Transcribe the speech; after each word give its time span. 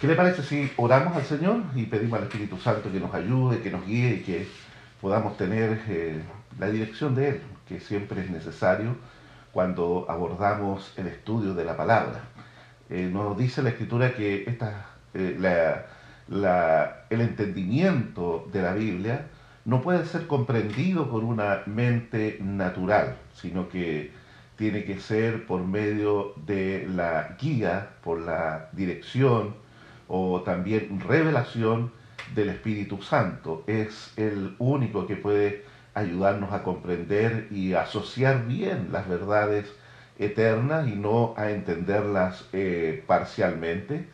¿Qué 0.00 0.06
le 0.06 0.14
parece 0.14 0.42
si 0.42 0.70
oramos 0.76 1.16
al 1.16 1.24
Señor 1.24 1.62
y 1.74 1.86
pedimos 1.86 2.18
al 2.18 2.26
Espíritu 2.26 2.58
Santo 2.58 2.92
que 2.92 3.00
nos 3.00 3.14
ayude, 3.14 3.62
que 3.62 3.70
nos 3.70 3.86
guíe 3.86 4.16
y 4.16 4.20
que 4.20 4.46
podamos 5.00 5.38
tener 5.38 5.80
eh, 5.88 6.20
la 6.58 6.68
dirección 6.68 7.14
de 7.14 7.30
Él, 7.30 7.40
que 7.66 7.80
siempre 7.80 8.20
es 8.20 8.30
necesario 8.30 8.94
cuando 9.52 10.04
abordamos 10.10 10.92
el 10.98 11.06
estudio 11.06 11.54
de 11.54 11.64
la 11.64 11.78
palabra? 11.78 12.20
Eh, 12.90 13.08
nos 13.10 13.38
dice 13.38 13.62
la 13.62 13.70
Escritura 13.70 14.12
que 14.12 14.44
esta, 14.46 14.84
eh, 15.14 15.82
el 16.28 17.20
entendimiento 17.22 18.46
de 18.52 18.60
la 18.60 18.74
Biblia 18.74 19.28
no 19.64 19.80
puede 19.80 20.04
ser 20.04 20.26
comprendido 20.26 21.10
por 21.10 21.24
una 21.24 21.62
mente 21.64 22.36
natural, 22.42 23.16
sino 23.32 23.70
que 23.70 24.12
tiene 24.56 24.84
que 24.84 25.00
ser 25.00 25.46
por 25.46 25.64
medio 25.64 26.34
de 26.44 26.86
la 26.86 27.34
guía, 27.40 27.92
por 28.04 28.20
la 28.20 28.68
dirección 28.72 29.64
o 30.08 30.42
también 30.42 31.00
revelación 31.00 31.92
del 32.34 32.50
Espíritu 32.50 33.02
Santo. 33.02 33.64
Es 33.66 34.12
el 34.16 34.54
único 34.58 35.06
que 35.06 35.16
puede 35.16 35.64
ayudarnos 35.94 36.52
a 36.52 36.62
comprender 36.62 37.48
y 37.50 37.72
asociar 37.72 38.46
bien 38.46 38.88
las 38.92 39.08
verdades 39.08 39.72
eternas 40.18 40.88
y 40.88 40.92
no 40.92 41.34
a 41.36 41.50
entenderlas 41.50 42.46
eh, 42.52 43.02
parcialmente, 43.06 44.06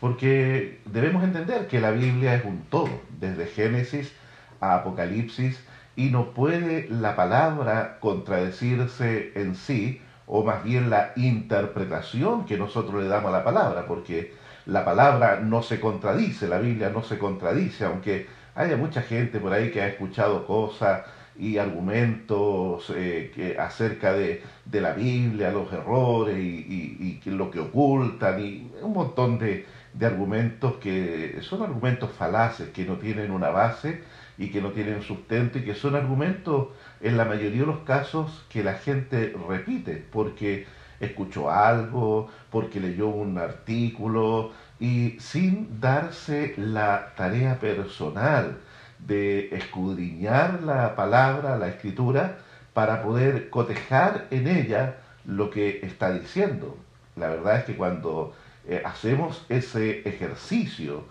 porque 0.00 0.80
debemos 0.86 1.24
entender 1.24 1.66
que 1.68 1.80
la 1.80 1.90
Biblia 1.90 2.34
es 2.34 2.44
un 2.44 2.64
todo, 2.70 3.00
desde 3.20 3.46
Génesis 3.46 4.12
a 4.60 4.74
Apocalipsis, 4.76 5.62
y 5.96 6.10
no 6.10 6.30
puede 6.30 6.88
la 6.88 7.14
palabra 7.14 7.98
contradecirse 8.00 9.32
en 9.34 9.54
sí, 9.54 10.00
o 10.26 10.42
más 10.42 10.64
bien 10.64 10.90
la 10.90 11.12
interpretación 11.16 12.46
que 12.46 12.56
nosotros 12.56 13.02
le 13.02 13.08
damos 13.08 13.28
a 13.28 13.38
la 13.38 13.44
palabra, 13.44 13.86
porque 13.86 14.32
la 14.66 14.84
palabra 14.84 15.40
no 15.40 15.62
se 15.62 15.80
contradice, 15.80 16.48
la 16.48 16.58
Biblia 16.58 16.90
no 16.90 17.02
se 17.02 17.18
contradice, 17.18 17.84
aunque 17.84 18.26
haya 18.54 18.76
mucha 18.76 19.02
gente 19.02 19.40
por 19.40 19.52
ahí 19.52 19.70
que 19.70 19.82
ha 19.82 19.88
escuchado 19.88 20.46
cosas 20.46 21.02
y 21.36 21.58
argumentos 21.58 22.92
eh, 22.94 23.32
que, 23.34 23.58
acerca 23.58 24.12
de, 24.12 24.42
la 24.72 24.92
Biblia, 24.92 25.50
los 25.50 25.72
errores 25.72 26.38
y, 26.38 27.20
y, 27.24 27.30
lo 27.30 27.50
que 27.50 27.60
ocultan 27.60 28.40
y 28.40 28.70
un 28.82 28.92
montón 28.92 29.38
de, 29.38 29.66
de 29.92 30.06
argumentos 30.06 30.74
que 30.76 31.38
son 31.42 31.62
argumentos 31.62 32.10
falaces, 32.12 32.70
que 32.70 32.84
no 32.84 32.96
tienen 32.96 33.30
una 33.30 33.48
base 33.48 34.02
y 34.38 34.50
que 34.50 34.60
no 34.60 34.70
tienen 34.70 35.02
sustento 35.02 35.58
y 35.58 35.64
que 35.64 35.74
son 35.74 35.94
argumentos 35.94 36.68
en 37.00 37.16
la 37.16 37.24
mayoría 37.24 37.60
de 37.60 37.66
los 37.66 37.80
casos 37.80 38.44
que 38.48 38.64
la 38.64 38.74
gente 38.74 39.34
repite 39.48 40.04
porque 40.12 40.66
escuchó 41.04 41.50
algo, 41.50 42.28
porque 42.50 42.80
leyó 42.80 43.08
un 43.08 43.38
artículo 43.38 44.52
y 44.80 45.16
sin 45.20 45.80
darse 45.80 46.54
la 46.56 47.12
tarea 47.16 47.58
personal 47.58 48.58
de 48.98 49.54
escudriñar 49.54 50.62
la 50.62 50.94
palabra, 50.96 51.56
la 51.56 51.68
escritura, 51.68 52.38
para 52.72 53.02
poder 53.02 53.50
cotejar 53.50 54.26
en 54.30 54.48
ella 54.48 54.96
lo 55.24 55.50
que 55.50 55.80
está 55.82 56.12
diciendo. 56.12 56.76
La 57.16 57.28
verdad 57.28 57.58
es 57.58 57.64
que 57.64 57.76
cuando 57.76 58.34
eh, 58.66 58.82
hacemos 58.84 59.44
ese 59.48 60.00
ejercicio 60.08 61.04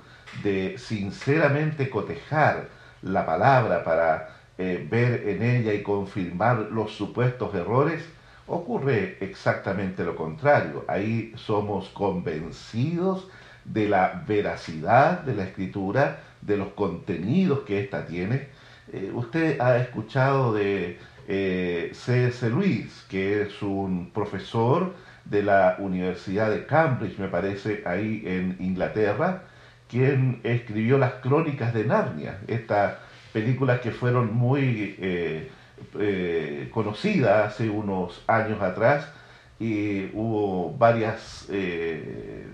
de 0.44 0.78
sinceramente 0.78 1.90
cotejar 1.90 2.68
la 3.02 3.26
palabra 3.26 3.84
para 3.84 4.30
eh, 4.58 4.86
ver 4.90 5.28
en 5.30 5.44
ella 5.44 5.74
y 5.74 5.84
confirmar 5.84 6.68
los 6.72 6.94
supuestos 6.94 7.54
errores, 7.56 8.04
ocurre 8.48 9.18
exactamente 9.22 10.04
lo 10.04 10.16
contrario. 10.16 10.86
Ahí 10.88 11.34
somos 11.36 11.90
convencidos 11.90 13.28
de 13.66 13.88
la 13.88 14.24
veracidad 14.28 15.22
de 15.22 15.36
la 15.36 15.44
escritura, 15.46 16.20
de 16.42 16.58
los 16.58 16.70
contenidos 16.70 17.60
que 17.62 17.80
ésta 17.80 18.06
tiene. 18.06 18.48
Eh, 18.92 19.12
usted 19.14 19.60
ha 19.62 19.78
escuchado 19.78 20.54
de 20.54 21.00
eh, 21.28 21.92
C.S. 21.94 22.50
Lewis, 22.50 23.06
que 23.10 23.44
es 23.44 23.62
un 23.62 24.12
profesor 24.12 24.94
de 25.26 25.42
la 25.42 25.78
Universidad 25.80 26.52
de 26.52 26.66
Cambridge, 26.66 27.18
me 27.18 27.30
parece, 27.30 27.84
ahí 27.86 28.24
en 28.26 28.58
Inglaterra, 28.60 29.44
quien 29.88 30.42
escribió 30.44 30.98
las 30.98 31.14
crónicas 31.14 31.74
de 31.74 31.86
Narnia, 31.86 32.40
estas 32.48 32.96
películas 33.32 33.80
que 33.80 33.92
fueron 33.92 34.34
muy 34.34 34.96
eh, 35.00 35.50
eh, 36.00 36.70
conocidas 36.74 37.54
hace 37.54 37.70
unos 37.70 38.24
años 38.28 38.62
atrás 38.62 39.10
y 39.60 40.06
hubo 40.14 40.76
varias 40.78 41.48
eh, 41.50 42.46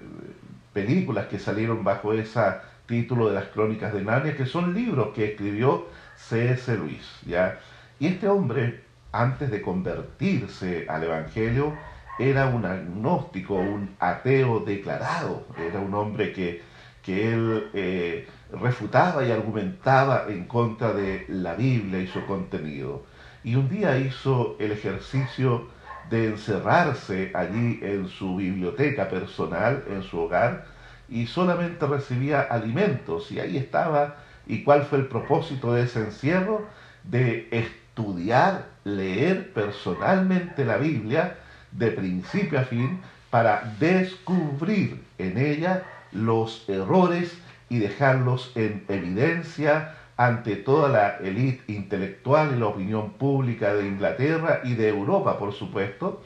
películas 0.74 1.28
que 1.28 1.40
salieron 1.40 1.84
bajo 1.84 2.14
ese 2.14 2.42
título 2.86 3.30
de 3.30 3.36
las 3.36 3.46
crónicas 3.46 3.94
de 3.94 4.04
Narnia, 4.04 4.36
que 4.36 4.46
son 4.46 4.74
libros 4.74 5.10
que 5.14 5.26
escribió 5.32 5.88
C.S. 6.16 6.76
Luis. 6.78 7.08
¿ya? 7.26 7.60
Y 8.00 8.08
este 8.08 8.28
hombre, 8.28 8.84
antes 9.12 9.52
de 9.52 9.62
convertirse 9.62 10.86
al 10.90 11.04
Evangelio, 11.04 11.74
era 12.20 12.48
un 12.48 12.66
agnóstico, 12.66 13.56
un 13.56 13.96
ateo 14.00 14.60
declarado, 14.60 15.46
era 15.58 15.80
un 15.80 15.94
hombre 15.94 16.34
que, 16.34 16.62
que 17.02 17.34
él 17.34 17.70
eh, 17.74 18.28
refutaba 18.52 19.24
y 19.24 19.32
argumentaba 19.32 20.26
en 20.28 20.46
contra 20.46 20.94
de 20.94 21.26
la 21.30 21.56
Biblia 21.56 22.02
y 22.02 22.08
su 22.08 22.26
contenido. 22.26 23.04
Y 23.44 23.56
un 23.56 23.70
día 23.70 23.98
hizo 23.98 24.58
el 24.60 24.72
ejercicio 24.72 25.68
de 26.10 26.28
encerrarse 26.28 27.32
allí 27.34 27.80
en 27.82 28.10
su 28.10 28.36
biblioteca 28.36 29.10
personal, 29.10 29.84
en 29.90 30.04
su 30.04 30.20
hogar, 30.20 30.66
y 31.08 31.28
solamente 31.28 31.86
recibía 31.88 32.42
alimentos. 32.42 33.32
Y 33.32 33.40
ahí 33.40 33.58
estaba, 33.58 34.18
¿y 34.48 34.64
cuál 34.64 34.84
fue 34.84 35.00
el 35.00 35.08
propósito 35.08 35.74
de 35.74 35.84
ese 35.84 36.00
encierro? 36.00 36.66
De 37.04 37.48
estudiar, 37.52 38.66
leer 38.84 39.54
personalmente 39.54 40.66
la 40.66 40.78
Biblia 40.78 41.38
de 41.72 41.92
principio 41.92 42.60
a 42.60 42.64
fin 42.64 43.00
para 43.30 43.76
descubrir 43.80 45.04
en 45.18 45.38
ella 45.38 45.84
los 46.12 46.68
errores 46.68 47.38
y 47.70 47.78
dejarlos 47.78 48.52
en 48.56 48.84
evidencia 48.90 49.96
ante 50.20 50.58
toda 50.58 50.90
la 50.90 51.18
élite 51.20 51.72
intelectual 51.72 52.54
y 52.54 52.60
la 52.60 52.68
opinión 52.68 53.14
pública 53.14 53.74
de 53.74 53.88
Inglaterra 53.88 54.60
y 54.66 54.74
de 54.74 54.90
Europa, 54.90 55.40
por 55.40 55.54
supuesto. 55.54 56.22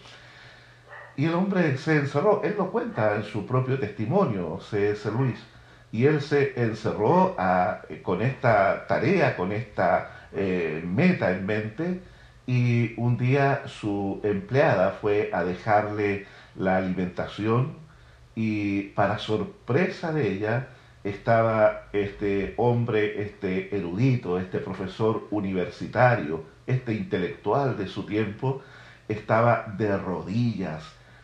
Y 1.15 1.25
el 1.25 1.35
hombre 1.35 1.77
se 1.77 1.97
encerró, 1.97 2.41
él 2.43 2.55
lo 2.57 2.71
cuenta 2.71 3.15
en 3.15 3.23
su 3.23 3.45
propio 3.45 3.77
testimonio, 3.77 4.59
C.S. 4.67 5.11
Luis, 5.11 5.39
y 5.91 6.07
él 6.07 6.21
se 6.21 6.59
encerró 6.59 7.35
con 8.01 8.23
esta 8.23 8.87
tarea, 8.87 9.37
con 9.37 9.51
esta 9.51 10.27
eh, 10.31 10.83
meta 10.83 11.29
en 11.29 11.45
mente, 11.45 12.01
y 12.47 12.99
un 12.99 13.15
día 13.15 13.61
su 13.67 14.19
empleada 14.23 14.97
fue 14.99 15.29
a 15.31 15.43
dejarle 15.43 16.25
la 16.55 16.77
alimentación 16.77 17.75
y 18.33 18.89
para 18.95 19.19
sorpresa 19.19 20.11
de 20.11 20.31
ella 20.31 20.67
estaba 21.03 21.88
este 21.91 22.53
hombre, 22.58 23.22
este 23.24 23.75
erudito, 23.75 24.40
este 24.40 24.59
profesor 24.59 25.28
universitario, 25.31 26.44
este 26.66 26.94
intelectual 26.94 27.78
de 27.78 27.88
su 27.88 28.06
tiempo, 28.06 28.62
estaba 29.08 29.66
de 29.78 29.97
rodillas, 29.97 30.84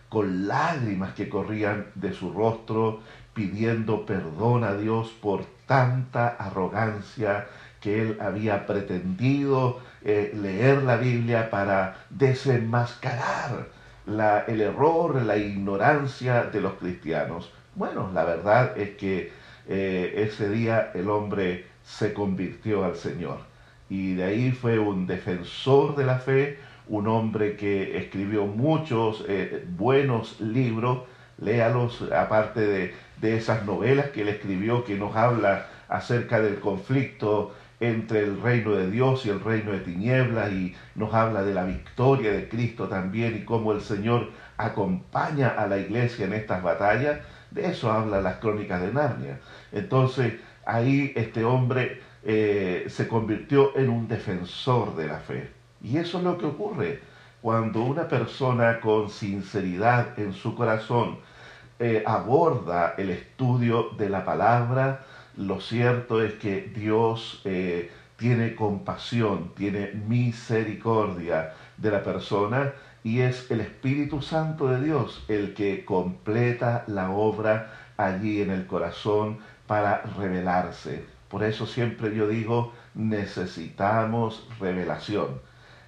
con 0.09 0.47
lágrimas 0.47 1.13
que 1.13 1.29
corrían 1.29 1.87
de 1.95 2.13
su 2.13 2.33
rostro, 2.33 3.01
pidiendo 3.33 4.05
perdón 4.05 4.63
a 4.63 4.73
Dios 4.73 5.13
por 5.21 5.45
tanta 5.65 6.27
arrogancia 6.27 7.47
que 7.79 8.01
él 8.01 8.17
había 8.19 8.65
pretendido 8.65 9.79
eh, 10.03 10.33
leer 10.35 10.83
la 10.83 10.97
Biblia 10.97 11.49
para 11.49 12.05
desenmascarar 12.09 13.67
la, 14.05 14.39
el 14.41 14.59
error, 14.61 15.21
la 15.21 15.37
ignorancia 15.37 16.43
de 16.43 16.59
los 16.59 16.73
cristianos. 16.73 17.53
Bueno, 17.75 18.09
la 18.13 18.25
verdad 18.25 18.77
es 18.77 18.97
que 18.97 19.31
eh, 19.69 20.25
ese 20.27 20.49
día 20.49 20.91
el 20.95 21.09
hombre 21.09 21.65
se 21.83 22.13
convirtió 22.13 22.83
al 22.83 22.95
Señor. 22.95 23.37
Y 23.89 24.15
de 24.15 24.23
ahí 24.23 24.51
fue 24.51 24.79
un 24.79 25.07
defensor 25.07 25.95
de 25.95 26.05
la 26.05 26.19
fe, 26.19 26.57
un 26.87 27.07
hombre 27.07 27.55
que 27.55 27.97
escribió 27.97 28.45
muchos 28.45 29.23
eh, 29.29 29.63
buenos 29.77 30.41
libros, 30.41 31.03
léalos 31.37 32.03
aparte 32.11 32.61
de, 32.61 32.93
de 33.21 33.37
esas 33.37 33.65
novelas 33.65 34.09
que 34.09 34.23
él 34.23 34.29
escribió 34.29 34.83
que 34.83 34.97
nos 34.97 35.15
habla 35.15 35.67
acerca 35.87 36.41
del 36.41 36.59
conflicto 36.59 37.53
entre 37.79 38.19
el 38.19 38.41
reino 38.41 38.71
de 38.71 38.89
Dios 38.89 39.25
y 39.25 39.29
el 39.29 39.39
reino 39.39 39.71
de 39.71 39.79
tinieblas 39.79 40.51
y 40.51 40.75
nos 40.95 41.13
habla 41.13 41.43
de 41.43 41.53
la 41.53 41.63
victoria 41.63 42.31
de 42.31 42.49
Cristo 42.49 42.87
también 42.87 43.37
y 43.37 43.45
cómo 43.45 43.71
el 43.71 43.81
Señor 43.81 44.31
acompaña 44.57 45.49
a 45.49 45.67
la 45.67 45.77
iglesia 45.77 46.25
en 46.25 46.33
estas 46.33 46.61
batallas. 46.61 47.19
De 47.51 47.67
eso 47.67 47.91
habla 47.91 48.21
las 48.21 48.37
crónicas 48.37 48.81
de 48.81 48.93
Narnia. 48.93 49.39
Entonces 49.71 50.33
ahí 50.65 51.13
este 51.15 51.43
hombre 51.43 52.01
eh, 52.23 52.85
se 52.89 53.07
convirtió 53.07 53.75
en 53.77 53.89
un 53.89 54.07
defensor 54.07 54.95
de 54.95 55.07
la 55.07 55.19
fe. 55.19 55.49
Y 55.81 55.97
eso 55.97 56.17
es 56.17 56.23
lo 56.23 56.37
que 56.37 56.45
ocurre 56.45 56.99
cuando 57.41 57.83
una 57.83 58.07
persona 58.07 58.81
con 58.81 59.09
sinceridad 59.09 60.19
en 60.19 60.33
su 60.33 60.55
corazón 60.55 61.19
eh, 61.79 62.03
aborda 62.05 62.95
el 62.97 63.09
estudio 63.11 63.91
de 63.97 64.09
la 64.09 64.25
palabra, 64.25 65.05
lo 65.37 65.61
cierto 65.61 66.21
es 66.21 66.33
que 66.33 66.69
Dios 66.75 67.41
eh, 67.45 67.89
tiene 68.17 68.55
compasión, 68.55 69.53
tiene 69.55 69.93
misericordia 69.93 71.53
de 71.77 71.91
la 71.91 72.03
persona 72.03 72.73
y 73.03 73.21
es 73.21 73.49
el 73.51 73.61
Espíritu 73.61 74.21
Santo 74.21 74.67
de 74.67 74.83
Dios 74.83 75.23
el 75.27 75.53
que 75.53 75.85
completa 75.85 76.83
la 76.87 77.11
obra 77.11 77.71
allí 77.97 78.41
en 78.41 78.51
el 78.51 78.65
corazón 78.67 79.39
para 79.67 80.01
revelarse. 80.17 81.05
Por 81.29 81.43
eso 81.43 81.65
siempre 81.65 82.15
yo 82.15 82.27
digo, 82.27 82.73
necesitamos 82.95 84.47
revelación. 84.59 85.41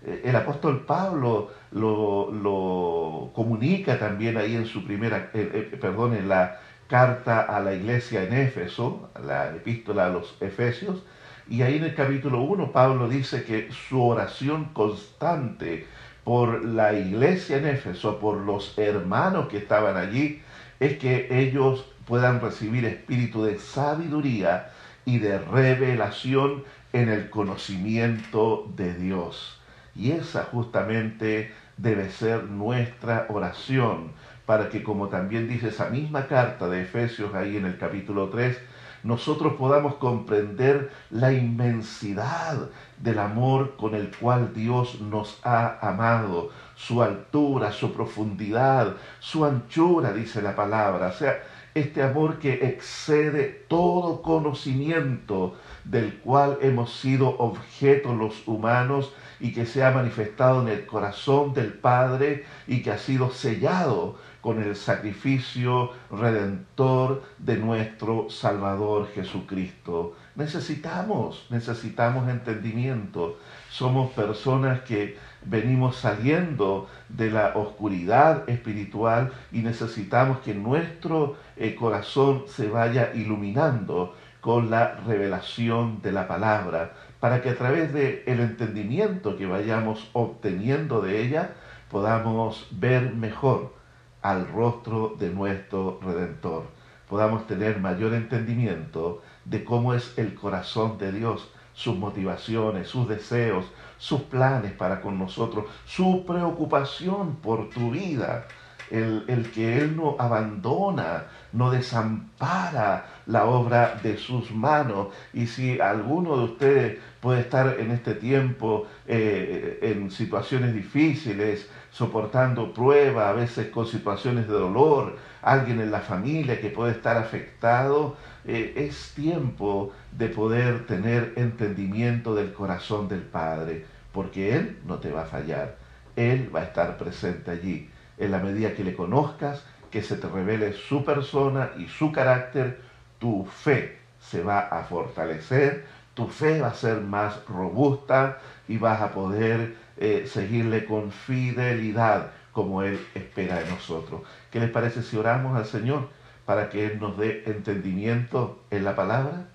Eh, 0.04 0.22
el 0.25 0.36
apóstol 0.36 0.86
Pablo 0.86 1.52
lo, 1.72 3.31
comunica 3.34 3.98
también 4.00 4.38
ahí 4.38 4.56
en 4.56 4.66
su 4.66 4.84
primera, 4.84 5.30
eh, 5.34 5.69
eh, 5.74 5.78
perdón, 5.80 6.16
en 6.16 6.30
la 6.30 6.60
carta 6.88 7.42
a 7.42 7.60
la 7.60 7.74
iglesia 7.74 8.24
en 8.24 8.34
Éfeso, 8.34 9.10
la 9.25 9.56
epístola 9.56 10.08
a 10.08 10.10
los 10.10 10.36
Efesios, 10.42 11.04
y 11.48 11.63
ahí 11.63 11.78
en 11.78 11.84
el 11.86 11.96
capítulo 11.96 12.42
1 12.42 12.72
Pablo 12.72 13.10
dice 13.10 13.44
que 13.44 13.72
su 13.72 14.02
oración 14.02 14.66
constante 14.74 15.88
por 16.24 16.64
la 16.64 16.94
iglesia 16.94 17.58
en 17.58 17.68
Éfeso, 17.68 18.20
por 18.20 18.38
los 18.38 18.78
hermanos 18.78 19.48
que 19.48 19.58
estaban 19.58 19.98
allí, 19.98 20.42
es 20.80 20.98
que 20.98 21.28
ellos 21.32 21.86
puedan 22.06 22.42
recibir 22.42 22.86
espíritu 22.86 23.44
de 23.44 23.58
sabiduría 23.60 24.72
y 25.06 25.20
de 25.20 25.40
revelación 25.40 26.64
en 26.94 27.10
el 27.10 27.30
conocimiento 27.30 28.72
de 28.76 28.94
Dios. 28.94 29.60
Y 29.96 30.12
esa 30.12 30.44
justamente 30.44 31.52
debe 31.78 32.10
ser 32.10 32.44
nuestra 32.46 33.26
oración, 33.30 34.12
para 34.46 34.70
que 34.70 34.84
como 34.84 35.10
también 35.10 35.48
dice 35.48 35.70
esa 35.70 35.90
misma 35.90 36.28
carta 36.28 36.68
de 36.68 36.82
Efesios 36.82 37.34
ahí 37.34 37.58
en 37.58 37.66
el 37.66 37.78
capítulo 37.78 38.30
3, 38.30 38.58
nosotros 39.03 39.53
podamos 39.53 39.95
comprender 39.95 40.92
la 41.09 41.33
inmensidad 41.33 42.69
del 42.98 43.19
amor 43.19 43.75
con 43.77 43.95
el 43.95 44.15
cual 44.15 44.53
Dios 44.53 45.01
nos 45.01 45.39
ha 45.44 45.80
amado, 45.88 46.50
su 46.75 47.01
altura, 47.01 47.71
su 47.71 47.94
profundidad, 47.94 48.95
su 49.19 49.45
anchura, 49.45 50.13
dice 50.13 50.42
la 50.42 50.56
palabra. 50.56 51.07
O 51.07 51.13
sea, 51.13 51.42
este 51.74 52.03
amor 52.03 52.39
que 52.39 52.65
excede 52.65 53.65
todo 53.68 54.21
conocimiento 54.21 55.56
del 55.86 56.15
cual 56.19 56.57
hemos 56.62 56.94
sido 56.94 57.30
objeto 57.39 58.13
los 58.13 58.48
humanos 58.48 59.13
y 59.39 59.53
que 59.53 59.65
se 59.65 59.83
ha 59.83 59.92
manifestado 59.92 60.62
en 60.62 60.68
el 60.68 60.86
corazón 60.86 61.53
del 61.53 61.74
Padre 61.74 62.45
y 62.68 62.83
que 62.83 62.92
ha 62.92 62.98
sido 62.98 63.31
sellado 63.31 64.18
con 64.42 64.62
el 64.62 64.76
sacrificio 64.76 65.92
redentor 66.10 67.24
de 67.38 67.58
nuestro 67.58 68.30
Salvador 68.30 69.08
Jesucristo. 69.14 70.16
Necesitamos, 70.36 71.46
necesitamos 71.50 72.28
entendimiento. 72.28 73.38
Somos 73.70 74.12
personas 74.12 74.82
que 74.82 75.18
venimos 75.46 75.98
saliendo 75.98 76.90
de 77.10 77.30
la 77.32 77.54
oscuridad 77.56 78.50
espiritual 78.50 79.32
y 79.52 79.60
necesitamos 79.60 80.40
que 80.40 80.54
nuestro 80.54 81.38
eh, 81.56 81.76
corazón 81.76 82.46
se 82.48 82.68
vaya 82.68 83.12
iluminando 83.14 84.16
con 84.42 84.72
la 84.72 84.96
revelación 84.96 86.02
de 86.02 86.12
la 86.12 86.28
palabra, 86.28 86.94
para 87.20 87.44
que 87.44 87.52
a 87.52 87.56
través 87.56 87.94
del 87.94 88.24
el 88.26 88.40
entendimiento 88.40 89.38
que 89.38 89.46
vayamos 89.46 90.10
obteniendo 90.14 91.02
de 91.02 91.22
ella 91.22 91.52
podamos 91.92 92.68
ver 92.72 93.14
mejor 93.14 93.81
al 94.22 94.48
rostro 94.48 95.16
de 95.20 95.30
nuestro 95.30 96.00
Redentor, 96.02 96.66
podamos 97.10 97.48
tener 97.48 97.80
mayor 97.80 98.14
entendimiento 98.14 99.22
de 99.46 99.64
cómo 99.64 99.94
es 99.94 100.18
el 100.18 100.36
corazón 100.36 100.98
de 100.98 101.12
Dios, 101.12 101.52
sus 101.74 101.98
motivaciones, 101.98 102.88
sus 102.88 103.08
deseos, 103.08 103.66
sus 103.98 104.22
planes 104.22 104.72
para 104.74 105.02
con 105.02 105.18
nosotros, 105.18 105.66
su 105.86 106.26
preocupación 106.26 107.36
por 107.38 107.70
tu 107.70 107.92
vida, 107.92 108.48
el, 108.90 109.24
el, 109.28 109.52
que 109.52 109.80
Él 109.80 109.96
no 109.96 110.16
abandona, 110.20 111.26
no 111.54 111.72
desampara 111.72 113.06
la 113.26 113.46
obra 113.46 114.00
de 114.04 114.18
sus 114.18 114.52
manos. 114.52 115.08
Y 115.34 115.48
si 115.48 115.80
alguno 115.80 116.38
de 116.38 116.44
ustedes 116.44 117.00
puede 117.22 117.42
estar 117.42 117.80
en 117.80 117.92
este 117.92 118.16
tiempo 118.16 118.88
eh, 119.08 119.80
en 119.82 120.12
situaciones 120.12 120.74
difíciles, 120.74 121.70
soportando 121.92 122.74
pruebas, 122.74 123.28
a 123.28 123.34
veces 123.34 123.68
con 123.68 123.86
situaciones 123.86 124.48
de 124.48 124.54
dolor, 124.54 125.18
alguien 125.42 125.82
en 125.82 125.92
la 125.92 126.00
familia 126.00 126.60
que 126.62 126.70
puede 126.70 126.94
estar 126.94 127.18
afectado, 127.18 128.16
eh, 128.46 128.74
es 128.78 129.14
tiempo 129.14 129.92
de 130.12 130.30
poder 130.30 130.86
tener 130.88 131.34
entendimiento 131.36 132.34
del 132.34 132.54
corazón 132.54 133.08
del 133.08 133.22
Padre, 133.22 133.86
porque 134.14 134.56
Él 134.56 134.80
no 134.86 135.00
te 135.00 135.12
va 135.12 135.24
a 135.24 135.26
fallar, 135.26 135.76
Él 136.16 136.50
va 136.54 136.62
a 136.62 136.64
estar 136.64 136.98
presente 136.98 137.52
allí. 137.52 137.90
En 138.18 138.32
la 138.32 138.40
medida 138.40 138.74
que 138.74 138.84
le 138.84 138.96
conozcas, 138.96 139.64
que 139.90 140.02
se 140.02 140.16
te 140.16 140.28
revele 140.28 140.74
su 140.74 141.04
persona 141.04 141.72
y 141.78 141.88
su 141.88 142.12
carácter, 142.12 142.80
tu 143.20 143.46
fe 143.46 144.00
se 144.20 144.42
va 144.42 144.60
a 144.60 144.84
fortalecer, 144.84 145.86
tu 146.14 146.28
fe 146.28 146.62
va 146.62 146.68
a 146.68 146.74
ser 146.74 147.02
más 147.02 147.46
robusta 147.48 148.38
y 148.68 148.78
vas 148.78 149.02
a 149.02 149.12
poder 149.12 149.76
eh, 150.01 150.25
seguirle 150.27 150.86
con 150.86 151.12
fidelidad 151.12 152.31
como 152.51 152.81
Él 152.81 153.00
espera 153.13 153.59
de 153.59 153.69
nosotros. 153.69 154.21
¿Qué 154.50 154.59
les 154.59 154.71
parece 154.71 155.03
si 155.03 155.15
oramos 155.15 155.56
al 155.56 155.65
Señor 155.65 156.09
para 156.45 156.69
que 156.69 156.88
Él 156.88 157.00
nos 157.00 157.18
dé 157.18 157.44
entendimiento 157.45 158.63
en 158.71 158.83
la 158.83 158.95
palabra? 158.95 159.45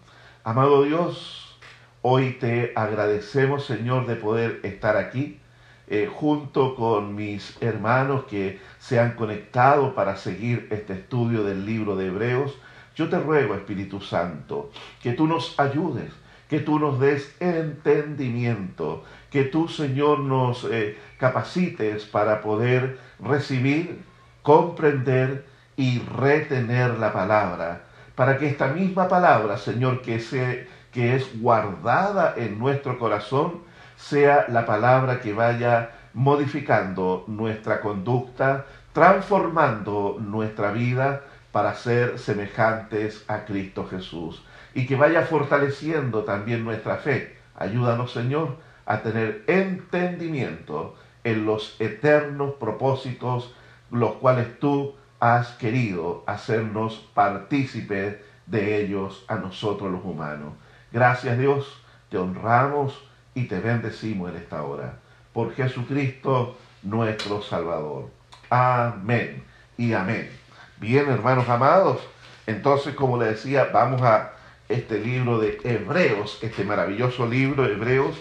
Amado 0.44 0.84
Dios, 0.84 1.58
hoy 2.00 2.36
te 2.40 2.72
agradecemos 2.76 3.66
Señor 3.66 4.06
de 4.06 4.14
poder 4.14 4.60
estar 4.62 4.96
aquí 4.96 5.40
eh, 5.88 6.08
junto 6.12 6.74
con 6.74 7.14
mis 7.14 7.60
hermanos 7.60 8.24
que 8.24 8.60
se 8.78 8.98
han 9.00 9.16
conectado 9.16 9.94
para 9.94 10.16
seguir 10.16 10.68
este 10.70 10.92
estudio 10.92 11.42
del 11.42 11.66
libro 11.66 11.96
de 11.96 12.06
Hebreos. 12.06 12.56
Yo 12.94 13.08
te 13.08 13.18
ruego, 13.18 13.54
Espíritu 13.54 14.00
Santo, 14.00 14.70
que 15.02 15.12
tú 15.12 15.26
nos 15.26 15.58
ayudes, 15.58 16.12
que 16.48 16.60
tú 16.60 16.78
nos 16.78 16.98
des 16.98 17.36
entendimiento, 17.40 19.04
que 19.30 19.44
tú, 19.44 19.68
Señor, 19.68 20.20
nos 20.20 20.64
eh, 20.64 20.96
capacites 21.18 22.04
para 22.04 22.40
poder 22.40 22.98
recibir, 23.20 24.02
comprender 24.42 25.46
y 25.76 25.98
retener 26.00 26.98
la 26.98 27.12
palabra, 27.12 27.82
para 28.14 28.38
que 28.38 28.48
esta 28.48 28.68
misma 28.68 29.08
palabra, 29.08 29.58
Señor, 29.58 30.02
que, 30.02 30.20
se, 30.20 30.68
que 30.92 31.16
es 31.16 31.40
guardada 31.40 32.34
en 32.36 32.58
nuestro 32.58 32.98
corazón, 32.98 33.60
sea 33.96 34.46
la 34.48 34.66
palabra 34.66 35.20
que 35.20 35.32
vaya 35.32 35.90
modificando 36.14 37.24
nuestra 37.26 37.80
conducta, 37.80 38.64
transformando 38.92 40.16
nuestra 40.18 40.70
vida 40.72 41.22
para 41.52 41.74
ser 41.74 42.18
semejantes 42.18 43.24
a 43.28 43.44
Cristo 43.44 43.86
Jesús 43.86 44.42
y 44.74 44.86
que 44.86 44.96
vaya 44.96 45.22
fortaleciendo 45.22 46.24
también 46.24 46.64
nuestra 46.64 46.96
fe. 46.96 47.36
Ayúdanos, 47.54 48.12
Señor, 48.12 48.56
a 48.86 49.02
tener 49.02 49.44
entendimiento 49.46 50.94
en 51.24 51.44
los 51.44 51.76
eternos 51.80 52.54
propósitos 52.54 53.52
los 53.90 54.14
cuales 54.14 54.58
tú 54.58 54.94
has 55.20 55.48
querido 55.52 56.22
hacernos 56.26 57.08
partícipes 57.14 58.16
de 58.46 58.80
ellos 58.80 59.24
a 59.28 59.36
nosotros 59.36 59.90
los 59.90 60.04
humanos. 60.04 60.54
Gracias 60.92 61.38
Dios, 61.38 61.82
te 62.10 62.18
honramos 62.18 63.02
y 63.34 63.44
te 63.44 63.60
bendecimos 63.60 64.30
en 64.30 64.36
esta 64.36 64.62
hora. 64.62 64.98
Por 65.32 65.54
Jesucristo 65.54 66.56
nuestro 66.82 67.42
Salvador. 67.42 68.08
Amén 68.48 69.42
y 69.76 69.92
amén. 69.92 70.30
Bien, 70.78 71.08
hermanos 71.08 71.48
amados, 71.48 72.00
entonces 72.46 72.94
como 72.94 73.18
le 73.18 73.26
decía, 73.26 73.70
vamos 73.72 74.02
a 74.02 74.32
este 74.68 74.98
libro 75.00 75.38
de 75.38 75.58
Hebreos, 75.64 76.38
este 76.42 76.64
maravilloso 76.64 77.26
libro 77.26 77.64
de 77.64 77.72
Hebreos, 77.72 78.16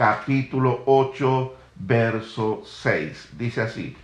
capítulo 0.00 0.82
8, 0.86 1.54
verso 1.74 2.62
6. 2.64 3.32
Dice 3.36 3.60
así, 3.60 3.94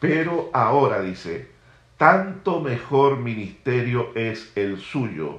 pero 0.00 0.50
ahora 0.52 1.00
dice, 1.00 1.48
tanto 1.96 2.58
mejor 2.58 3.18
ministerio 3.18 4.10
es 4.16 4.50
el 4.56 4.80
suyo, 4.80 5.38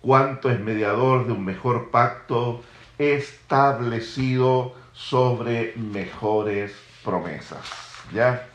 cuanto 0.00 0.50
es 0.50 0.58
mediador 0.58 1.28
de 1.28 1.34
un 1.34 1.44
mejor 1.44 1.92
pacto 1.92 2.64
establecido 2.98 4.74
sobre 4.92 5.74
mejores 5.76 6.72
promesas. 7.04 7.62
¿Ya? 8.12 8.48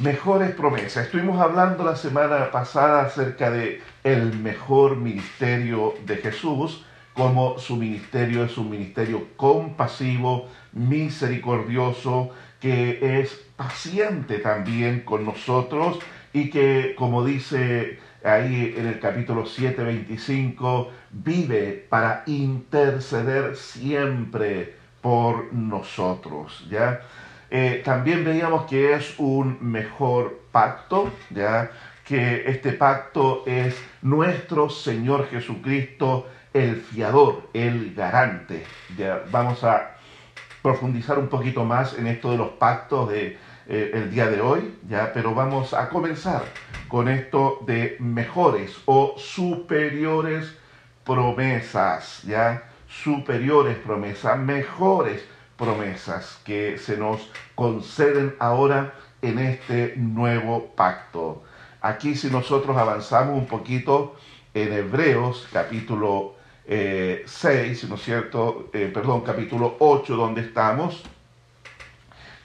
Mejores 0.00 0.54
promesas. 0.54 1.06
Estuvimos 1.06 1.40
hablando 1.40 1.82
la 1.82 1.96
semana 1.96 2.52
pasada 2.52 3.02
acerca 3.02 3.50
de 3.50 3.82
el 4.04 4.32
mejor 4.38 4.94
ministerio 4.94 5.94
de 6.04 6.18
Jesús, 6.18 6.86
como 7.16 7.58
su 7.58 7.76
ministerio 7.76 8.44
es 8.44 8.58
un 8.58 8.70
ministerio 8.70 9.28
compasivo, 9.36 10.48
misericordioso, 10.72 12.30
que 12.60 13.20
es 13.20 13.32
paciente 13.56 14.38
también 14.38 15.00
con 15.00 15.24
nosotros 15.24 15.98
y 16.34 16.50
que, 16.50 16.94
como 16.94 17.24
dice 17.24 17.98
ahí 18.22 18.74
en 18.76 18.86
el 18.86 19.00
capítulo 19.00 19.46
7, 19.46 19.82
25, 19.82 20.90
vive 21.10 21.86
para 21.88 22.22
interceder 22.26 23.56
siempre 23.56 24.74
por 25.00 25.54
nosotros, 25.54 26.66
¿ya? 26.70 27.00
Eh, 27.48 27.80
también 27.82 28.24
veíamos 28.24 28.66
que 28.66 28.92
es 28.92 29.14
un 29.18 29.56
mejor 29.62 30.40
pacto, 30.52 31.10
¿ya? 31.30 31.70
Que 32.04 32.50
este 32.50 32.72
pacto 32.72 33.42
es 33.46 33.74
nuestro 34.02 34.68
Señor 34.68 35.28
Jesucristo, 35.28 36.26
el 36.56 36.76
fiador, 36.76 37.48
el 37.52 37.94
garante. 37.94 38.64
¿ya? 38.96 39.22
Vamos 39.30 39.62
a 39.62 39.96
profundizar 40.62 41.18
un 41.18 41.28
poquito 41.28 41.64
más 41.64 41.96
en 41.98 42.06
esto 42.06 42.30
de 42.30 42.38
los 42.38 42.50
pactos 42.50 43.10
de 43.10 43.38
eh, 43.68 43.90
el 43.94 44.10
día 44.10 44.28
de 44.28 44.40
hoy, 44.40 44.78
ya, 44.88 45.12
pero 45.12 45.34
vamos 45.34 45.74
a 45.74 45.88
comenzar 45.88 46.44
con 46.88 47.08
esto 47.08 47.58
de 47.66 47.96
mejores 48.00 48.76
o 48.86 49.14
superiores 49.18 50.56
promesas, 51.04 52.22
ya, 52.22 52.70
superiores 52.88 53.76
promesas, 53.78 54.38
mejores 54.38 55.24
promesas 55.56 56.40
que 56.44 56.78
se 56.78 56.96
nos 56.96 57.30
conceden 57.54 58.34
ahora 58.38 58.94
en 59.20 59.38
este 59.38 59.94
nuevo 59.96 60.72
pacto. 60.74 61.42
Aquí 61.80 62.14
si 62.14 62.30
nosotros 62.30 62.76
avanzamos 62.76 63.36
un 63.36 63.46
poquito 63.46 64.16
en 64.54 64.72
Hebreos 64.72 65.48
capítulo 65.52 66.35
6, 66.66 66.68
eh, 66.68 67.86
¿no 67.88 67.94
es 67.94 68.02
cierto? 68.02 68.70
Eh, 68.72 68.90
perdón, 68.92 69.20
capítulo 69.20 69.76
8 69.78 70.16
donde 70.16 70.40
estamos, 70.40 71.02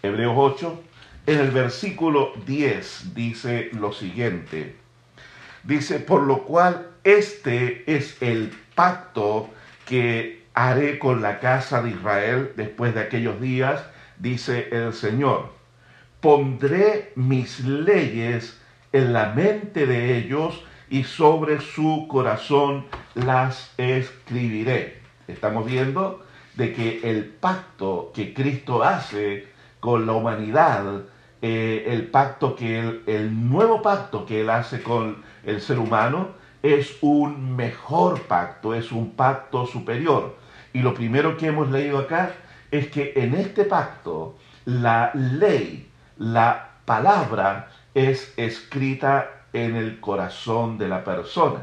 Hebreos 0.03 0.33
8, 0.37 0.83
en 1.25 1.39
el 1.39 1.51
versículo 1.51 2.33
10 2.45 3.15
dice 3.15 3.69
lo 3.73 3.91
siguiente. 3.91 4.75
Dice, 5.63 5.99
por 5.99 6.23
lo 6.23 6.43
cual 6.43 6.89
este 7.03 7.83
es 7.91 8.21
el 8.21 8.51
pacto 8.75 9.49
que 9.87 10.43
haré 10.53 10.99
con 10.99 11.21
la 11.21 11.39
casa 11.39 11.81
de 11.81 11.91
Israel 11.91 12.51
después 12.55 12.93
de 12.93 13.01
aquellos 13.01 13.41
días, 13.41 13.83
dice 14.17 14.69
el 14.71 14.93
Señor. 14.93 15.51
Pondré 16.19 17.11
mis 17.15 17.59
leyes 17.61 18.59
en 18.91 19.13
la 19.13 19.33
mente 19.33 19.87
de 19.87 20.17
ellos 20.17 20.63
y 20.91 21.05
sobre 21.05 21.61
su 21.61 22.05
corazón 22.09 22.85
las 23.15 23.73
escribiré. 23.77 24.99
Estamos 25.27 25.65
viendo 25.65 26.21
de 26.55 26.73
que 26.73 27.09
el 27.09 27.25
pacto 27.25 28.11
que 28.13 28.33
Cristo 28.33 28.83
hace 28.83 29.47
con 29.79 30.05
la 30.05 30.11
humanidad, 30.11 31.03
eh, 31.41 31.85
el 31.87 32.07
pacto 32.07 32.57
que 32.57 33.01
el 33.07 33.49
nuevo 33.49 33.81
pacto 33.81 34.25
que 34.25 34.41
él 34.41 34.49
hace 34.49 34.83
con 34.83 35.23
el 35.45 35.61
ser 35.61 35.79
humano 35.79 36.31
es 36.61 36.97
un 36.99 37.55
mejor 37.55 38.21
pacto, 38.23 38.75
es 38.75 38.91
un 38.91 39.11
pacto 39.11 39.65
superior. 39.65 40.35
Y 40.73 40.79
lo 40.79 40.93
primero 40.93 41.37
que 41.37 41.47
hemos 41.47 41.71
leído 41.71 41.99
acá 41.99 42.33
es 42.69 42.89
que 42.89 43.13
en 43.15 43.33
este 43.33 43.63
pacto 43.63 44.35
la 44.65 45.11
ley, 45.13 45.89
la 46.17 46.71
palabra 46.83 47.69
es 47.93 48.33
escrita 48.35 49.40
en 49.53 49.75
el 49.75 49.99
corazón 49.99 50.77
de 50.77 50.87
la 50.87 51.03
persona, 51.03 51.59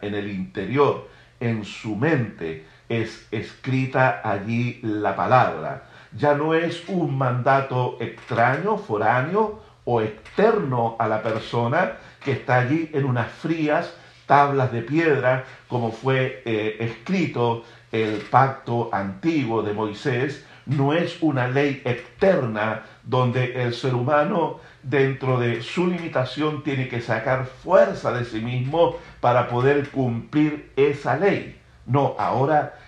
en 0.00 0.14
el 0.14 0.30
interior, 0.30 1.08
en 1.40 1.64
su 1.64 1.96
mente 1.96 2.66
es 2.88 3.26
escrita 3.30 4.20
allí 4.24 4.80
la 4.82 5.14
palabra. 5.16 5.84
Ya 6.16 6.34
no 6.34 6.54
es 6.54 6.88
un 6.88 7.18
mandato 7.18 7.98
extraño, 8.00 8.78
foráneo 8.78 9.60
o 9.84 10.00
externo 10.00 10.96
a 10.98 11.08
la 11.08 11.22
persona 11.22 11.92
que 12.24 12.32
está 12.32 12.58
allí 12.58 12.90
en 12.92 13.04
unas 13.04 13.30
frías 13.30 13.94
tablas 14.26 14.72
de 14.72 14.82
piedra, 14.82 15.44
como 15.68 15.92
fue 15.92 16.42
eh, 16.44 16.76
escrito 16.80 17.64
el 17.92 18.20
pacto 18.30 18.90
antiguo 18.92 19.62
de 19.62 19.72
Moisés, 19.72 20.44
no 20.66 20.92
es 20.92 21.22
una 21.22 21.46
ley 21.46 21.80
externa 21.84 22.82
donde 23.04 23.62
el 23.62 23.72
ser 23.72 23.94
humano 23.94 24.58
dentro 24.88 25.38
de 25.38 25.62
su 25.62 25.86
limitación 25.86 26.62
tiene 26.62 26.88
que 26.88 27.00
sacar 27.00 27.46
fuerza 27.46 28.12
de 28.12 28.24
sí 28.24 28.40
mismo 28.40 28.96
para 29.20 29.48
poder 29.48 29.88
cumplir 29.90 30.70
esa 30.76 31.16
ley. 31.16 31.58
No, 31.86 32.14
ahora 32.18 32.78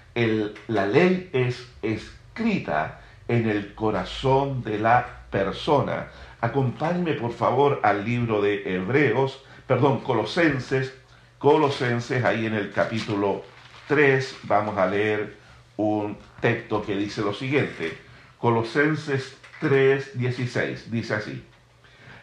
la 0.69 0.87
ley 0.87 1.31
es 1.33 1.69
escrita 1.83 3.01
en 3.27 3.49
el 3.49 3.75
corazón 3.75 4.63
de 4.63 4.79
la 4.79 5.07
persona. 5.31 6.09
Acompáñeme 6.41 7.15
por 7.15 7.33
favor 7.33 7.81
al 7.83 8.05
libro 8.05 8.41
de 8.41 8.75
Hebreos, 8.75 9.45
perdón, 9.67 10.01
Colosenses, 10.01 10.95
Colosenses, 11.39 12.25
ahí 12.25 12.47
en 12.47 12.55
el 12.55 12.73
capítulo 12.73 13.43
3 13.89 14.39
vamos 14.45 14.79
a 14.79 14.87
leer 14.87 15.37
un 15.77 16.17
texto 16.41 16.83
que 16.83 16.97
dice 16.97 17.23
lo 17.23 17.35
siguiente. 17.35 17.97
Colosenses 18.39 19.37
3, 19.61 20.19
16, 20.19 20.91
dice 20.91 21.15
así. 21.15 21.45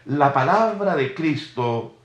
La 0.06 0.34
palabra 0.34 0.96
de 0.96 1.14
Cristo 1.14 1.96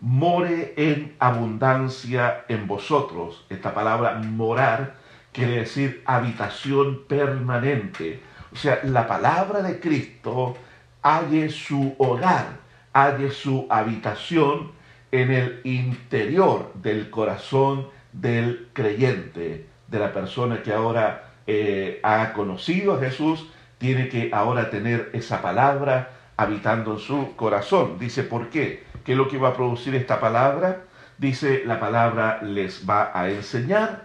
more 0.00 0.74
en 0.76 1.14
abundancia 1.18 2.44
en 2.48 2.66
vosotros. 2.66 3.44
Esta 3.50 3.74
palabra 3.74 4.14
morar 4.14 4.94
quiere 5.32 5.58
decir 5.58 6.02
habitación 6.06 7.04
permanente 7.06 8.20
o 8.52 8.56
sea, 8.56 8.80
la 8.84 9.06
palabra 9.06 9.62
de 9.62 9.78
Cristo 9.78 10.56
halle 11.02 11.48
su 11.50 11.94
hogar, 11.98 12.46
halle 12.92 13.30
su 13.30 13.66
habitación 13.70 14.72
en 15.12 15.30
el 15.30 15.60
interior 15.64 16.72
del 16.74 17.10
corazón 17.10 17.88
del 18.12 18.68
creyente, 18.72 19.66
de 19.86 19.98
la 19.98 20.12
persona 20.12 20.62
que 20.62 20.72
ahora 20.72 21.32
eh, 21.46 22.00
ha 22.02 22.32
conocido 22.32 22.94
a 22.94 23.00
Jesús, 23.00 23.46
tiene 23.78 24.08
que 24.08 24.30
ahora 24.32 24.70
tener 24.70 25.10
esa 25.12 25.40
palabra 25.40 26.10
habitando 26.40 26.92
en 26.92 26.98
su 26.98 27.36
corazón. 27.36 27.98
Dice, 27.98 28.22
¿por 28.22 28.48
qué? 28.48 28.84
¿Qué 29.04 29.12
es 29.12 29.18
lo 29.18 29.28
que 29.28 29.38
va 29.38 29.50
a 29.50 29.54
producir 29.54 29.94
esta 29.94 30.18
palabra? 30.20 30.84
Dice, 31.18 31.62
la 31.66 31.78
palabra 31.78 32.40
les 32.42 32.88
va 32.88 33.10
a 33.14 33.28
enseñar 33.28 34.04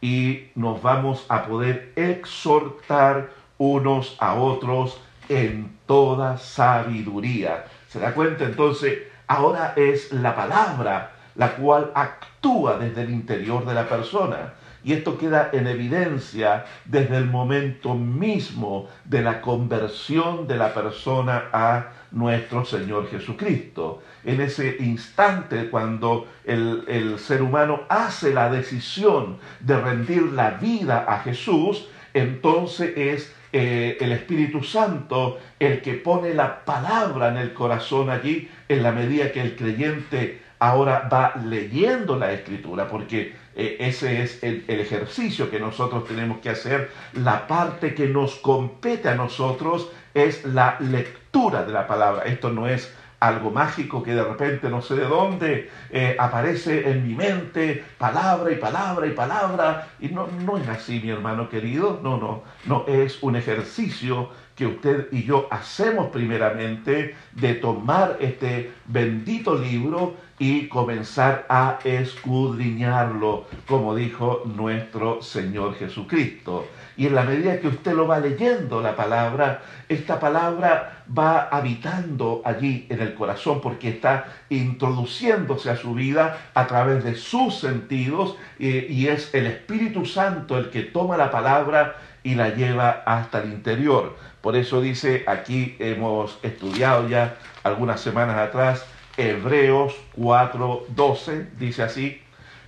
y 0.00 0.50
nos 0.54 0.80
vamos 0.80 1.26
a 1.28 1.44
poder 1.44 1.92
exhortar 1.96 3.30
unos 3.58 4.16
a 4.20 4.34
otros 4.34 5.00
en 5.28 5.76
toda 5.86 6.38
sabiduría. 6.38 7.64
¿Se 7.88 7.98
da 7.98 8.14
cuenta 8.14 8.44
entonces? 8.44 9.00
Ahora 9.26 9.74
es 9.76 10.12
la 10.12 10.36
palabra 10.36 11.12
la 11.34 11.56
cual 11.56 11.90
actúa 11.94 12.76
desde 12.76 13.02
el 13.02 13.10
interior 13.10 13.64
de 13.64 13.74
la 13.74 13.88
persona. 13.88 14.54
Y 14.84 14.92
esto 14.92 15.16
queda 15.16 15.50
en 15.52 15.66
evidencia 15.66 16.64
desde 16.84 17.16
el 17.16 17.26
momento 17.26 17.94
mismo 17.94 18.88
de 19.04 19.22
la 19.22 19.40
conversión 19.40 20.46
de 20.46 20.56
la 20.56 20.74
persona 20.74 21.44
a 21.52 21.86
nuestro 22.10 22.64
Señor 22.64 23.08
Jesucristo. 23.08 24.02
En 24.24 24.40
ese 24.40 24.76
instante 24.80 25.70
cuando 25.70 26.26
el, 26.44 26.84
el 26.88 27.18
ser 27.18 27.42
humano 27.42 27.82
hace 27.88 28.34
la 28.34 28.50
decisión 28.50 29.38
de 29.60 29.80
rendir 29.80 30.32
la 30.32 30.50
vida 30.50 31.04
a 31.08 31.20
Jesús, 31.20 31.88
entonces 32.14 32.92
es 32.96 33.34
eh, 33.52 33.98
el 34.00 34.12
Espíritu 34.12 34.62
Santo 34.62 35.38
el 35.58 35.82
que 35.82 35.94
pone 35.94 36.32
la 36.32 36.64
palabra 36.64 37.28
en 37.28 37.36
el 37.36 37.52
corazón 37.52 38.08
allí 38.08 38.48
en 38.68 38.82
la 38.82 38.92
medida 38.92 39.30
que 39.30 39.42
el 39.42 39.56
creyente 39.56 40.40
ahora 40.58 41.08
va 41.12 41.34
leyendo 41.44 42.16
la 42.16 42.32
escritura, 42.32 42.88
porque 42.88 43.34
eh, 43.54 43.76
ese 43.80 44.22
es 44.22 44.42
el, 44.42 44.64
ejercicio 44.68 45.50
que 45.50 45.60
nosotros 45.60 46.06
tenemos 46.06 46.38
que 46.38 46.50
hacer. 46.50 46.90
La 47.14 47.46
parte 47.46 47.94
que 47.94 48.06
nos 48.06 48.36
compete 48.36 49.08
a 49.08 49.14
nosotros 49.14 49.90
es 50.14 50.44
la 50.44 50.76
lectura 50.80 51.64
de 51.64 51.72
la 51.72 51.86
palabra. 51.86 52.24
Esto 52.24 52.50
no 52.50 52.66
es 52.66 52.94
algo 53.20 53.50
mágico 53.50 54.02
que 54.02 54.14
de 54.14 54.24
repente 54.24 54.68
no 54.68 54.82
sé 54.82 54.96
de 54.96 55.04
dónde 55.04 55.70
eh, 55.90 56.16
aparece 56.18 56.90
en 56.90 57.06
mi 57.06 57.14
mente, 57.14 57.84
palabra 57.96 58.50
y 58.50 58.56
palabra 58.56 59.06
y 59.06 59.10
palabra. 59.10 59.88
Y 60.00 60.08
no, 60.08 60.26
no 60.26 60.56
es 60.56 60.68
así, 60.68 61.00
mi 61.00 61.10
hermano 61.10 61.48
querido, 61.48 62.00
no, 62.02 62.16
no, 62.16 62.42
no 62.64 62.84
es 62.88 63.22
un 63.22 63.36
ejercicio 63.36 64.30
que 64.54 64.66
usted 64.66 65.08
y 65.12 65.24
yo 65.24 65.48
hacemos 65.50 66.08
primeramente 66.10 67.14
de 67.32 67.54
tomar 67.54 68.18
este 68.20 68.72
bendito 68.86 69.54
libro 69.54 70.16
y 70.38 70.68
comenzar 70.68 71.46
a 71.48 71.78
escudriñarlo, 71.84 73.46
como 73.66 73.94
dijo 73.94 74.42
nuestro 74.44 75.22
Señor 75.22 75.76
Jesucristo. 75.76 76.66
Y 76.96 77.06
en 77.06 77.14
la 77.14 77.22
medida 77.22 77.60
que 77.60 77.68
usted 77.68 77.92
lo 77.92 78.06
va 78.06 78.18
leyendo 78.18 78.80
la 78.82 78.96
palabra, 78.96 79.62
esta 79.88 80.18
palabra 80.18 81.04
va 81.16 81.48
habitando 81.48 82.42
allí 82.44 82.86
en 82.90 83.00
el 83.00 83.14
corazón 83.14 83.60
porque 83.60 83.90
está 83.90 84.26
introduciéndose 84.50 85.70
a 85.70 85.76
su 85.76 85.94
vida 85.94 86.38
a 86.54 86.66
través 86.66 87.04
de 87.04 87.14
sus 87.14 87.58
sentidos 87.58 88.36
y 88.58 89.06
es 89.06 89.32
el 89.34 89.46
Espíritu 89.46 90.06
Santo 90.06 90.58
el 90.58 90.70
que 90.70 90.82
toma 90.82 91.16
la 91.16 91.30
palabra 91.30 91.96
y 92.22 92.34
la 92.34 92.50
lleva 92.50 93.02
hasta 93.06 93.42
el 93.42 93.52
interior. 93.52 94.16
Por 94.40 94.56
eso 94.56 94.80
dice, 94.80 95.24
aquí 95.26 95.76
hemos 95.78 96.38
estudiado 96.42 97.08
ya 97.08 97.36
algunas 97.62 98.00
semanas 98.00 98.36
atrás, 98.38 98.84
Hebreos 99.16 99.94
4:12, 100.16 101.50
dice 101.58 101.82
así, 101.82 102.22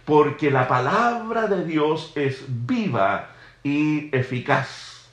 porque 0.05 0.51
la 0.51 0.69
palabra 0.69 1.47
de 1.47 1.65
Dios 1.65 2.13
es 2.15 2.45
viva 2.49 3.31
y 3.63 4.15
eficaz. 4.17 5.09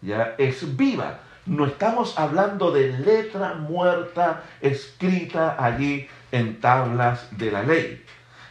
Ya 0.00 0.34
es 0.38 0.76
viva. 0.76 1.20
No 1.46 1.66
estamos 1.66 2.18
hablando 2.18 2.70
de 2.70 2.92
letra 2.98 3.54
muerta 3.54 4.44
escrita 4.60 5.56
allí 5.58 6.06
en 6.30 6.60
tablas 6.60 7.26
de 7.36 7.50
la 7.50 7.62
ley. 7.62 8.04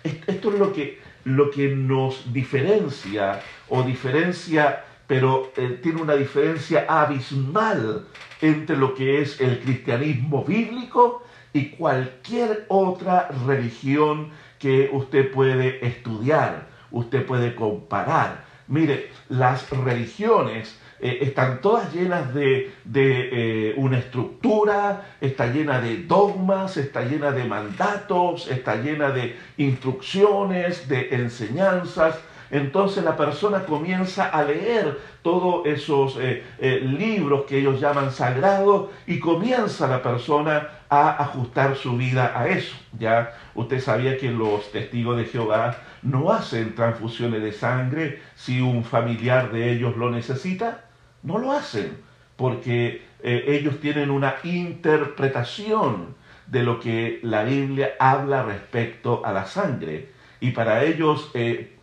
Esto 0.04 0.52
es 0.52 0.60
lo 0.60 0.74
que, 0.74 1.00
lo 1.24 1.52
que 1.52 1.70
nos 1.70 2.34
diferencia 2.34 3.40
o 3.70 3.84
diferencia, 3.84 4.84
pero 5.08 5.52
eh, 5.56 5.80
tiene 5.82 6.02
una 6.02 6.16
diferencia 6.16 6.86
abismal 6.88 8.06
entre 8.42 8.76
lo 8.76 8.94
que 8.94 9.22
es 9.22 9.40
el 9.42 9.60
cristianismo 9.60 10.44
bíblico 10.44 11.24
y 11.54 11.70
cualquier 11.70 12.66
otra 12.68 13.30
religión 13.48 14.30
que 14.60 14.90
usted 14.92 15.32
puede 15.32 15.86
estudiar, 15.86 16.68
usted 16.92 17.26
puede 17.26 17.56
comparar. 17.56 18.46
Mire, 18.68 19.10
las 19.30 19.70
religiones 19.70 20.78
eh, 21.00 21.20
están 21.22 21.62
todas 21.62 21.94
llenas 21.94 22.34
de, 22.34 22.74
de 22.84 23.70
eh, 23.70 23.74
una 23.78 24.00
estructura, 24.00 25.16
está 25.22 25.48
llena 25.48 25.80
de 25.80 26.04
dogmas, 26.04 26.76
está 26.76 27.04
llena 27.04 27.32
de 27.32 27.46
mandatos, 27.46 28.50
está 28.50 28.76
llena 28.76 29.12
de 29.12 29.38
instrucciones, 29.58 30.90
de 30.90 31.16
enseñanzas, 31.16 32.20
entonces 32.50 33.04
la 33.04 33.18
persona 33.18 33.66
comienza 33.66 34.30
a 34.30 34.44
leer 34.44 34.98
todos 35.22 35.66
esos 35.66 36.18
eh, 36.18 36.44
eh, 36.60 36.80
libros 36.82 37.46
que 37.46 37.60
ellos 37.60 37.82
llaman 37.82 38.12
sagrados 38.12 38.90
y 39.06 39.20
comienza 39.20 39.88
la 39.88 40.02
persona 40.02 40.70
a 40.90 41.22
ajustar 41.22 41.76
su 41.76 41.98
vida 41.98 42.32
a 42.36 42.48
eso. 42.48 42.76
Ya 42.98 43.34
usted 43.54 43.82
sabía 43.82 44.18
que 44.18 44.32
los 44.32 44.72
testigos 44.72 45.18
de 45.18 45.26
Jehová 45.26 45.78
no 46.02 46.32
hacen 46.32 46.76
transfusiones 46.76 47.42
de 47.42 47.52
sangre 47.52 48.22
si 48.36 48.62
un 48.62 48.84
familiar 48.84 49.52
de 49.52 49.72
ellos 49.72 49.98
lo 49.98 50.10
necesita. 50.10 50.86
No 51.24 51.40
lo 51.40 51.52
hacen 51.52 51.98
porque 52.38 53.02
eh, 53.22 53.46
ellos 53.48 53.82
tienen 53.82 54.12
una 54.12 54.36
interpretación 54.44 56.16
de 56.46 56.64
lo 56.64 56.80
que 56.80 57.20
la 57.24 57.44
Biblia 57.44 57.92
habla 58.00 58.44
respecto 58.44 59.26
a 59.26 59.34
la 59.34 59.46
sangre 59.46 60.10
y 60.40 60.52
para 60.52 60.84
ellos 60.86 61.32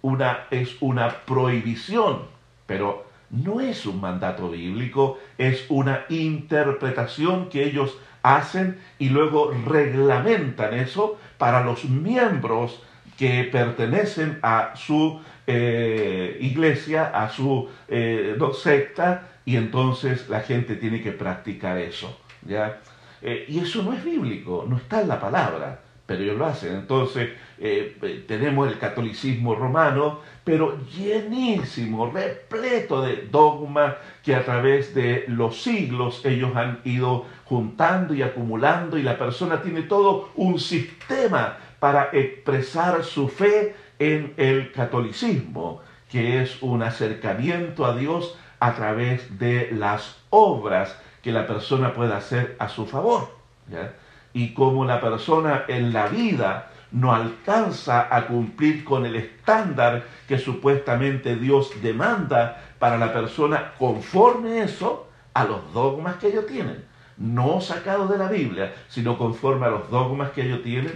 una, 0.04 0.48
es 0.50 0.76
una 0.80 1.08
prohibición, 1.24 2.24
pero 2.66 3.06
no 3.30 3.60
es 3.60 3.86
un 3.86 4.02
mandato 4.02 4.50
bíblico, 4.50 5.18
es 5.38 5.64
una 5.70 6.04
interpretación 6.10 7.48
que 7.48 7.64
ellos 7.64 7.96
hacen 8.22 8.78
y 8.98 9.08
luego 9.08 9.50
reglamentan 9.66 10.74
eso 10.74 11.18
para 11.38 11.64
los 11.64 11.86
miembros 11.86 12.82
que 13.16 13.44
pertenecen 13.44 14.40
a 14.42 14.74
su 14.76 15.20
eh, 15.46 16.36
iglesia, 16.38 17.06
a 17.06 17.30
su 17.30 17.70
eh, 17.88 18.36
secta, 18.62 19.28
y 19.46 19.56
entonces 19.56 20.28
la 20.28 20.40
gente 20.40 20.76
tiene 20.76 21.02
que 21.02 21.12
practicar 21.12 21.78
eso. 21.78 22.20
¿ya? 22.42 22.78
y 23.22 23.58
eso 23.58 23.82
no 23.82 23.94
es 23.94 24.04
bíblico, 24.04 24.66
no 24.68 24.76
está 24.76 25.00
en 25.00 25.08
la 25.08 25.18
palabra 25.18 25.80
pero 26.06 26.22
ellos 26.22 26.36
lo 26.36 26.46
hacen. 26.46 26.74
Entonces 26.74 27.30
eh, 27.58 27.96
eh, 28.02 28.24
tenemos 28.26 28.68
el 28.68 28.78
catolicismo 28.78 29.54
romano, 29.54 30.20
pero 30.44 30.78
llenísimo, 30.88 32.10
repleto 32.10 33.02
de 33.02 33.28
dogmas 33.30 33.94
que 34.22 34.34
a 34.34 34.44
través 34.44 34.94
de 34.94 35.24
los 35.28 35.62
siglos 35.62 36.24
ellos 36.24 36.54
han 36.56 36.80
ido 36.84 37.26
juntando 37.44 38.14
y 38.14 38.22
acumulando 38.22 38.98
y 38.98 39.02
la 39.02 39.18
persona 39.18 39.62
tiene 39.62 39.82
todo 39.82 40.30
un 40.34 40.58
sistema 40.58 41.56
para 41.78 42.10
expresar 42.12 43.04
su 43.04 43.28
fe 43.28 43.74
en 43.98 44.34
el 44.36 44.72
catolicismo, 44.72 45.80
que 46.10 46.42
es 46.42 46.62
un 46.62 46.82
acercamiento 46.82 47.84
a 47.84 47.96
Dios 47.96 48.36
a 48.60 48.74
través 48.74 49.38
de 49.38 49.70
las 49.72 50.18
obras 50.30 50.98
que 51.22 51.32
la 51.32 51.46
persona 51.46 51.94
puede 51.94 52.14
hacer 52.14 52.56
a 52.58 52.68
su 52.68 52.86
favor. 52.86 53.28
¿ya? 53.70 53.92
Y 54.34 54.52
como 54.52 54.84
la 54.84 55.00
persona 55.00 55.64
en 55.68 55.94
la 55.94 56.08
vida 56.08 56.70
no 56.90 57.14
alcanza 57.14 58.14
a 58.14 58.26
cumplir 58.26 58.84
con 58.84 59.06
el 59.06 59.16
estándar 59.16 60.04
que 60.28 60.38
supuestamente 60.38 61.36
Dios 61.36 61.70
demanda 61.82 62.60
para 62.78 62.98
la 62.98 63.12
persona 63.12 63.72
conforme 63.78 64.62
eso 64.62 65.08
a 65.32 65.44
los 65.44 65.72
dogmas 65.72 66.16
que 66.16 66.28
ellos 66.28 66.46
tienen, 66.46 66.84
no 67.16 67.60
sacados 67.60 68.10
de 68.10 68.18
la 68.18 68.28
Biblia, 68.28 68.74
sino 68.88 69.16
conforme 69.16 69.66
a 69.66 69.70
los 69.70 69.90
dogmas 69.90 70.30
que 70.30 70.42
ellos 70.42 70.62
tienen. 70.62 70.94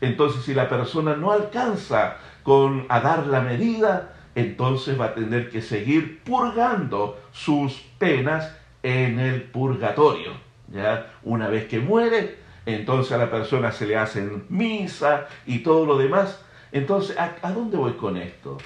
Entonces, 0.00 0.44
si 0.44 0.54
la 0.54 0.68
persona 0.68 1.16
no 1.16 1.32
alcanza 1.32 2.16
con 2.42 2.86
a 2.88 3.00
dar 3.00 3.26
la 3.26 3.40
medida, 3.40 4.12
entonces 4.34 5.00
va 5.00 5.06
a 5.06 5.14
tener 5.14 5.50
que 5.50 5.62
seguir 5.62 6.22
purgando 6.22 7.20
sus 7.32 7.74
penas 7.98 8.56
en 8.82 9.18
el 9.18 9.42
purgatorio. 9.42 10.32
¿ya? 10.68 11.12
Una 11.22 11.48
vez 11.48 11.66
que 11.66 11.80
muere, 11.80 12.39
entonces 12.74 13.12
a 13.12 13.18
la 13.18 13.30
persona 13.30 13.72
se 13.72 13.86
le 13.86 13.96
hacen 13.96 14.44
misa 14.48 15.26
y 15.46 15.60
todo 15.60 15.86
lo 15.86 15.98
demás. 15.98 16.40
Entonces, 16.72 17.16
¿a, 17.18 17.52
dónde 17.52 17.76
voy 17.76 17.94
con 17.94 18.16
esto? 18.16 18.58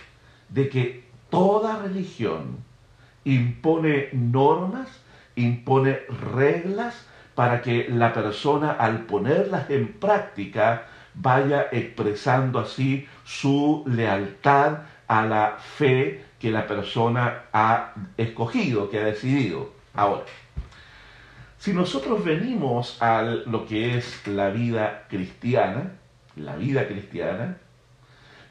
De 0.49 0.69
que 0.69 1.05
toda 1.31 1.79
religión 1.79 2.59
impone 3.25 4.09
normas, 4.12 4.88
impone 5.37 6.01
reglas 6.35 7.07
para 7.35 7.62
que 7.62 7.88
la 7.88 8.12
persona 8.12 8.73
al 8.73 9.07
ponerlas 9.07 9.71
en 9.71 9.88
práctica 9.95 10.87
vaya 11.14 11.69
expresando 11.73 12.59
así 12.59 13.07
su 13.25 13.85
lealtad 13.87 14.81
a 15.09 15.25
la 15.25 15.57
fe 15.59 16.25
que 16.38 16.51
la 16.51 16.67
persona 16.67 17.45
ha 17.53 17.95
escogido, 18.17 18.90
que 18.90 18.99
ha 18.99 19.05
decidido. 19.05 19.73
Ahora, 19.95 20.25
si 21.64 21.72
nosotros 21.72 22.22
venimos 22.22 23.00
a 23.00 23.22
lo 23.22 23.64
que 23.64 23.96
es 23.96 24.27
la 24.27 24.50
vida 24.50 25.07
cristiana, 25.09 25.92
la 26.37 26.57
vida 26.57 26.87
cristiana, 26.87 27.57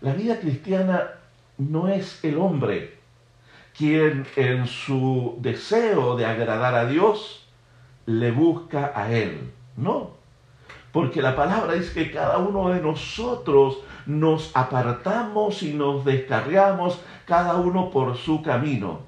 la 0.02 0.14
vida 0.14 0.40
cristiana 0.40 1.12
no 1.60 1.90
es 1.90 2.24
el 2.24 2.40
hombre 2.40 2.98
quien 3.78 4.26
en 4.36 4.66
su 4.66 5.36
deseo 5.42 6.16
de 6.16 6.26
agradar 6.26 6.74
a 6.74 6.88
Dios 6.88 7.48
le 8.08 8.32
busca 8.32 8.92
a 8.96 9.12
Él. 9.12 9.52
No, 9.78 10.14
porque 10.92 11.22
la 11.22 11.36
palabra 11.36 11.74
dice 11.74 11.94
que 11.94 12.12
cada 12.12 12.40
uno 12.40 12.70
de 12.70 12.82
nosotros 12.82 13.78
nos 14.08 14.50
apartamos 14.56 15.62
y 15.62 15.76
nos 15.76 16.04
descarriamos, 16.04 17.00
cada 17.28 17.58
uno 17.58 17.92
por 17.92 18.18
su 18.18 18.42
camino. 18.42 19.02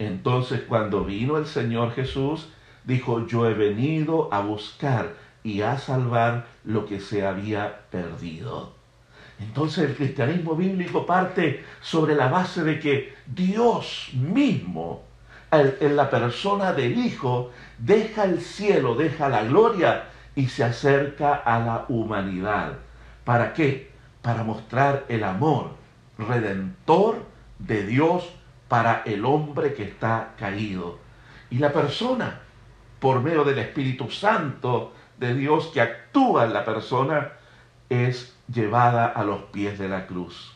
Entonces 0.00 0.62
cuando 0.62 1.04
vino 1.04 1.36
el 1.36 1.46
Señor 1.46 1.92
Jesús, 1.92 2.48
dijo, 2.84 3.26
yo 3.26 3.48
he 3.48 3.54
venido 3.54 4.32
a 4.32 4.40
buscar 4.40 5.14
y 5.42 5.62
a 5.62 5.78
salvar 5.78 6.46
lo 6.64 6.86
que 6.86 7.00
se 7.00 7.26
había 7.26 7.82
perdido. 7.90 8.72
Entonces 9.38 9.90
el 9.90 9.96
cristianismo 9.96 10.54
bíblico 10.54 11.06
parte 11.06 11.64
sobre 11.80 12.14
la 12.14 12.28
base 12.28 12.62
de 12.62 12.78
que 12.78 13.14
Dios 13.26 14.10
mismo, 14.12 15.02
en 15.50 15.96
la 15.96 16.10
persona 16.10 16.72
del 16.72 16.98
Hijo, 16.98 17.50
deja 17.78 18.24
el 18.24 18.40
cielo, 18.40 18.94
deja 18.94 19.28
la 19.28 19.44
gloria 19.44 20.04
y 20.36 20.48
se 20.48 20.62
acerca 20.62 21.34
a 21.34 21.58
la 21.58 21.86
humanidad. 21.88 22.74
¿Para 23.24 23.54
qué? 23.54 23.90
Para 24.22 24.44
mostrar 24.44 25.06
el 25.08 25.24
amor 25.24 25.80
redentor 26.18 27.24
de 27.58 27.86
Dios 27.86 28.30
para 28.68 29.02
el 29.04 29.24
hombre 29.24 29.74
que 29.74 29.84
está 29.84 30.34
caído. 30.38 30.98
Y 31.50 31.58
la 31.58 31.72
persona 31.72 32.40
por 33.00 33.22
medio 33.22 33.44
del 33.44 33.58
Espíritu 33.58 34.10
Santo 34.10 34.92
de 35.18 35.34
Dios 35.34 35.70
que 35.72 35.80
actúa 35.80 36.44
en 36.44 36.52
la 36.52 36.64
persona, 36.64 37.32
es 37.88 38.34
llevada 38.52 39.06
a 39.06 39.24
los 39.24 39.42
pies 39.44 39.78
de 39.78 39.88
la 39.88 40.06
cruz. 40.06 40.52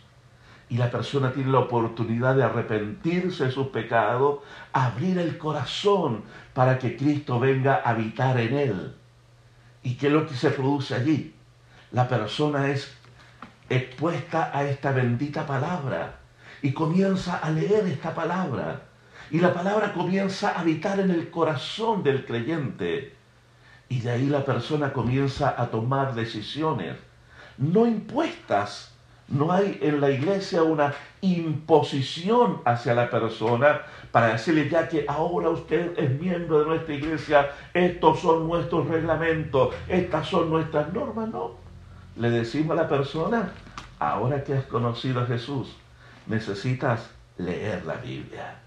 Y 0.68 0.76
la 0.76 0.90
persona 0.90 1.32
tiene 1.32 1.52
la 1.52 1.60
oportunidad 1.60 2.34
de 2.34 2.44
arrepentirse 2.44 3.46
de 3.46 3.50
sus 3.50 3.68
pecados, 3.68 4.40
abrir 4.72 5.18
el 5.18 5.36
corazón 5.36 6.22
para 6.54 6.78
que 6.78 6.96
Cristo 6.96 7.38
venga 7.38 7.82
a 7.84 7.90
habitar 7.90 8.38
en 8.40 8.54
él. 8.54 8.94
¿Y 9.82 9.96
qué 9.96 10.06
es 10.06 10.12
lo 10.12 10.26
que 10.26 10.34
se 10.34 10.50
produce 10.50 10.94
allí? 10.94 11.34
La 11.92 12.08
persona 12.08 12.68
es 12.70 12.96
expuesta 13.68 14.50
a 14.52 14.64
esta 14.64 14.92
bendita 14.92 15.46
palabra 15.46 16.16
y 16.62 16.72
comienza 16.72 17.36
a 17.38 17.50
leer 17.50 17.86
esta 17.86 18.14
palabra 18.14 18.82
y 19.34 19.40
la 19.40 19.52
palabra 19.52 19.92
comienza 19.92 20.50
a 20.50 20.60
habitar 20.60 21.00
en 21.00 21.10
el 21.10 21.28
corazón 21.28 22.04
del 22.04 22.24
creyente. 22.24 23.16
Y 23.88 23.98
de 23.98 24.12
ahí 24.12 24.26
la 24.26 24.44
persona 24.44 24.92
comienza 24.92 25.60
a 25.60 25.72
tomar 25.72 26.14
decisiones, 26.14 26.96
no 27.58 27.84
impuestas 27.84 28.94
No 29.26 29.50
hay 29.50 29.78
en 29.82 30.00
la 30.00 30.10
iglesia 30.10 30.62
una 30.62 30.94
imposición 31.20 32.60
hacia 32.64 32.94
la 32.94 33.10
persona 33.10 33.80
para 34.12 34.28
decirle 34.28 34.68
ya 34.68 34.86
que 34.86 35.04
ahora 35.08 35.48
usted 35.48 35.98
es 35.98 36.10
miembro 36.20 36.60
de 36.60 36.66
nuestra 36.66 36.94
iglesia, 36.94 37.50
estos 37.72 38.20
son 38.20 38.46
nuestros 38.46 38.86
reglamentos, 38.86 39.74
estas 39.88 40.28
son 40.28 40.48
nuestras 40.48 40.92
normas. 40.92 41.30
No, 41.30 41.56
le 42.16 42.30
decimos 42.30 42.78
a 42.78 42.82
la 42.82 42.88
persona, 42.88 43.50
ahora 43.98 44.44
que 44.44 44.54
has 44.54 44.64
conocido 44.66 45.22
a 45.22 45.26
Jesús, 45.26 45.74
necesitas 46.28 47.10
leer 47.38 47.84
la 47.84 47.94
Biblia, 47.94 48.60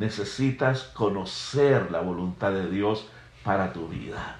necesitas 0.00 0.84
conocer 0.94 1.90
la 1.90 2.00
voluntad 2.00 2.52
de 2.52 2.70
Dios 2.70 3.06
para 3.44 3.72
tu 3.72 3.86
vida. 3.86 4.38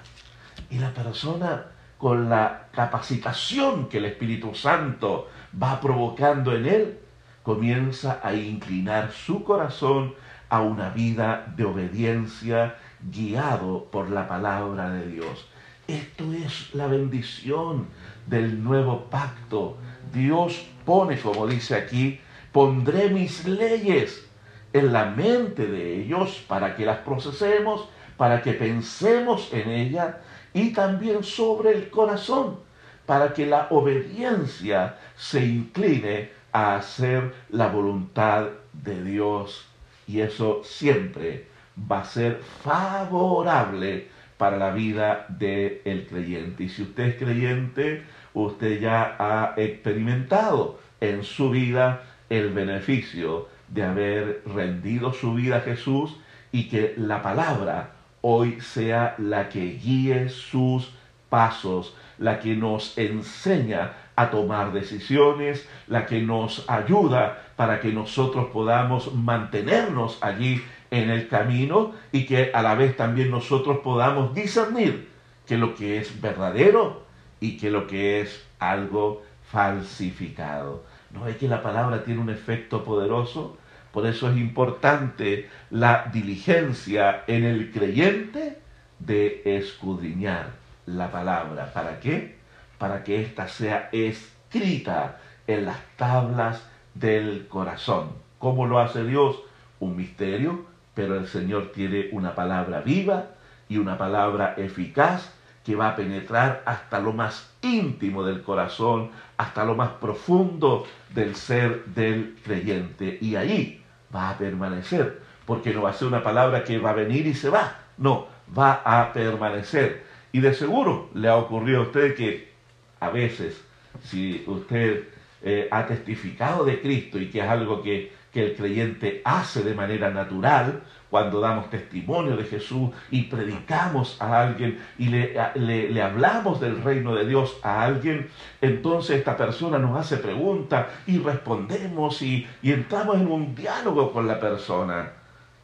Y 0.71 0.79
la 0.79 0.91
persona 0.91 1.67
con 1.99 2.29
la 2.29 2.67
capacitación 2.71 3.87
que 3.87 3.99
el 3.99 4.05
Espíritu 4.05 4.55
Santo 4.55 5.29
va 5.61 5.79
provocando 5.79 6.55
en 6.55 6.65
él, 6.65 6.99
comienza 7.43 8.19
a 8.23 8.33
inclinar 8.33 9.11
su 9.11 9.43
corazón 9.43 10.15
a 10.49 10.61
una 10.61 10.89
vida 10.89 11.53
de 11.55 11.65
obediencia 11.65 12.75
guiado 13.11 13.85
por 13.91 14.09
la 14.09 14.27
palabra 14.27 14.89
de 14.89 15.07
Dios. 15.07 15.47
Esto 15.87 16.33
es 16.33 16.73
la 16.73 16.87
bendición 16.87 17.87
del 18.25 18.63
nuevo 18.63 19.11
pacto. 19.11 19.77
Dios 20.11 20.65
pone, 20.85 21.19
como 21.19 21.45
dice 21.45 21.75
aquí, 21.75 22.19
pondré 22.51 23.09
mis 23.09 23.45
leyes 23.45 24.27
en 24.73 24.93
la 24.93 25.05
mente 25.05 25.67
de 25.67 26.01
ellos 26.01 26.43
para 26.47 26.75
que 26.75 26.85
las 26.85 26.99
procesemos, 26.99 27.87
para 28.17 28.41
que 28.41 28.53
pensemos 28.53 29.49
en 29.51 29.69
ellas 29.69 30.15
y 30.53 30.73
también 30.73 31.23
sobre 31.23 31.71
el 31.71 31.89
corazón, 31.89 32.57
para 33.05 33.33
que 33.33 33.45
la 33.45 33.67
obediencia 33.69 34.97
se 35.15 35.45
incline 35.45 36.29
a 36.51 36.75
hacer 36.75 37.33
la 37.49 37.67
voluntad 37.67 38.49
de 38.73 39.03
Dios. 39.03 39.65
Y 40.07 40.21
eso 40.21 40.61
siempre 40.63 41.47
va 41.91 42.01
a 42.01 42.05
ser 42.05 42.41
favorable 42.63 44.07
para 44.37 44.57
la 44.57 44.71
vida 44.71 45.25
del 45.29 46.07
creyente. 46.09 46.63
Y 46.63 46.69
si 46.69 46.83
usted 46.83 47.03
es 47.03 47.15
creyente, 47.15 48.03
usted 48.33 48.79
ya 48.79 49.15
ha 49.19 49.53
experimentado 49.57 50.79
en 50.99 51.23
su 51.23 51.49
vida 51.49 52.03
el 52.29 52.49
beneficio 52.49 53.47
de 53.73 53.83
haber 53.83 54.43
rendido 54.45 55.13
su 55.13 55.33
vida 55.33 55.57
a 55.57 55.61
Jesús 55.61 56.17
y 56.51 56.67
que 56.69 56.93
la 56.97 57.21
palabra 57.21 57.91
hoy 58.21 58.59
sea 58.61 59.15
la 59.17 59.49
que 59.49 59.79
guíe 59.81 60.29
sus 60.29 60.91
pasos, 61.29 61.95
la 62.17 62.39
que 62.39 62.55
nos 62.55 62.97
enseña 62.97 63.93
a 64.15 64.29
tomar 64.29 64.73
decisiones, 64.73 65.67
la 65.87 66.05
que 66.05 66.21
nos 66.21 66.69
ayuda 66.69 67.53
para 67.55 67.79
que 67.79 67.91
nosotros 67.91 68.47
podamos 68.51 69.13
mantenernos 69.15 70.17
allí 70.21 70.61
en 70.91 71.09
el 71.09 71.29
camino 71.29 71.93
y 72.11 72.25
que 72.25 72.51
a 72.53 72.61
la 72.61 72.75
vez 72.75 72.97
también 72.97 73.31
nosotros 73.31 73.79
podamos 73.79 74.35
discernir 74.35 75.09
que 75.47 75.57
lo 75.57 75.73
que 75.73 75.97
es 75.97 76.21
verdadero 76.21 77.03
y 77.39 77.57
que 77.57 77.71
lo 77.71 77.87
que 77.87 78.21
es 78.21 78.45
algo 78.59 79.23
falsificado. 79.49 80.83
¿No 81.11 81.27
es 81.27 81.37
que 81.37 81.47
la 81.47 81.61
palabra 81.61 82.03
tiene 82.03 82.21
un 82.21 82.29
efecto 82.29 82.83
poderoso? 82.83 83.57
Por 83.91 84.05
eso 84.05 84.29
es 84.29 84.37
importante 84.37 85.49
la 85.69 86.09
diligencia 86.13 87.23
en 87.27 87.43
el 87.43 87.71
creyente 87.71 88.59
de 88.99 89.41
escudriñar 89.45 90.51
la 90.85 91.11
palabra. 91.11 91.73
¿Para 91.73 91.99
qué? 91.99 92.37
Para 92.77 93.03
que 93.03 93.21
ésta 93.21 93.47
sea 93.47 93.89
escrita 93.91 95.19
en 95.47 95.65
las 95.65 95.77
tablas 95.97 96.65
del 96.93 97.47
corazón. 97.47 98.13
¿Cómo 98.39 98.65
lo 98.65 98.79
hace 98.79 99.03
Dios? 99.03 99.41
Un 99.79 99.95
misterio, 99.95 100.65
pero 100.93 101.17
el 101.17 101.27
Señor 101.27 101.71
tiene 101.73 102.09
una 102.11 102.33
palabra 102.35 102.81
viva 102.81 103.27
y 103.67 103.77
una 103.77 103.97
palabra 103.97 104.55
eficaz 104.57 105.33
que 105.63 105.75
va 105.75 105.89
a 105.89 105.95
penetrar 105.95 106.63
hasta 106.65 106.99
lo 106.99 107.13
más 107.13 107.53
íntimo 107.61 108.23
del 108.23 108.41
corazón, 108.41 109.11
hasta 109.37 109.63
lo 109.63 109.75
más 109.75 109.89
profundo 109.91 110.85
del 111.13 111.35
ser 111.35 111.85
del 111.85 112.37
creyente. 112.43 113.17
Y 113.21 113.35
ahí 113.35 113.80
va 114.13 114.31
a 114.31 114.37
permanecer, 114.37 115.21
porque 115.45 115.73
no 115.73 115.83
va 115.83 115.91
a 115.91 115.93
ser 115.93 116.07
una 116.07 116.23
palabra 116.23 116.63
que 116.63 116.79
va 116.79 116.91
a 116.91 116.93
venir 116.93 117.27
y 117.27 117.33
se 117.33 117.49
va, 117.49 117.79
no, 117.97 118.27
va 118.57 118.81
a 118.85 119.13
permanecer. 119.13 120.03
Y 120.31 120.39
de 120.39 120.53
seguro 120.53 121.09
le 121.13 121.27
ha 121.27 121.35
ocurrido 121.35 121.79
a 121.79 121.83
usted 121.83 122.15
que 122.15 122.51
a 122.99 123.09
veces, 123.09 123.61
si 124.03 124.43
usted 124.47 125.07
eh, 125.41 125.67
ha 125.71 125.85
testificado 125.85 126.63
de 126.63 126.81
Cristo 126.81 127.19
y 127.19 127.29
que 127.29 127.39
es 127.39 127.47
algo 127.47 127.81
que, 127.81 128.13
que 128.31 128.45
el 128.45 128.55
creyente 128.55 129.21
hace 129.25 129.63
de 129.63 129.73
manera 129.73 130.11
natural, 130.11 130.83
cuando 131.11 131.41
damos 131.41 131.69
testimonio 131.69 132.37
de 132.37 132.45
Jesús 132.45 132.89
y 133.11 133.23
predicamos 133.23 134.19
a 134.21 134.41
alguien 134.41 134.79
y 134.97 135.09
le, 135.09 135.35
le, 135.55 136.01
hablamos 136.01 136.61
del 136.61 136.81
reino 136.81 137.13
de 137.13 137.27
Dios 137.27 137.59
a 137.63 137.83
alguien, 137.83 138.29
entonces 138.61 139.17
esta 139.17 139.35
persona 139.35 139.77
nos 139.77 139.99
hace 139.99 140.17
preguntas 140.17 140.87
y 141.05 141.19
respondemos 141.19 142.21
y, 142.21 142.47
y 142.61 142.71
entramos 142.71 143.17
en 143.17 143.27
un 143.27 143.53
diálogo 143.53 144.13
con 144.13 144.25
la 144.25 144.39
persona. 144.39 145.11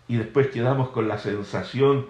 Y 0.10 0.18
después 0.18 0.48
quedamos 0.48 0.90
con 0.90 1.08
la 1.08 1.18
sensación, 1.18 2.08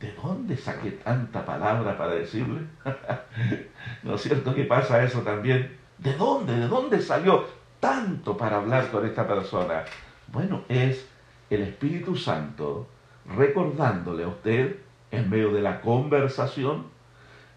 ¿de 0.00 0.12
dónde 0.20 0.56
saqué 0.56 0.90
tanta 0.90 1.46
palabra 1.46 1.96
para 1.96 2.14
decirle? 2.14 2.62
¿No 4.02 4.16
es 4.16 4.22
cierto 4.22 4.52
que 4.52 4.64
pasa 4.64 5.04
eso 5.04 5.20
también? 5.20 5.78
¿De 5.98 6.14
dónde? 6.14 6.56
¿De 6.56 6.66
dónde 6.66 7.00
salió 7.00 7.44
tanto 7.78 8.36
para 8.36 8.56
hablar 8.56 8.90
con 8.90 9.06
esta 9.06 9.28
persona? 9.28 9.84
Bueno, 10.32 10.62
es 10.68 11.09
el 11.50 11.62
Espíritu 11.62 12.16
Santo 12.16 12.88
recordándole 13.36 14.24
a 14.24 14.28
usted 14.28 14.76
en 15.10 15.28
medio 15.28 15.52
de 15.52 15.60
la 15.60 15.80
conversación 15.80 16.86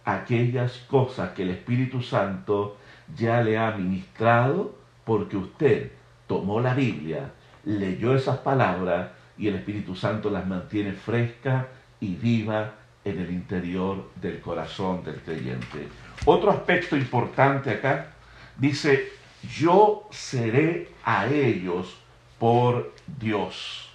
aquellas 0.06 0.80
cosas 0.90 1.32
que 1.32 1.44
el 1.44 1.52
Espíritu 1.52 2.02
Santo 2.02 2.78
ya 3.16 3.42
le 3.42 3.58
ha 3.58 3.72
ministrado 3.72 4.76
porque 5.06 5.38
usted 5.38 5.92
tomó 6.28 6.60
la 6.60 6.74
Biblia, 6.74 7.32
leyó 7.66 8.16
esas 8.16 8.40
palabras 8.40 9.12
y 9.38 9.48
el 9.48 9.56
Espíritu 9.56 9.96
Santo 9.96 10.30
las 10.30 10.48
mantiene 10.48 10.94
frescas 10.94 11.66
y 12.00 12.16
vivas 12.16 12.72
en 13.06 13.20
el 13.20 13.32
interior 13.32 14.10
del 14.22 14.40
corazón 14.40 15.04
del 15.04 15.22
creyente. 15.22 15.88
Otro 16.26 16.52
aspecto 16.52 16.96
importante 16.96 17.70
acá 17.70 18.14
dice, 18.58 19.10
yo 19.58 20.08
seré 20.12 20.90
a 21.04 21.28
ellos 21.28 21.98
por 22.40 22.93
Dios. 23.20 23.90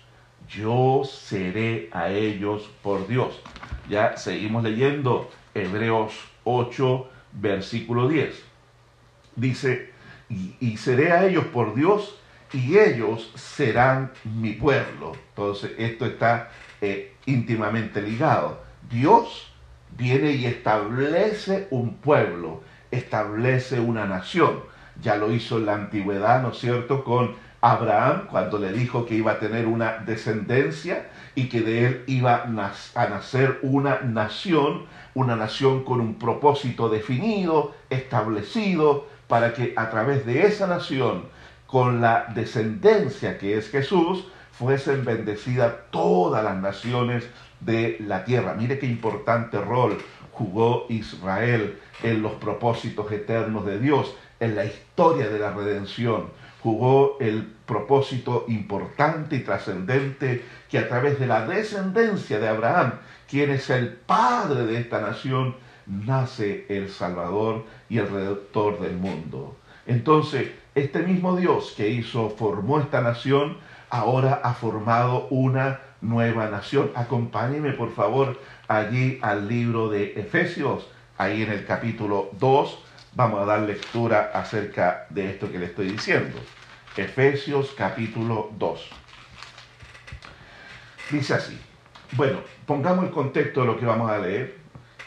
Yo 0.48 1.02
seré 1.04 1.88
a 1.92 2.10
ellos 2.10 2.70
por 2.82 3.06
Dios. 3.06 3.40
Ya 3.88 4.16
seguimos 4.16 4.62
leyendo 4.64 5.30
Hebreos 5.54 6.14
8, 6.44 7.08
versículo 7.32 8.08
10. 8.08 8.42
Dice, 9.36 9.92
y, 10.28 10.76
seré 10.76 11.12
a 11.12 11.26
ellos 11.26 11.44
por 11.46 11.74
Dios 11.74 12.18
y 12.52 12.78
ellos 12.78 13.30
serán 13.34 14.12
mi 14.24 14.52
pueblo. 14.52 15.12
Entonces, 15.30 15.72
esto 15.78 16.06
está 16.06 16.50
eh, 16.80 17.14
íntimamente 17.26 18.02
ligado. 18.02 18.60
Dios 18.90 19.52
viene 19.96 20.32
y 20.32 20.46
establece 20.46 21.66
un 21.70 21.96
pueblo, 21.96 22.62
establece 22.90 23.80
una 23.80 24.06
nación. 24.06 24.60
Ya 25.00 25.16
lo 25.16 25.32
hizo 25.32 25.58
en 25.58 25.66
la 25.66 25.74
antigüedad, 25.74 26.42
¿no 26.42 26.50
es 26.50 26.58
cierto?, 26.58 27.04
con 27.04 27.36
Abraham 27.60 28.26
cuando 28.30 28.58
le 28.58 28.72
dijo 28.72 29.04
que 29.04 29.16
iba 29.16 29.32
a 29.32 29.38
tener 29.40 29.66
una 29.66 29.98
descendencia 29.98 31.08
y 31.34 31.48
que 31.48 31.60
de 31.60 31.86
él 31.86 32.04
iba 32.06 32.44
a 32.44 33.08
nacer 33.08 33.58
una 33.62 34.00
nación, 34.00 34.84
una 35.14 35.34
nación 35.34 35.84
con 35.84 36.00
un 36.00 36.14
propósito 36.14 36.88
definido, 36.88 37.74
establecido, 37.90 39.06
para 39.26 39.52
que 39.52 39.74
a 39.76 39.90
través 39.90 40.24
de 40.24 40.46
esa 40.46 40.66
nación, 40.66 41.24
con 41.66 42.00
la 42.00 42.26
descendencia 42.34 43.38
que 43.38 43.58
es 43.58 43.70
Jesús, 43.70 44.26
fuesen 44.52 45.04
bendecidas 45.04 45.74
todas 45.90 46.42
las 46.42 46.56
naciones 46.56 47.28
de 47.60 47.98
la 48.00 48.24
tierra. 48.24 48.54
Mire 48.54 48.78
qué 48.78 48.86
importante 48.86 49.60
rol 49.60 49.98
jugó 50.32 50.86
Israel 50.88 51.78
en 52.02 52.22
los 52.22 52.32
propósitos 52.34 53.10
eternos 53.12 53.66
de 53.66 53.78
Dios, 53.78 54.14
en 54.40 54.54
la 54.54 54.64
historia 54.64 55.28
de 55.28 55.38
la 55.38 55.52
redención 55.52 56.37
jugó 56.62 57.16
el 57.20 57.44
propósito 57.66 58.44
importante 58.48 59.36
y 59.36 59.40
trascendente 59.40 60.44
que 60.70 60.78
a 60.78 60.88
través 60.88 61.18
de 61.18 61.26
la 61.26 61.46
descendencia 61.46 62.38
de 62.38 62.48
Abraham, 62.48 62.94
quien 63.28 63.50
es 63.50 63.70
el 63.70 63.92
padre 63.92 64.66
de 64.66 64.80
esta 64.80 65.00
nación, 65.00 65.56
nace 65.86 66.66
el 66.68 66.90
Salvador 66.90 67.64
y 67.88 67.98
el 67.98 68.08
Redentor 68.08 68.80
del 68.80 68.96
mundo. 68.96 69.56
Entonces, 69.86 70.50
este 70.74 71.00
mismo 71.00 71.36
Dios 71.36 71.74
que 71.76 71.88
hizo, 71.88 72.30
formó 72.30 72.80
esta 72.80 73.00
nación, 73.00 73.56
ahora 73.90 74.40
ha 74.44 74.54
formado 74.54 75.26
una 75.30 75.80
nueva 76.00 76.48
nación. 76.48 76.90
Acompáñeme, 76.94 77.72
por 77.72 77.92
favor, 77.92 78.38
allí 78.68 79.18
al 79.22 79.48
libro 79.48 79.88
de 79.88 80.12
Efesios, 80.20 80.88
ahí 81.16 81.42
en 81.42 81.50
el 81.50 81.64
capítulo 81.64 82.30
2, 82.38 82.84
vamos 83.18 83.42
a 83.42 83.46
dar 83.46 83.62
lectura 83.62 84.30
acerca 84.32 85.06
de 85.10 85.30
esto 85.30 85.50
que 85.50 85.58
le 85.58 85.66
estoy 85.66 85.88
diciendo. 85.88 86.38
Efesios 86.96 87.74
capítulo 87.76 88.52
2. 88.56 88.90
Dice 91.10 91.34
así. 91.34 91.58
Bueno, 92.12 92.38
pongamos 92.64 93.06
el 93.06 93.10
contexto 93.10 93.62
de 93.62 93.66
lo 93.66 93.76
que 93.76 93.86
vamos 93.86 94.08
a 94.08 94.18
leer. 94.18 94.58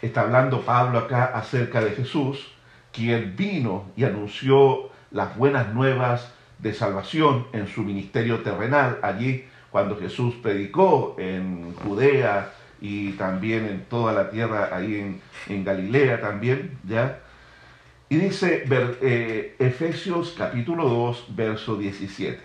Está 0.02 0.22
hablando 0.22 0.60
Pablo 0.60 1.00
acá 1.00 1.32
acerca 1.34 1.80
de 1.80 1.92
Jesús, 1.92 2.54
quien 2.92 3.38
vino 3.38 3.86
y 3.96 4.04
anunció 4.04 4.90
las 5.12 5.38
buenas 5.38 5.74
nuevas 5.74 6.34
de 6.60 6.74
salvación 6.74 7.48
en 7.54 7.68
su 7.68 7.82
ministerio 7.82 8.42
terrenal, 8.42 9.00
allí 9.04 9.46
cuando 9.72 9.98
Jesús 9.98 10.36
predicó 10.44 11.16
en 11.18 11.74
Judea 11.76 12.52
y 12.82 13.14
también 13.14 13.66
en 13.68 13.86
toda 13.86 14.12
la 14.12 14.30
tierra, 14.30 14.70
ahí 14.74 15.22
en, 15.48 15.64
Galilea 15.64 16.20
también, 16.20 16.78
¿ya? 16.86 17.21
Y 18.12 18.18
dice 18.18 18.66
eh, 18.70 19.56
Efesios 19.58 20.36
capítulo 20.38 20.90
2, 20.90 21.28
verso 21.30 21.78
17. 21.78 22.42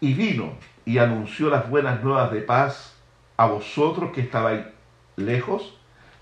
Y 0.00 0.14
vino 0.14 0.52
y 0.84 0.98
anunció 0.98 1.50
las 1.50 1.68
buenas 1.68 2.04
nuevas 2.04 2.30
de 2.30 2.40
paz 2.40 2.94
a 3.36 3.46
vosotros 3.46 4.12
que 4.12 4.20
estabais 4.20 4.64
lejos 5.16 5.76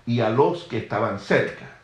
y 0.07 0.21
a 0.21 0.31
los 0.31 0.63
que 0.63 0.79
estaban 0.79 1.19
cerca. 1.19 1.77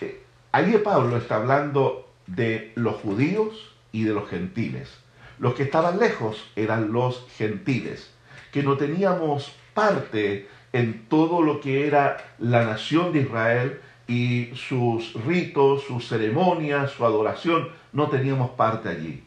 Eh, 0.00 0.22
ahí 0.52 0.80
Pablo 0.84 1.16
está 1.16 1.34
hablando 1.34 2.08
de 2.28 2.70
los 2.76 2.94
judíos 3.00 3.74
y 3.90 4.04
de 4.04 4.14
los 4.14 4.28
gentiles. 4.28 4.96
Los 5.40 5.54
que 5.54 5.64
estaban 5.64 5.98
lejos 5.98 6.48
eran 6.54 6.92
los 6.92 7.26
gentiles, 7.36 8.14
que 8.52 8.62
no 8.62 8.76
teníamos 8.76 9.52
parte 9.74 10.46
en 10.72 11.08
todo 11.08 11.42
lo 11.42 11.60
que 11.60 11.88
era 11.88 12.18
la 12.38 12.64
nación 12.64 13.12
de 13.12 13.22
Israel 13.22 13.80
y 14.08 14.50
sus 14.54 15.12
ritos, 15.26 15.84
sus 15.84 16.08
ceremonias, 16.08 16.90
su 16.92 17.04
adoración, 17.04 17.68
no 17.92 18.08
teníamos 18.08 18.50
parte 18.50 18.88
allí. 18.88 19.22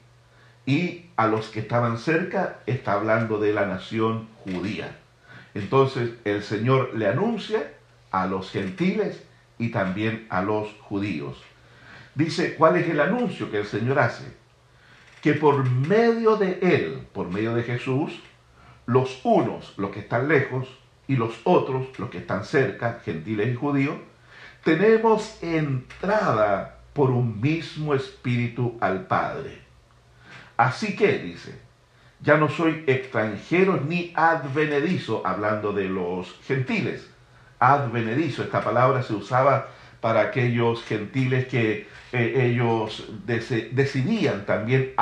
Y 0.65 1.05
a 1.15 1.27
los 1.27 1.49
que 1.49 1.59
estaban 1.59 1.99
cerca 1.99 2.59
está 2.65 2.93
hablando 2.93 3.39
de 3.39 3.53
la 3.53 3.67
nación 3.67 4.27
judía. 4.43 4.97
Entonces 5.53 6.11
el 6.25 6.41
Señor 6.43 6.95
le 6.95 7.07
anuncia 7.07 7.71
a 8.09 8.25
los 8.25 8.49
gentiles 8.49 9.23
y 9.59 9.69
también 9.69 10.25
a 10.29 10.41
los 10.41 10.67
judíos. 10.81 11.37
Dice, 12.15 12.55
¿cuál 12.55 12.77
es 12.77 12.89
el 12.89 12.99
anuncio 12.99 13.51
que 13.51 13.59
el 13.59 13.65
Señor 13.65 13.99
hace? 13.99 14.25
Que 15.21 15.33
por 15.33 15.69
medio 15.69 16.37
de 16.37 16.57
Él, 16.61 17.07
por 17.13 17.29
medio 17.29 17.53
de 17.53 17.63
Jesús, 17.63 18.19
los 18.87 19.21
unos, 19.23 19.77
los 19.77 19.91
que 19.91 19.99
están 19.99 20.27
lejos, 20.27 20.67
y 21.07 21.15
los 21.15 21.41
otros, 21.43 21.99
los 21.99 22.09
que 22.09 22.19
están 22.19 22.45
cerca, 22.45 23.01
gentiles 23.03 23.49
y 23.49 23.55
judíos, 23.55 23.95
tenemos 24.63 25.41
entrada 25.41 26.77
por 26.93 27.09
un 27.09 27.39
mismo 27.39 27.93
espíritu 27.93 28.77
al 28.79 29.07
Padre. 29.07 29.61
Así 30.57 30.95
que, 30.95 31.17
dice, 31.19 31.59
ya 32.19 32.37
no 32.37 32.49
soy 32.49 32.83
extranjero 32.85 33.77
ni 33.77 34.13
advenedizo, 34.15 35.25
hablando 35.25 35.73
de 35.73 35.85
los 35.85 36.39
gentiles. 36.45 37.09
Advenedizo, 37.59 38.43
esta 38.43 38.61
palabra 38.63 39.01
se 39.01 39.13
usaba 39.13 39.69
para 40.01 40.21
aquellos 40.21 40.83
gentiles 40.83 41.47
que 41.47 41.87
eh, 42.11 42.51
ellos 42.51 43.07
decidían 43.25 44.45
también 44.45 44.93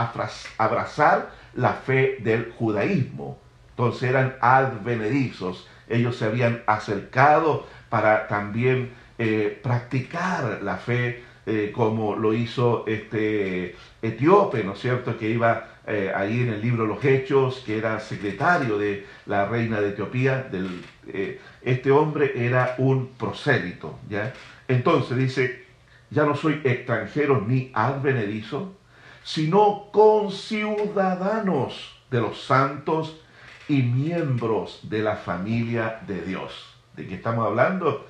abrazar 0.57 1.31
la 1.55 1.73
fe 1.73 2.17
del 2.19 2.51
judaísmo. 2.51 3.39
Entonces 3.71 4.09
eran 4.09 4.35
advenedizos. 4.41 5.67
Ellos 5.87 6.17
se 6.17 6.25
habían 6.25 6.63
acercado 6.67 7.65
para 7.89 8.27
también 8.27 8.91
eh, 9.19 9.59
practicar 9.61 10.63
la 10.63 10.77
fe 10.77 11.23
eh, 11.45 11.71
como 11.73 12.15
lo 12.15 12.33
hizo 12.33 12.85
este 12.87 13.75
etíope, 14.01 14.63
¿no 14.63 14.73
es 14.73 14.79
cierto?, 14.79 15.17
que 15.17 15.29
iba 15.29 15.67
eh, 15.87 16.11
ahí 16.15 16.41
en 16.41 16.49
el 16.49 16.61
libro 16.61 16.85
Los 16.85 17.03
Hechos, 17.03 17.63
que 17.65 17.79
era 17.79 17.99
secretario 17.99 18.77
de 18.77 19.07
la 19.25 19.45
reina 19.45 19.81
de 19.81 19.89
Etiopía, 19.89 20.43
del, 20.43 20.83
eh, 21.07 21.41
este 21.63 21.89
hombre 21.89 22.33
era 22.35 22.75
un 22.77 23.07
prosélito, 23.17 23.97
¿ya? 24.07 24.31
Entonces 24.67 25.17
dice, 25.17 25.65
ya 26.11 26.25
no 26.25 26.35
soy 26.35 26.61
extranjero 26.63 27.43
ni 27.47 27.71
advenedizo, 27.73 28.75
sino 29.23 29.87
conciudadanos 29.91 31.99
de 32.11 32.21
los 32.21 32.43
santos 32.43 33.19
y 33.67 33.81
miembros 33.81 34.81
de 34.83 34.99
la 34.99 35.15
familia 35.15 36.01
de 36.05 36.21
Dios. 36.21 36.75
¿De 36.95 37.07
qué 37.07 37.15
estamos 37.15 37.47
hablando? 37.47 38.05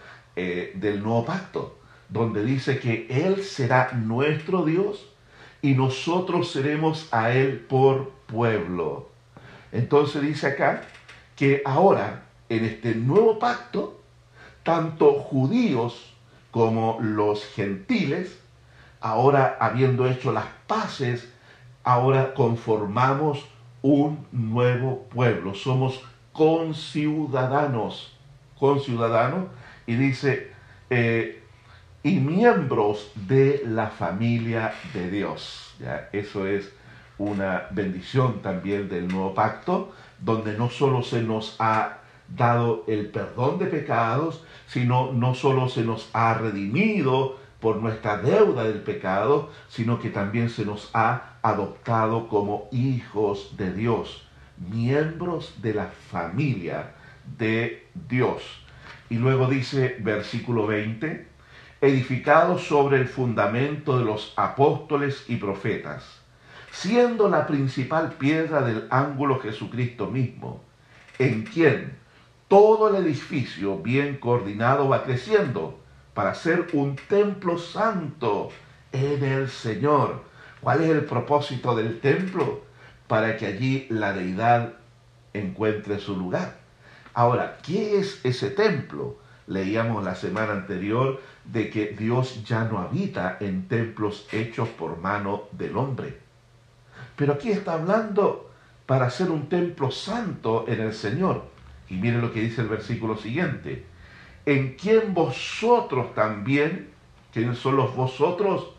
Del 0.75 1.03
nuevo 1.03 1.25
pacto 1.25 1.79
donde 2.09 2.43
dice 2.43 2.79
que 2.79 3.07
Él 3.09 3.43
será 3.43 3.91
nuestro 3.93 4.65
Dios 4.65 5.07
y 5.61 5.73
nosotros 5.75 6.51
seremos 6.51 7.07
a 7.11 7.31
Él 7.31 7.59
por 7.59 8.09
pueblo. 8.25 9.09
Entonces 9.71 10.21
dice 10.23 10.47
acá 10.47 10.81
que 11.35 11.61
ahora, 11.65 12.23
en 12.49 12.65
este 12.65 12.95
nuevo 12.95 13.37
pacto, 13.37 14.01
tanto 14.63 15.13
judíos 15.13 16.13
como 16.51 16.97
los 16.99 17.45
gentiles, 17.45 18.39
ahora 18.99 19.57
habiendo 19.59 20.07
hecho 20.07 20.31
las 20.31 20.47
paces, 20.67 21.31
ahora 21.83 22.33
conformamos 22.33 23.45
un 23.81 24.25
nuevo 24.31 25.03
pueblo. 25.09 25.53
Somos 25.53 26.01
conciudadanos, 26.33 28.17
conciudadanos, 28.57 29.45
y 29.89 29.95
dice, 29.95 30.51
eh, 30.91 31.41
y 32.03 32.19
miembros 32.19 33.11
de 33.15 33.63
la 33.65 33.87
familia 33.87 34.71
de 34.93 35.09
Dios. 35.09 35.73
¿ya? 35.79 36.09
Eso 36.13 36.45
es 36.45 36.71
una 37.17 37.63
bendición 37.71 38.43
también 38.43 38.87
del 38.87 39.07
nuevo 39.07 39.33
pacto, 39.33 39.91
donde 40.19 40.55
no 40.55 40.69
solo 40.69 41.01
se 41.01 41.23
nos 41.23 41.55
ha 41.57 42.01
dado 42.27 42.83
el 42.85 43.07
perdón 43.07 43.57
de 43.57 43.65
pecados, 43.65 44.45
sino 44.67 45.11
no 45.11 45.33
solo 45.33 45.67
se 45.69 45.81
nos 45.81 46.07
ha 46.13 46.35
redimido 46.35 47.37
por 47.59 47.77
nuestra 47.77 48.17
deuda 48.17 48.65
del 48.65 48.83
pecado, 48.83 49.49
sino 49.69 49.97
que 49.99 50.11
también 50.11 50.51
se 50.51 50.65
nos 50.65 50.91
ha 50.93 51.39
adoptado 51.41 52.27
como 52.27 52.67
hijos 52.71 53.57
de 53.57 53.73
Dios, 53.73 54.27
miembros 54.55 55.55
de 55.63 55.73
la 55.73 55.87
familia 55.87 56.91
de 57.39 57.87
Dios. 58.07 58.68
Y 59.09 59.15
luego 59.15 59.47
dice 59.47 59.97
versículo 59.99 60.67
20, 60.67 61.27
edificados 61.81 62.63
sobre 62.63 62.97
el 62.97 63.07
fundamento 63.07 63.97
de 63.97 64.05
los 64.05 64.33
apóstoles 64.35 65.25
y 65.27 65.37
profetas, 65.37 66.21
siendo 66.71 67.29
la 67.29 67.47
principal 67.47 68.13
piedra 68.13 68.61
del 68.61 68.87
ángulo 68.89 69.39
Jesucristo 69.39 70.07
mismo, 70.07 70.63
en 71.17 71.43
quien 71.43 71.97
todo 72.47 72.89
el 72.89 73.03
edificio 73.03 73.77
bien 73.77 74.17
coordinado 74.17 74.89
va 74.89 75.03
creciendo 75.03 75.79
para 76.13 76.35
ser 76.35 76.67
un 76.73 76.95
templo 76.95 77.57
santo 77.57 78.49
en 78.91 79.23
el 79.23 79.49
Señor. 79.49 80.23
¿Cuál 80.61 80.83
es 80.83 80.89
el 80.89 81.05
propósito 81.05 81.75
del 81.75 81.99
templo? 81.99 82.63
Para 83.07 83.37
que 83.37 83.45
allí 83.45 83.87
la 83.89 84.13
deidad 84.13 84.73
encuentre 85.33 85.99
su 85.99 86.17
lugar. 86.17 86.59
Ahora, 87.13 87.57
¿qué 87.63 87.99
es 87.99 88.23
ese 88.23 88.51
templo? 88.51 89.17
Leíamos 89.47 90.03
la 90.03 90.15
semana 90.15 90.53
anterior 90.53 91.19
de 91.43 91.69
que 91.69 91.87
Dios 91.87 92.43
ya 92.43 92.65
no 92.65 92.77
habita 92.79 93.37
en 93.39 93.67
templos 93.67 94.27
hechos 94.31 94.69
por 94.69 94.99
mano 94.99 95.43
del 95.51 95.75
hombre. 95.75 96.19
Pero 97.15 97.33
aquí 97.33 97.51
está 97.51 97.73
hablando 97.73 98.51
para 98.85 99.09
ser 99.09 99.31
un 99.31 99.49
templo 99.49 99.91
santo 99.91 100.65
en 100.67 100.81
el 100.81 100.93
Señor. 100.93 101.43
Y 101.89 101.95
miren 101.95 102.21
lo 102.21 102.31
que 102.31 102.41
dice 102.41 102.61
el 102.61 102.67
versículo 102.67 103.17
siguiente. 103.17 103.85
En 104.45 104.75
quien 104.75 105.13
vosotros 105.13 106.13
también, 106.13 106.89
¿quiénes 107.33 107.57
son 107.57 107.75
los 107.75 107.95
vosotros? 107.95 108.71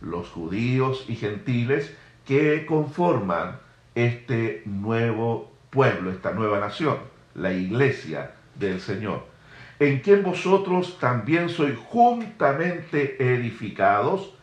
Los 0.00 0.28
judíos 0.28 1.04
y 1.08 1.16
gentiles 1.16 1.94
que 2.26 2.66
conforman 2.66 3.58
este 3.94 4.62
nuevo 4.66 5.50
pueblo, 5.70 6.10
esta 6.10 6.32
nueva 6.32 6.60
nación, 6.60 6.98
la 7.38 7.52
iglesia 7.52 8.32
del 8.54 8.80
Señor 8.80 9.38
en 9.80 10.00
quien 10.00 10.22
vosotros 10.22 10.98
también 10.98 11.48
sois 11.48 11.76
juntamente 11.78 13.16
edificados 13.22 14.34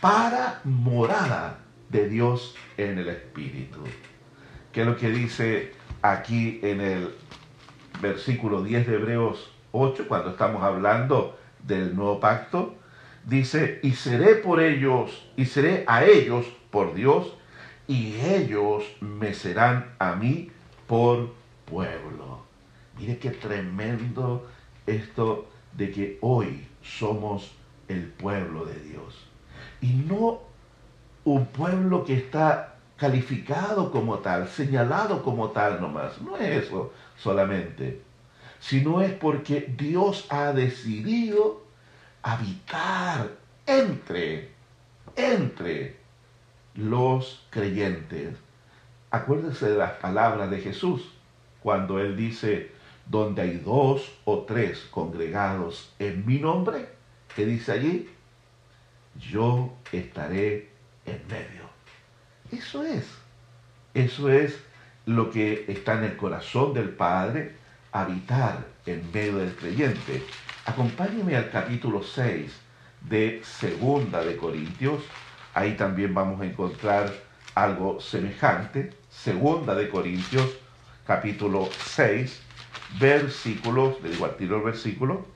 para 0.00 0.60
morada 0.64 1.58
de 1.88 2.08
Dios 2.08 2.54
en 2.76 2.98
el 2.98 3.08
Espíritu. 3.08 3.80
¿Qué 4.72 4.82
es 4.82 4.86
lo 4.86 4.96
que 4.96 5.10
dice 5.10 5.72
aquí 6.02 6.60
en 6.62 6.80
el 6.80 7.14
versículo 8.02 8.62
10 8.62 8.86
de 8.86 8.94
Hebreos 8.94 9.50
8, 9.72 10.06
cuando 10.06 10.30
estamos 10.30 10.62
hablando 10.62 11.38
del 11.62 11.96
nuevo 11.96 12.20
pacto? 12.20 12.74
Dice, 13.24 13.80
y 13.82 13.92
seré 13.92 14.34
por 14.34 14.60
ellos, 14.60 15.26
y 15.36 15.46
seré 15.46 15.84
a 15.86 16.04
ellos 16.04 16.44
por 16.70 16.92
Dios, 16.92 17.34
y 17.88 18.16
ellos 18.20 18.84
me 19.00 19.32
serán 19.32 19.94
a 19.98 20.14
mí 20.14 20.50
por 20.86 21.32
pueblo. 21.64 22.33
Mire 22.98 23.18
qué 23.18 23.30
tremendo 23.30 24.46
esto 24.86 25.48
de 25.72 25.90
que 25.90 26.18
hoy 26.20 26.66
somos 26.82 27.52
el 27.88 28.06
pueblo 28.06 28.64
de 28.64 28.80
Dios. 28.80 29.28
y 29.80 29.88
no 29.88 30.40
un 31.24 31.46
pueblo 31.46 32.04
que 32.04 32.14
está 32.14 32.74
calificado 32.96 33.90
como 33.90 34.18
tal, 34.18 34.48
señalado 34.48 35.22
como 35.22 35.50
tal 35.50 35.80
nomás. 35.80 36.20
No 36.20 36.36
es 36.36 36.64
eso 36.64 36.92
solamente, 37.16 38.02
sino 38.60 39.02
es 39.02 39.12
porque 39.12 39.74
Dios 39.76 40.26
ha 40.30 40.52
decidido 40.52 41.64
habitar 42.22 43.30
entre, 43.66 44.50
entre 45.16 45.96
los 46.74 47.46
creyentes. 47.50 48.36
Acuérdense 49.10 49.70
de 49.70 49.76
las 49.76 49.92
palabras 49.92 50.50
de 50.50 50.60
Jesús 50.60 51.14
cuando 51.62 51.98
Él 51.98 52.16
dice, 52.16 52.72
donde 53.06 53.42
hay 53.42 53.58
dos 53.58 54.12
o 54.24 54.40
tres 54.40 54.80
congregados 54.90 55.92
en 55.98 56.24
mi 56.26 56.38
nombre, 56.38 56.88
¿qué 57.34 57.44
dice 57.46 57.72
allí? 57.72 58.08
Yo 59.30 59.74
estaré 59.92 60.70
en 61.04 61.20
medio. 61.28 61.64
Eso 62.50 62.84
es. 62.84 63.06
Eso 63.92 64.30
es 64.30 64.58
lo 65.06 65.30
que 65.30 65.66
está 65.68 65.94
en 65.98 66.04
el 66.04 66.16
corazón 66.16 66.72
del 66.74 66.90
Padre, 66.90 67.56
habitar 67.92 68.66
en 68.86 69.10
medio 69.12 69.36
del 69.38 69.54
creyente. 69.54 70.22
Acompáñeme 70.64 71.36
al 71.36 71.50
capítulo 71.50 72.02
6 72.02 72.50
de 73.02 73.42
Segunda 73.44 74.24
de 74.24 74.36
Corintios. 74.36 75.02
Ahí 75.52 75.76
también 75.76 76.14
vamos 76.14 76.40
a 76.40 76.46
encontrar 76.46 77.12
algo 77.54 78.00
semejante. 78.00 78.90
Segunda 79.10 79.74
de 79.74 79.88
Corintios, 79.88 80.50
capítulo 81.06 81.68
6, 81.92 82.42
versículos, 82.98 84.00
le 84.02 84.10
digo 84.10 84.24
al 84.24 84.36
tiro 84.36 84.56
el 84.56 84.62
versículo, 84.62 85.26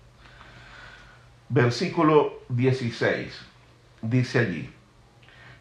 versículo 1.49 2.41
16, 2.49 3.41
dice 4.03 4.39
allí, 4.39 4.71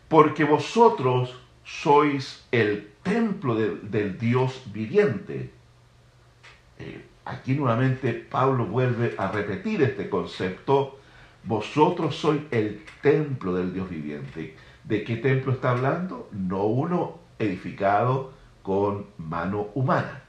porque 0.07 0.43
vosotros 0.43 1.39
sois 1.63 2.45
el 2.51 2.91
templo 3.03 3.55
del 3.55 4.17
Dios 4.17 4.63
viviente. 4.67 5.51
Eh, 6.79 7.05
aquí 7.25 7.55
nuevamente 7.55 8.13
Pablo 8.13 8.65
vuelve 8.65 9.15
a 9.17 9.31
repetir 9.31 9.81
este 9.81 10.09
concepto, 10.09 10.99
vosotros 11.43 12.15
sois 12.15 12.41
el 12.51 12.83
templo 13.01 13.53
del 13.55 13.73
Dios 13.73 13.89
viviente. 13.89 14.55
¿De 14.83 15.03
qué 15.03 15.17
templo 15.17 15.51
está 15.51 15.71
hablando? 15.71 16.29
No 16.31 16.63
uno 16.63 17.19
edificado 17.39 18.33
con 18.63 19.07
mano 19.17 19.69
humana 19.73 20.26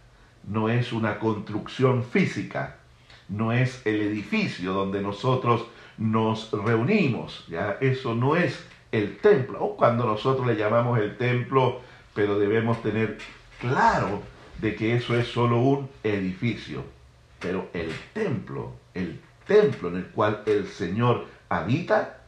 no 0.49 0.69
es 0.69 0.93
una 0.93 1.19
construcción 1.19 2.03
física, 2.03 2.77
no 3.29 3.53
es 3.53 3.85
el 3.87 4.01
edificio 4.01 4.73
donde 4.73 5.03
nosotros 5.03 5.67
nos 5.99 6.51
reunimos, 6.53 7.45
¿ya? 7.49 7.77
Eso 7.81 8.15
no 8.15 8.37
es 8.37 8.65
el 8.93 9.19
templo, 9.19 9.63
o 9.63 9.77
cuando 9.77 10.07
nosotros 10.07 10.47
le 10.47 10.57
llamamos 10.57 10.99
el 10.99 11.17
templo, 11.19 11.81
pero 12.15 12.39
debemos 12.39 12.83
tener 12.83 13.19
claro 13.61 14.23
de 14.61 14.75
que 14.75 14.97
eso 14.97 15.17
es 15.19 15.29
solo 15.29 15.59
un 15.59 15.89
edificio, 16.03 16.83
pero 17.39 17.69
el 17.75 17.93
templo, 18.15 18.73
el 18.95 19.21
templo 19.47 19.89
en 19.89 19.97
el 19.97 20.07
cual 20.07 20.43
el 20.47 20.67
Señor 20.67 21.27
habita, 21.49 22.21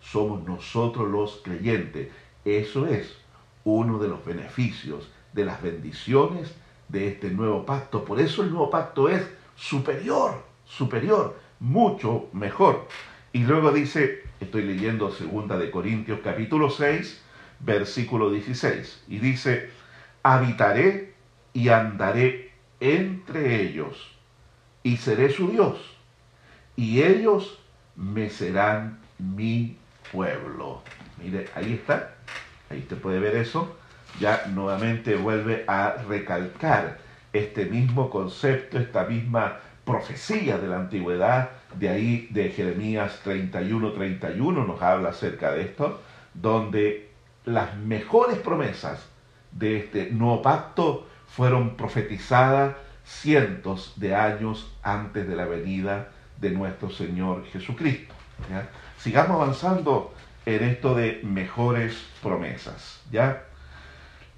somos 0.00 0.42
nosotros 0.44 1.10
los 1.10 1.40
creyentes. 1.42 2.08
Eso 2.44 2.86
es 2.86 3.16
uno 3.64 3.98
de 3.98 4.08
los 4.08 4.24
beneficios, 4.24 5.08
de 5.32 5.44
las 5.44 5.62
bendiciones 5.62 6.54
de 6.92 7.08
este 7.08 7.30
nuevo 7.30 7.64
pacto. 7.64 8.04
Por 8.04 8.20
eso 8.20 8.42
el 8.42 8.50
nuevo 8.50 8.70
pacto 8.70 9.08
es 9.08 9.26
superior, 9.56 10.44
superior, 10.64 11.40
mucho 11.58 12.28
mejor. 12.32 12.86
Y 13.32 13.40
luego 13.44 13.72
dice, 13.72 14.22
estoy 14.40 14.62
leyendo 14.62 15.10
segunda 15.10 15.56
de 15.56 15.70
Corintios 15.70 16.20
capítulo 16.22 16.68
6, 16.68 17.22
versículo 17.60 18.30
16, 18.30 19.04
y 19.08 19.18
dice, 19.18 19.70
habitaré 20.22 21.14
y 21.54 21.70
andaré 21.70 22.52
entre 22.78 23.62
ellos, 23.62 24.14
y 24.82 24.98
seré 24.98 25.30
su 25.30 25.48
Dios, 25.48 25.78
y 26.76 27.02
ellos 27.02 27.58
me 27.96 28.28
serán 28.28 28.98
mi 29.18 29.78
pueblo. 30.10 30.82
Mire, 31.22 31.48
ahí 31.54 31.74
está, 31.74 32.16
ahí 32.68 32.80
te 32.80 32.96
puede 32.96 33.20
ver 33.20 33.36
eso 33.36 33.76
ya 34.20 34.44
nuevamente 34.52 35.16
vuelve 35.16 35.64
a 35.66 35.96
recalcar 36.08 36.98
este 37.32 37.64
mismo 37.66 38.10
concepto, 38.10 38.78
esta 38.78 39.04
misma 39.04 39.58
profecía 39.84 40.58
de 40.58 40.68
la 40.68 40.76
antigüedad, 40.76 41.50
de 41.78 41.88
ahí 41.88 42.28
de 42.30 42.50
Jeremías 42.50 43.20
31, 43.24 43.92
31 43.92 44.64
nos 44.64 44.82
habla 44.82 45.10
acerca 45.10 45.52
de 45.52 45.62
esto, 45.62 46.00
donde 46.34 47.10
las 47.44 47.76
mejores 47.76 48.38
promesas 48.38 49.06
de 49.50 49.78
este 49.78 50.10
nuevo 50.10 50.42
pacto 50.42 51.06
fueron 51.26 51.76
profetizadas 51.76 52.76
cientos 53.04 53.94
de 53.96 54.14
años 54.14 54.72
antes 54.82 55.26
de 55.26 55.34
la 55.34 55.46
venida 55.46 56.10
de 56.40 56.50
nuestro 56.50 56.90
Señor 56.90 57.44
Jesucristo. 57.46 58.14
Sigamos 58.98 59.40
avanzando 59.42 60.14
en 60.46 60.62
esto 60.64 60.94
de 60.94 61.20
mejores 61.24 62.04
promesas. 62.22 63.02
¿ya? 63.10 63.44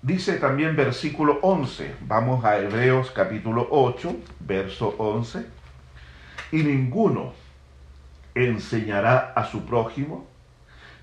Dice 0.04 0.34
también 0.34 0.76
versículo 0.76 1.38
11, 1.40 1.94
vamos 2.02 2.44
a 2.44 2.58
Hebreos 2.58 3.10
capítulo 3.10 3.68
8, 3.70 4.14
verso 4.40 4.94
11, 4.98 5.46
y 6.52 6.62
ninguno 6.62 7.32
enseñará 8.34 9.32
a 9.34 9.46
su 9.46 9.64
prójimo, 9.64 10.26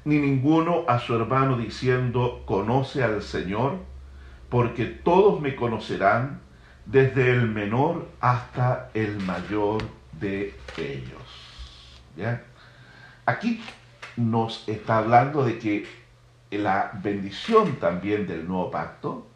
ni 0.06 0.20
ninguno 0.20 0.86
a 0.88 1.00
su 1.00 1.16
hermano 1.16 1.58
diciendo, 1.58 2.44
conoce 2.46 3.04
al 3.04 3.24
Señor, 3.24 3.80
porque 4.50 4.86
todos 4.86 5.42
me 5.42 5.56
conocerán, 5.56 6.40
desde 6.86 7.32
el 7.32 7.48
menor 7.48 8.08
hasta 8.20 8.92
el 8.94 9.18
mayor 9.18 9.82
de 10.12 10.54
ellos. 10.78 11.24
¿Ya? 12.16 12.44
Aquí 13.26 13.64
nos 14.16 14.64
está 14.70 15.00
hablando 15.00 15.44
de 15.44 15.58
que 15.58 16.01
la 16.58 16.92
bendición 17.02 17.78
también 17.78 18.28
del 18.28 18.48
nuevo 18.48 18.70
pacto 18.72 19.28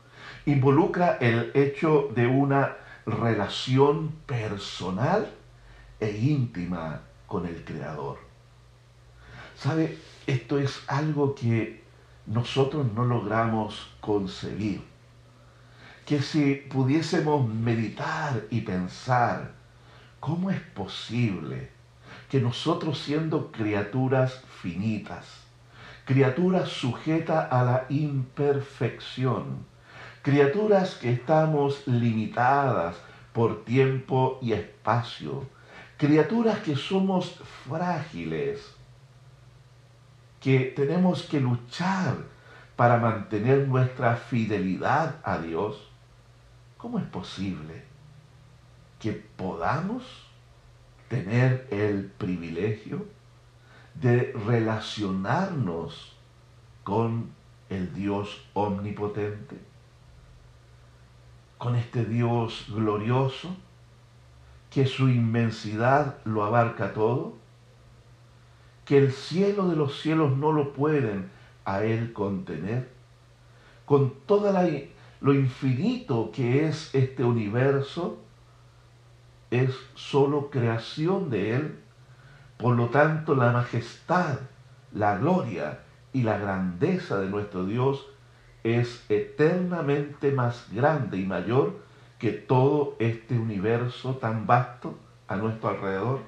involucra 0.46 1.18
el 1.20 1.52
hecho 1.54 2.10
de 2.14 2.28
una 2.28 2.76
relación 3.06 4.12
personal 4.26 5.32
e 6.00 6.12
íntima 6.12 7.02
con 7.28 7.46
el 7.46 7.64
Creador. 7.64 8.18
¿Sabe? 9.56 9.98
Esto 10.28 10.60
es 10.60 10.84
algo 10.88 11.34
que 11.36 11.84
nosotros 12.26 12.92
no 12.94 13.06
logramos 13.06 13.90
concebir. 14.02 14.82
Que 16.06 16.22
si 16.22 16.56
pudiésemos 16.56 17.48
meditar 17.48 18.44
y 18.52 18.62
pensar, 18.62 19.54
¿cómo 20.20 20.52
es 20.52 20.60
posible 20.60 21.70
que 22.30 22.40
nosotros 22.40 23.00
siendo 23.00 23.52
criaturas 23.52 24.42
finitas, 24.62 25.45
criaturas 26.06 26.70
sujetas 26.70 27.52
a 27.52 27.64
la 27.64 27.86
imperfección, 27.90 29.66
criaturas 30.22 30.96
que 30.96 31.12
estamos 31.12 31.88
limitadas 31.88 32.96
por 33.34 33.66
tiempo 33.66 34.38
y 34.42 34.54
espacio, 34.54 35.48
criaturas 35.98 36.60
que 36.60 36.76
somos 36.76 37.42
frágiles, 37.68 38.76
que 40.40 40.74
tenemos 40.76 41.24
que 41.24 41.40
luchar 41.40 42.18
para 42.76 42.98
mantener 42.98 43.68
nuestra 43.68 44.16
fidelidad 44.16 45.16
a 45.24 45.40
Dios, 45.40 45.90
¿cómo 46.78 47.00
es 47.00 47.06
posible 47.06 47.84
que 49.00 49.12
podamos 49.12 50.04
tener 51.08 51.68
el 51.72 52.06
privilegio 52.06 53.15
de 53.96 54.34
relacionarnos 54.46 56.14
con 56.84 57.30
el 57.70 57.94
Dios 57.94 58.46
omnipotente, 58.54 59.58
con 61.58 61.76
este 61.76 62.06
Dios 62.06 62.66
glorioso, 62.70 63.56
que 64.70 64.86
su 64.86 65.10
inmensidad 65.10 66.18
lo 66.26 66.44
abarca 66.44 66.94
todo, 66.94 67.34
que 68.84 68.98
el 68.98 69.12
cielo 69.14 69.68
de 69.68 69.76
los 69.76 70.00
cielos 70.02 70.38
no 70.38 70.52
lo 70.52 70.74
pueden 70.74 71.30
a 71.64 71.84
Él 71.84 72.14
contener, 72.14 72.90
con 73.86 74.14
todo 74.26 74.54
lo 75.22 75.34
infinito 75.34 76.32
que 76.32 76.68
es 76.68 76.94
este 76.94 77.24
universo, 77.24 78.20
es 79.50 79.74
solo 79.96 80.50
creación 80.50 81.30
de 81.30 81.56
Él 81.56 81.85
por 82.58 82.76
lo 82.76 82.90
tanto, 82.90 83.36
la 83.36 83.52
majestad, 83.52 84.40
la 84.94 85.18
gloria 85.18 85.80
y 86.14 86.24
la 86.24 86.38
grandeza 86.38 87.20
de 87.20 87.30
nuestro 87.30 87.66
Dios 87.66 88.06
es 88.64 89.06
eternamente 89.10 90.32
más 90.32 90.68
grande 90.72 91.18
y 91.18 91.26
mayor 91.26 91.80
que 92.20 92.32
todo 92.32 92.96
este 93.00 93.38
universo 93.38 94.16
tan 94.16 94.48
vasto 94.48 94.98
a 95.28 95.36
nuestro 95.36 95.70
alrededor. 95.70 96.20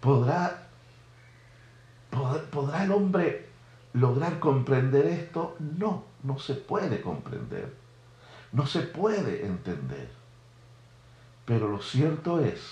¿Podrá 0.00 0.62
¿Podrá 2.50 2.84
el 2.84 2.92
hombre 2.92 3.48
lograr 3.94 4.38
comprender 4.38 5.06
esto? 5.06 5.56
No, 5.58 6.04
no 6.22 6.38
se 6.38 6.54
puede 6.54 7.00
comprender. 7.00 7.74
No 8.52 8.66
se 8.66 8.82
puede 8.82 9.46
entender. 9.46 10.21
Pero 11.52 11.68
lo 11.68 11.82
cierto 11.82 12.40
es, 12.40 12.62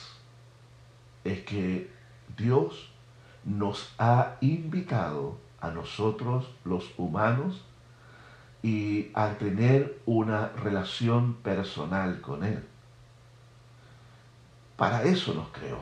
es 1.22 1.40
que 1.40 1.90
Dios 2.34 2.90
nos 3.44 3.92
ha 3.98 4.36
invitado 4.40 5.36
a 5.60 5.70
nosotros 5.70 6.50
los 6.64 6.90
humanos 6.96 7.62
y 8.62 9.10
a 9.12 9.34
tener 9.34 10.00
una 10.06 10.48
relación 10.48 11.34
personal 11.34 12.22
con 12.22 12.42
Él. 12.42 12.64
Para 14.78 15.02
eso 15.02 15.34
nos 15.34 15.48
creó. 15.48 15.80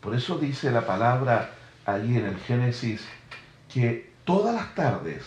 Por 0.00 0.12
eso 0.16 0.36
dice 0.36 0.72
la 0.72 0.84
palabra 0.84 1.52
allí 1.84 2.16
en 2.16 2.24
el 2.26 2.38
Génesis 2.38 3.06
que 3.72 4.12
todas 4.24 4.52
las 4.52 4.74
tardes 4.74 5.24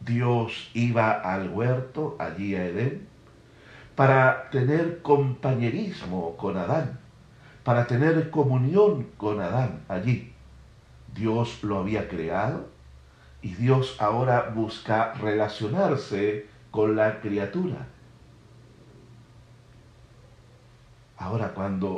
Dios 0.00 0.70
iba 0.74 1.12
al 1.12 1.48
huerto, 1.48 2.16
allí 2.18 2.54
a 2.54 2.66
Edén, 2.66 3.11
para 4.02 4.50
tener 4.50 5.00
compañerismo 5.00 6.36
con 6.36 6.56
Adán, 6.56 6.98
para 7.62 7.86
tener 7.86 8.30
comunión 8.30 9.04
con 9.16 9.40
Adán 9.40 9.84
allí. 9.86 10.32
Dios 11.14 11.62
lo 11.62 11.78
había 11.78 12.08
creado 12.08 12.66
y 13.42 13.54
Dios 13.54 13.94
ahora 14.00 14.50
busca 14.52 15.12
relacionarse 15.12 16.48
con 16.72 16.96
la 16.96 17.20
criatura. 17.20 17.86
Ahora 21.16 21.54
cuando 21.54 21.94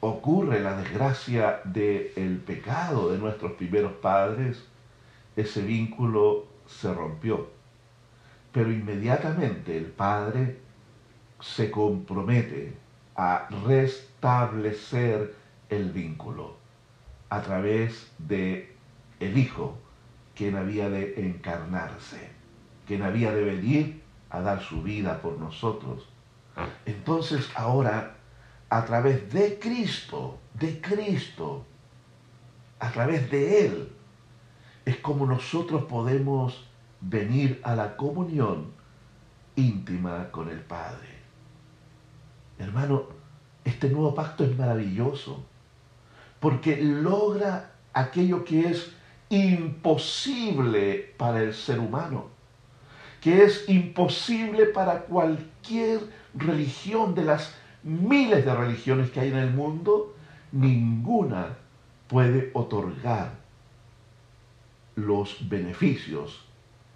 ocurre 0.00 0.58
la 0.58 0.76
desgracia 0.76 1.60
del 1.62 2.42
pecado 2.44 3.12
de 3.12 3.18
nuestros 3.18 3.52
primeros 3.52 3.92
padres, 3.92 4.66
ese 5.36 5.62
vínculo 5.62 6.46
se 6.66 6.92
rompió. 6.92 7.48
Pero 8.50 8.72
inmediatamente 8.72 9.78
el 9.78 9.86
Padre 9.86 10.71
se 11.42 11.70
compromete 11.70 12.72
a 13.16 13.48
restablecer 13.66 15.34
el 15.68 15.90
vínculo 15.90 16.56
a 17.28 17.42
través 17.42 18.10
de 18.18 18.74
el 19.20 19.36
Hijo, 19.36 19.76
quien 20.34 20.56
había 20.56 20.88
de 20.88 21.26
encarnarse, 21.26 22.30
quien 22.86 23.02
había 23.02 23.32
de 23.32 23.44
venir 23.44 24.02
a 24.30 24.40
dar 24.40 24.62
su 24.62 24.82
vida 24.82 25.20
por 25.20 25.38
nosotros. 25.38 26.08
Entonces 26.86 27.50
ahora, 27.54 28.16
a 28.70 28.84
través 28.84 29.32
de 29.32 29.58
Cristo, 29.58 30.38
de 30.54 30.80
Cristo, 30.80 31.64
a 32.78 32.90
través 32.90 33.30
de 33.30 33.66
Él, 33.66 33.92
es 34.84 34.96
como 34.98 35.26
nosotros 35.26 35.84
podemos 35.84 36.68
venir 37.00 37.60
a 37.64 37.74
la 37.74 37.96
comunión 37.96 38.72
íntima 39.56 40.30
con 40.30 40.48
el 40.48 40.60
Padre. 40.60 41.11
Hermano, 42.62 43.06
este 43.64 43.88
nuevo 43.88 44.14
pacto 44.14 44.44
es 44.44 44.56
maravilloso 44.56 45.44
porque 46.38 46.76
logra 46.80 47.72
aquello 47.92 48.44
que 48.44 48.68
es 48.68 48.92
imposible 49.30 51.14
para 51.16 51.42
el 51.42 51.54
ser 51.54 51.80
humano, 51.80 52.26
que 53.20 53.44
es 53.44 53.68
imposible 53.68 54.66
para 54.66 55.00
cualquier 55.02 56.00
religión 56.34 57.14
de 57.14 57.24
las 57.24 57.54
miles 57.82 58.44
de 58.44 58.54
religiones 58.54 59.10
que 59.10 59.20
hay 59.20 59.28
en 59.28 59.38
el 59.38 59.50
mundo, 59.50 60.14
ninguna 60.52 61.56
puede 62.08 62.50
otorgar 62.54 63.32
los 64.94 65.48
beneficios 65.48 66.44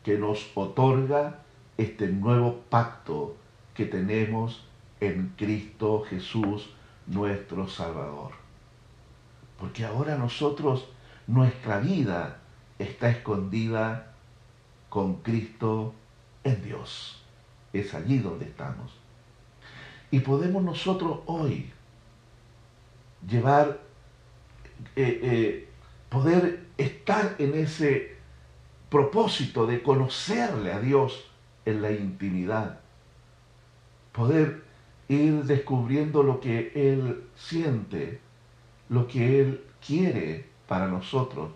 que 0.05 0.19
nos 0.19 0.51
otorga 0.55 1.41
este 1.77 2.09
nuevo 2.09 2.61
pacto 2.69 3.37
que 3.75 3.87
tenemos 3.87 4.66
en 5.01 5.35
Cristo 5.37 6.05
Jesús, 6.09 6.71
nuestro 7.07 7.69
Salvador. 7.69 8.33
Porque 9.59 9.85
ahora 9.85 10.17
nosotros, 10.17 10.89
nuestra 11.27 11.79
vida 11.79 12.39
está 12.79 13.11
escondida 13.11 14.13
con 14.89 15.17
Cristo 15.17 15.95
en 16.45 16.63
Dios. 16.63 17.23
Es 17.73 17.95
allí 17.95 18.19
donde 18.19 18.47
estamos. 18.47 18.93
Y 20.11 20.21
podemos 20.21 20.63
nosotros 20.63 21.21
hoy 21.27 21.71
llevar, 23.29 23.81
eh, 24.95 25.21
eh, 25.23 25.69
poder 26.09 26.67
estar 26.79 27.35
en 27.39 27.55
ese 27.55 28.17
propósito 28.89 29.67
de 29.67 29.83
conocerle 29.83 30.73
a 30.73 30.81
Dios 30.81 31.29
en 31.65 31.83
la 31.83 31.91
intimidad. 31.91 32.81
Poder 34.13 34.66
ir 35.09 35.45
descubriendo 35.45 36.23
lo 36.23 36.41
que 36.41 36.73
Él 36.75 37.25
siente, 37.37 38.21
lo 38.89 39.07
que 39.07 39.41
Él 39.41 39.65
quiere 39.85 40.47
para 40.67 40.89
nosotros 40.89 41.51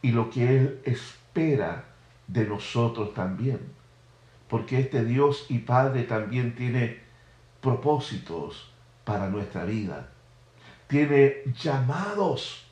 y 0.00 0.12
lo 0.12 0.30
que 0.30 0.56
Él 0.58 0.80
espera 0.84 1.84
de 2.26 2.46
nosotros 2.46 3.14
también. 3.14 3.60
Porque 4.48 4.80
este 4.80 5.04
Dios 5.04 5.46
y 5.48 5.58
Padre 5.60 6.02
también 6.02 6.54
tiene 6.54 7.00
propósitos 7.60 8.70
para 9.04 9.28
nuestra 9.28 9.64
vida. 9.64 10.10
Tiene 10.88 11.42
llamados, 11.58 12.66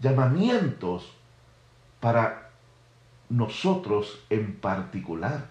llamamientos 0.00 1.10
para 1.98 2.50
nosotros 3.30 4.22
en 4.28 4.56
particular. 4.56 5.48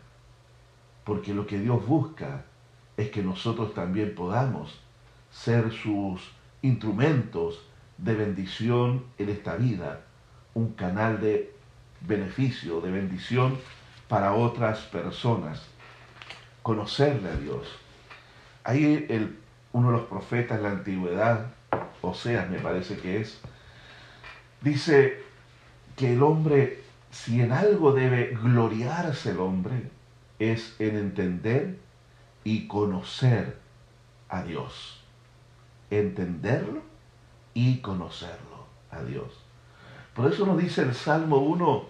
Porque 1.04 1.34
lo 1.34 1.48
que 1.48 1.60
Dios 1.60 1.86
busca 1.88 2.46
es 3.02 3.12
que 3.12 3.24
nosotros 3.24 3.74
también 3.74 4.16
podamos 4.16 4.80
ser 5.32 5.72
sus 5.72 6.22
instrumentos 6.62 7.62
de 7.98 8.16
bendición 8.16 9.06
en 9.18 9.30
esta 9.30 9.56
vida, 9.56 10.02
un 10.54 10.74
canal 10.74 11.22
de 11.22 11.54
beneficio, 12.02 12.82
de 12.82 12.92
bendición 12.92 13.58
para 14.08 14.34
otras 14.34 14.80
personas, 14.80 15.64
conocerle 16.62 17.30
a 17.30 17.36
Dios. 17.36 17.68
Ahí 18.64 19.06
el, 19.10 19.38
uno 19.74 19.92
de 19.92 19.98
los 19.98 20.08
profetas 20.08 20.58
de 20.58 20.64
la 20.64 20.72
antigüedad, 20.72 21.48
Oseas 22.02 22.50
me 22.50 22.60
parece 22.60 22.98
que 22.98 23.22
es, 23.22 23.40
dice 24.62 25.24
que 25.96 26.14
el 26.14 26.24
hombre, 26.24 26.84
si 27.12 27.42
en 27.42 27.52
algo 27.52 27.94
debe 27.94 28.38
gloriarse 28.42 29.32
el 29.32 29.40
hombre, 29.40 29.90
es 30.40 30.76
en 30.80 30.98
entender 30.98 31.78
y 32.44 32.68
conocer 32.68 33.60
a 34.30 34.44
Dios. 34.44 35.02
Entenderlo 35.90 36.82
y 37.54 37.80
conocerlo 37.80 38.66
a 38.90 39.04
Dios. 39.04 39.32
Por 40.14 40.32
eso 40.32 40.46
nos 40.46 40.58
dice 40.58 40.82
el 40.82 40.94
Salmo 40.94 41.38
1 41.38 41.86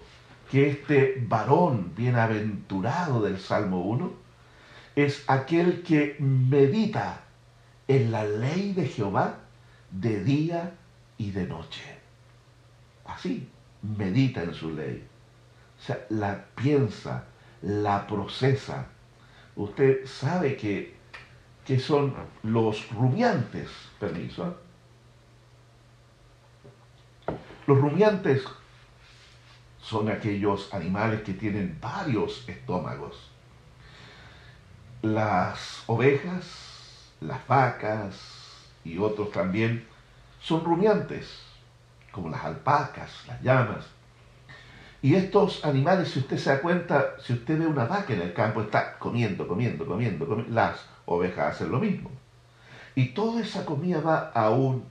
que 0.49 0.69
este 0.69 1.23
varón 1.27 1.93
bienaventurado 1.95 3.21
del 3.21 3.39
Salmo 3.39 3.81
1 3.81 4.11
es 4.95 5.23
aquel 5.27 5.81
que 5.83 6.17
medita 6.19 7.21
en 7.87 8.11
la 8.11 8.25
ley 8.25 8.73
de 8.73 8.87
Jehová 8.87 9.37
de 9.89 10.23
día 10.23 10.73
y 11.17 11.31
de 11.31 11.45
noche. 11.45 11.81
Así, 13.05 13.47
medita 13.81 14.43
en 14.43 14.53
su 14.53 14.71
ley. 14.71 15.05
O 15.79 15.83
sea, 15.83 16.05
la 16.09 16.45
piensa, 16.55 17.25
la 17.61 18.05
procesa, 18.05 18.87
usted 19.64 20.05
sabe 20.05 20.57
que, 20.57 20.95
que 21.66 21.80
son 21.80 22.16
los 22.43 22.89
rumiantes, 22.91 23.70
permiso. 23.99 24.47
¿eh? 24.47 24.53
Los 27.68 27.78
rumiantes 27.80 28.43
son 29.82 30.09
aquellos 30.09 30.74
animales 30.74 31.22
que 31.22 31.34
tienen 31.34 31.78
varios 31.80 32.47
estómagos. 32.47 33.30
Las 35.01 35.84
ovejas, 35.88 37.14
las 37.20 37.47
vacas 37.47 38.20
y 38.84 38.97
otros 38.97 39.32
también 39.32 39.88
son 40.41 40.64
rumiantes, 40.64 41.43
como 42.12 42.30
las 42.30 42.43
alpacas, 42.43 43.12
las 43.28 43.41
llamas. 43.41 43.86
Y 45.01 45.15
estos 45.15 45.65
animales, 45.65 46.09
si 46.09 46.19
usted 46.19 46.37
se 46.37 46.51
da 46.51 46.61
cuenta, 46.61 47.15
si 47.19 47.33
usted 47.33 47.57
ve 47.57 47.65
una 47.65 47.85
vaca 47.85 48.13
en 48.13 48.21
el 48.21 48.33
campo, 48.33 48.61
está 48.61 48.99
comiendo, 48.99 49.47
comiendo, 49.47 49.85
comiendo. 49.85 50.45
Las 50.49 50.85
ovejas 51.05 51.55
hacen 51.55 51.71
lo 51.71 51.79
mismo. 51.79 52.11
Y 52.93 53.07
toda 53.13 53.41
esa 53.41 53.65
comida 53.65 54.01
va 54.01 54.29
a 54.29 54.51
un 54.51 54.83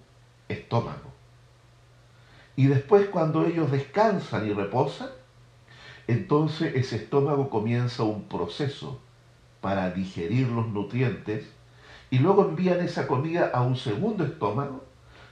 estómago. 0.49 1.11
Y 2.57 2.67
después 2.67 3.09
cuando 3.09 3.47
ellos 3.47 3.71
descansan 3.71 4.49
y 4.49 4.53
reposan, 4.53 5.09
entonces 6.09 6.75
ese 6.75 6.97
estómago 6.97 7.49
comienza 7.49 8.03
un 8.03 8.25
proceso 8.25 9.01
para 9.61 9.91
digerir 9.91 10.49
los 10.49 10.67
nutrientes 10.69 11.49
y 12.11 12.19
luego 12.19 12.49
envían 12.49 12.81
esa 12.81 13.07
comida 13.07 13.51
a 13.55 13.63
un 13.63 13.77
segundo 13.77 14.25
estómago 14.25 14.85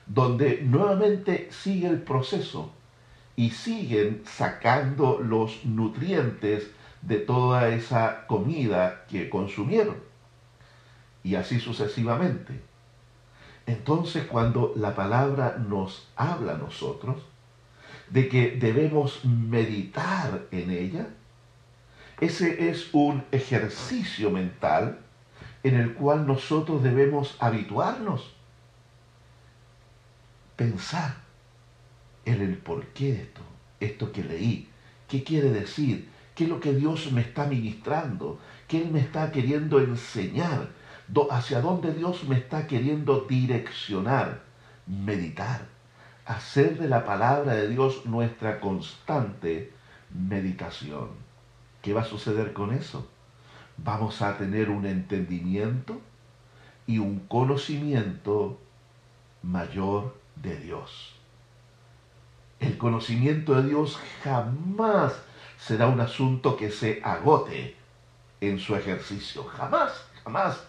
donde 0.06 0.62
nuevamente 0.62 1.48
sigue 1.50 1.88
el 1.88 2.02
proceso 2.02 2.70
y 3.38 3.50
siguen 3.50 4.24
sacando 4.26 5.20
los 5.20 5.64
nutrientes 5.64 6.72
de 7.02 7.18
toda 7.18 7.68
esa 7.68 8.26
comida 8.26 9.04
que 9.08 9.30
consumieron. 9.30 9.94
Y 11.22 11.36
así 11.36 11.60
sucesivamente. 11.60 12.60
Entonces 13.64 14.26
cuando 14.26 14.72
la 14.74 14.96
palabra 14.96 15.56
nos 15.56 16.08
habla 16.16 16.54
a 16.54 16.58
nosotros 16.58 17.18
de 18.10 18.28
que 18.28 18.56
debemos 18.56 19.24
meditar 19.24 20.46
en 20.50 20.72
ella, 20.72 21.06
ese 22.20 22.70
es 22.70 22.92
un 22.92 23.22
ejercicio 23.30 24.30
mental 24.30 24.98
en 25.62 25.76
el 25.76 25.94
cual 25.94 26.26
nosotros 26.26 26.82
debemos 26.82 27.36
habituarnos. 27.38 28.34
Pensar 30.56 31.27
en 32.32 32.42
el 32.42 32.58
porqué 32.58 33.12
de 33.12 33.22
esto, 33.22 33.40
esto 33.80 34.12
que 34.12 34.24
leí, 34.24 34.68
qué 35.08 35.24
quiere 35.24 35.50
decir, 35.50 36.08
qué 36.34 36.44
es 36.44 36.50
lo 36.50 36.60
que 36.60 36.74
Dios 36.74 37.10
me 37.12 37.22
está 37.22 37.46
ministrando, 37.46 38.38
qué 38.66 38.82
Él 38.82 38.90
me 38.90 39.00
está 39.00 39.32
queriendo 39.32 39.80
enseñar, 39.80 40.68
hacia 41.30 41.60
dónde 41.60 41.94
Dios 41.94 42.24
me 42.24 42.36
está 42.36 42.66
queriendo 42.66 43.22
direccionar, 43.28 44.42
meditar, 44.86 45.66
hacer 46.26 46.78
de 46.78 46.88
la 46.88 47.04
palabra 47.04 47.54
de 47.54 47.68
Dios 47.68 48.04
nuestra 48.04 48.60
constante 48.60 49.72
meditación. 50.14 51.08
¿Qué 51.80 51.94
va 51.94 52.02
a 52.02 52.04
suceder 52.04 52.52
con 52.52 52.74
eso? 52.74 53.08
Vamos 53.78 54.20
a 54.22 54.36
tener 54.36 54.70
un 54.70 54.84
entendimiento 54.84 56.00
y 56.86 56.98
un 56.98 57.20
conocimiento 57.20 58.58
mayor 59.42 60.16
de 60.36 60.56
Dios. 60.56 61.17
El 62.60 62.76
conocimiento 62.76 63.54
de 63.54 63.68
Dios 63.68 63.98
jamás 64.22 65.14
será 65.58 65.86
un 65.86 66.00
asunto 66.00 66.56
que 66.56 66.70
se 66.70 67.00
agote 67.04 67.76
en 68.40 68.58
su 68.58 68.74
ejercicio. 68.74 69.44
Jamás, 69.44 69.92
jamás 70.24 70.64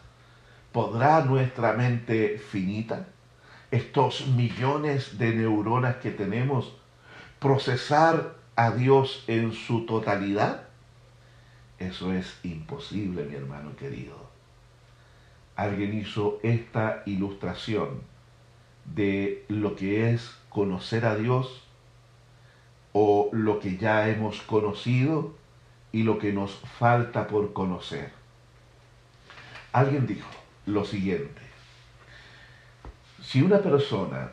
podrá 0.71 1.21
nuestra 1.25 1.73
mente 1.73 2.37
finita, 2.37 3.07
estos 3.71 4.27
millones 4.27 5.17
de 5.17 5.33
neuronas 5.33 5.97
que 5.97 6.11
tenemos, 6.11 6.73
procesar 7.39 8.35
a 8.55 8.71
Dios 8.71 9.23
en 9.27 9.53
su 9.53 9.85
totalidad. 9.85 10.63
Eso 11.77 12.13
es 12.13 12.39
imposible, 12.43 13.23
mi 13.23 13.35
hermano 13.35 13.75
querido. 13.75 14.29
Alguien 15.55 15.97
hizo 15.97 16.39
esta 16.43 17.03
ilustración 17.05 18.01
de 18.85 19.45
lo 19.47 19.75
que 19.75 20.11
es 20.11 20.35
conocer 20.49 21.05
a 21.05 21.15
Dios 21.15 21.63
o 22.93 23.29
lo 23.31 23.59
que 23.59 23.77
ya 23.77 24.09
hemos 24.09 24.41
conocido 24.41 25.35
y 25.91 26.03
lo 26.03 26.19
que 26.19 26.33
nos 26.33 26.55
falta 26.77 27.27
por 27.27 27.53
conocer. 27.53 28.11
Alguien 29.71 30.07
dijo 30.07 30.29
lo 30.65 30.85
siguiente, 30.85 31.41
si 33.21 33.41
una 33.41 33.59
persona 33.59 34.31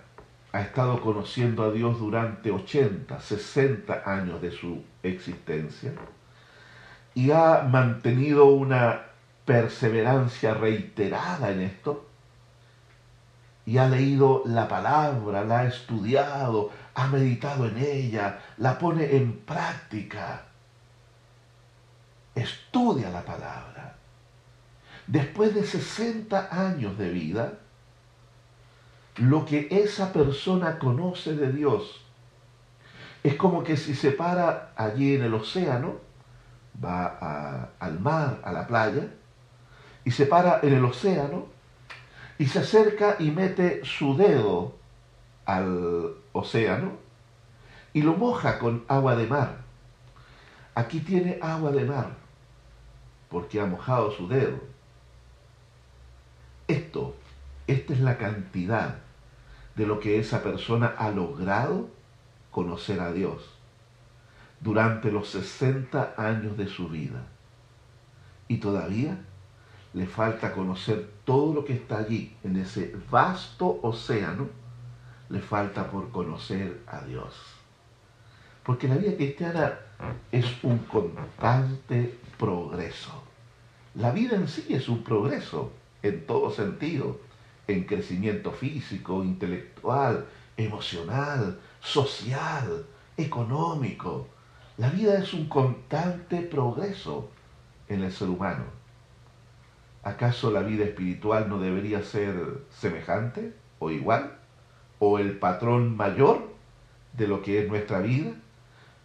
ha 0.52 0.60
estado 0.62 1.00
conociendo 1.00 1.64
a 1.64 1.70
Dios 1.70 1.98
durante 1.98 2.50
80, 2.50 3.20
60 3.20 4.02
años 4.06 4.40
de 4.40 4.50
su 4.50 4.82
existencia 5.02 5.92
y 7.14 7.30
ha 7.30 7.66
mantenido 7.70 8.46
una 8.46 9.02
perseverancia 9.44 10.54
reiterada 10.54 11.50
en 11.50 11.60
esto, 11.60 12.06
y 13.66 13.78
ha 13.78 13.88
leído 13.88 14.42
la 14.46 14.68
palabra, 14.68 15.44
la 15.44 15.60
ha 15.60 15.64
estudiado, 15.66 16.70
ha 16.94 17.08
meditado 17.08 17.66
en 17.66 17.78
ella, 17.78 18.38
la 18.58 18.78
pone 18.78 19.16
en 19.16 19.40
práctica, 19.40 20.44
estudia 22.34 23.10
la 23.10 23.24
palabra. 23.24 23.96
Después 25.08 25.52
de 25.52 25.64
60 25.64 26.48
años 26.50 26.96
de 26.96 27.10
vida, 27.10 27.54
lo 29.16 29.44
que 29.44 29.66
esa 29.70 30.12
persona 30.12 30.78
conoce 30.78 31.34
de 31.34 31.52
Dios 31.52 32.04
es 33.24 33.34
como 33.34 33.64
que 33.64 33.76
si 33.76 33.96
se 33.96 34.12
para 34.12 34.72
allí 34.76 35.16
en 35.16 35.24
el 35.24 35.34
océano, 35.34 35.96
va 36.82 37.72
al 37.80 37.98
mar, 37.98 38.40
a 38.44 38.52
la 38.52 38.68
playa, 38.68 39.08
y 40.04 40.12
se 40.12 40.26
para 40.26 40.60
en 40.62 40.74
el 40.74 40.84
océano 40.84 41.55
y 42.38 42.46
se 42.46 42.60
acerca 42.60 43.16
y 43.18 43.30
mete 43.30 43.84
su 43.84 44.16
dedo 44.16 44.74
al 45.44 46.14
océano 46.32 46.92
y 47.92 48.02
lo 48.02 48.14
moja 48.14 48.58
con 48.58 48.84
agua 48.88 49.16
de 49.16 49.26
mar. 49.26 49.58
Aquí 50.74 51.00
tiene 51.00 51.38
agua 51.40 51.72
de 51.72 51.84
mar 51.84 52.10
porque 53.30 53.60
ha 53.60 53.66
mojado 53.66 54.10
su 54.10 54.28
dedo. 54.28 54.60
Esto, 56.68 57.16
esta 57.66 57.92
es 57.92 58.00
la 58.00 58.18
cantidad 58.18 58.96
de 59.74 59.86
lo 59.86 60.00
que 60.00 60.18
esa 60.18 60.42
persona 60.42 60.94
ha 60.98 61.10
logrado 61.10 61.88
conocer 62.50 63.00
a 63.00 63.12
Dios 63.12 63.56
durante 64.60 65.12
los 65.12 65.28
60 65.30 66.14
años 66.16 66.56
de 66.56 66.66
su 66.66 66.88
vida. 66.88 67.26
Y 68.48 68.58
todavía 68.58 69.18
le 69.96 70.06
falta 70.06 70.52
conocer 70.52 71.08
todo 71.24 71.54
lo 71.54 71.64
que 71.64 71.72
está 71.72 71.96
allí, 71.96 72.36
en 72.44 72.56
ese 72.56 72.94
vasto 73.10 73.80
océano, 73.82 74.46
le 75.30 75.40
falta 75.40 75.90
por 75.90 76.10
conocer 76.10 76.82
a 76.86 77.00
Dios. 77.00 77.34
Porque 78.62 78.88
la 78.88 78.96
vida 78.96 79.16
cristiana 79.16 79.78
es 80.30 80.44
un 80.62 80.80
constante 80.80 82.18
progreso. 82.36 83.22
La 83.94 84.10
vida 84.10 84.36
en 84.36 84.48
sí 84.48 84.66
es 84.68 84.86
un 84.90 85.02
progreso 85.02 85.72
en 86.02 86.26
todo 86.26 86.50
sentido, 86.50 87.18
en 87.66 87.84
crecimiento 87.84 88.52
físico, 88.52 89.24
intelectual, 89.24 90.26
emocional, 90.58 91.58
social, 91.80 92.84
económico. 93.16 94.28
La 94.76 94.90
vida 94.90 95.16
es 95.16 95.32
un 95.32 95.48
constante 95.48 96.42
progreso 96.42 97.30
en 97.88 98.02
el 98.02 98.12
ser 98.12 98.28
humano. 98.28 98.75
¿Acaso 100.06 100.52
la 100.52 100.62
vida 100.62 100.84
espiritual 100.84 101.48
no 101.48 101.58
debería 101.58 102.00
ser 102.00 102.60
semejante 102.70 103.52
o 103.80 103.90
igual? 103.90 104.38
¿O 105.00 105.18
el 105.18 105.36
patrón 105.36 105.96
mayor 105.96 106.46
de 107.14 107.26
lo 107.26 107.42
que 107.42 107.60
es 107.60 107.68
nuestra 107.68 107.98
vida? 107.98 108.30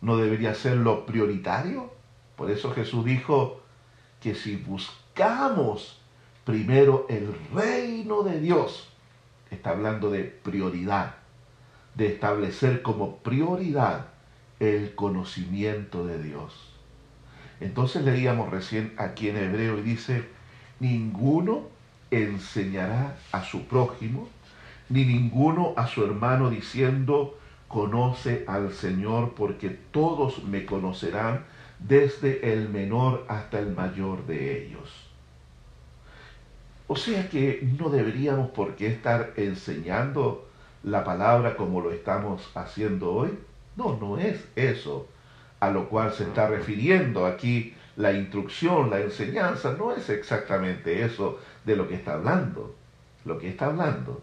¿No 0.02 0.18
debería 0.18 0.54
ser 0.54 0.78
lo 0.78 1.08
prioritario? 1.08 1.92
Por 2.36 2.52
eso 2.52 2.72
Jesús 2.72 3.04
dijo 3.04 3.64
que 4.22 4.36
si 4.36 4.58
buscamos 4.58 6.00
primero 6.46 7.08
el 7.10 7.36
reino 7.52 8.22
de 8.22 8.40
Dios, 8.40 8.88
está 9.50 9.72
hablando 9.72 10.12
de 10.12 10.24
prioridad, 10.26 11.16
de 11.96 12.14
establecer 12.14 12.84
como 12.84 13.18
prioridad 13.18 14.06
el 14.60 14.94
conocimiento 14.94 16.06
de 16.06 16.22
Dios. 16.22 16.76
Entonces 17.60 18.04
leíamos 18.04 18.52
recién 18.52 18.94
aquí 18.98 19.30
en 19.30 19.38
hebreo 19.38 19.80
y 19.80 19.82
dice, 19.82 20.30
ninguno 20.82 21.68
enseñará 22.10 23.16
a 23.32 23.44
su 23.44 23.66
prójimo, 23.66 24.28
ni 24.90 25.06
ninguno 25.06 25.74
a 25.78 25.86
su 25.88 26.04
hermano 26.04 26.50
diciendo, 26.50 27.38
conoce 27.68 28.44
al 28.48 28.74
Señor, 28.74 29.34
porque 29.36 29.70
todos 29.70 30.44
me 30.44 30.66
conocerán, 30.66 31.46
desde 31.80 32.54
el 32.54 32.68
menor 32.68 33.26
hasta 33.30 33.60
el 33.60 33.74
mayor 33.74 34.26
de 34.26 34.66
ellos. 34.66 35.08
O 36.88 36.96
sea 36.96 37.30
que 37.30 37.66
no 37.80 37.90
deberíamos 37.90 38.50
por 38.50 38.76
qué 38.76 38.88
estar 38.88 39.34
enseñando 39.38 40.48
la 40.84 41.04
palabra 41.04 41.56
como 41.56 41.80
lo 41.80 41.92
estamos 41.92 42.50
haciendo 42.56 43.14
hoy. 43.14 43.30
No, 43.78 43.98
no 43.98 44.18
es 44.18 44.46
eso 44.56 45.08
a 45.60 45.70
lo 45.70 45.88
cual 45.90 46.12
se 46.12 46.24
está 46.24 46.48
refiriendo 46.48 47.26
aquí 47.26 47.76
la 48.02 48.14
instrucción, 48.14 48.90
la 48.90 49.00
enseñanza, 49.00 49.76
no 49.78 49.92
es 49.92 50.10
exactamente 50.10 51.06
eso 51.06 51.40
de 51.64 51.76
lo 51.76 51.88
que 51.88 51.96
está 51.96 52.14
hablando. 52.14 52.76
Lo 53.26 53.38
que 53.38 53.50
está 53.50 53.68
hablando 53.68 54.22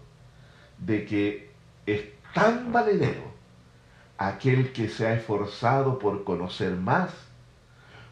de 0.79 1.05
que 1.05 1.51
es 1.87 2.03
tan 2.35 2.73
valedero 2.73 3.23
aquel 4.19 4.73
que 4.73 4.89
se 4.89 5.07
ha 5.07 5.15
esforzado 5.15 5.99
por 5.99 6.25
conocer 6.25 6.73
más 6.73 7.11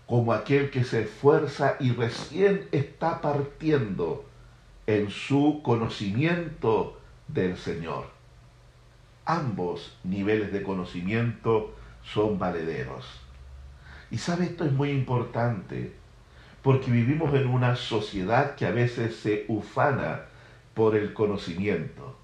como 0.07 0.33
aquel 0.33 0.71
que 0.71 0.85
se 0.85 1.03
esfuerza 1.03 1.77
y 1.81 1.91
recién 1.91 2.69
está 2.71 3.21
partiendo 3.21 4.25
en 4.87 5.11
su 5.11 5.61
conocimiento 5.65 7.01
del 7.27 7.57
Señor. 7.57 8.07
Ambos 9.25 9.99
niveles 10.05 10.53
de 10.53 10.63
conocimiento 10.63 11.75
son 12.05 12.39
valederos. 12.39 13.26
Y 14.11 14.19
sabe, 14.19 14.45
esto 14.45 14.65
es 14.65 14.73
muy 14.73 14.91
importante, 14.91 15.93
porque 16.63 16.91
vivimos 16.91 17.35
en 17.35 17.49
una 17.49 17.77
sociedad 17.77 18.55
que 18.55 18.67
a 18.67 18.71
veces 18.71 19.17
se 19.17 19.45
ufana 19.49 20.23
por 20.75 20.97
el 20.97 21.13
conocimiento. 21.13 22.17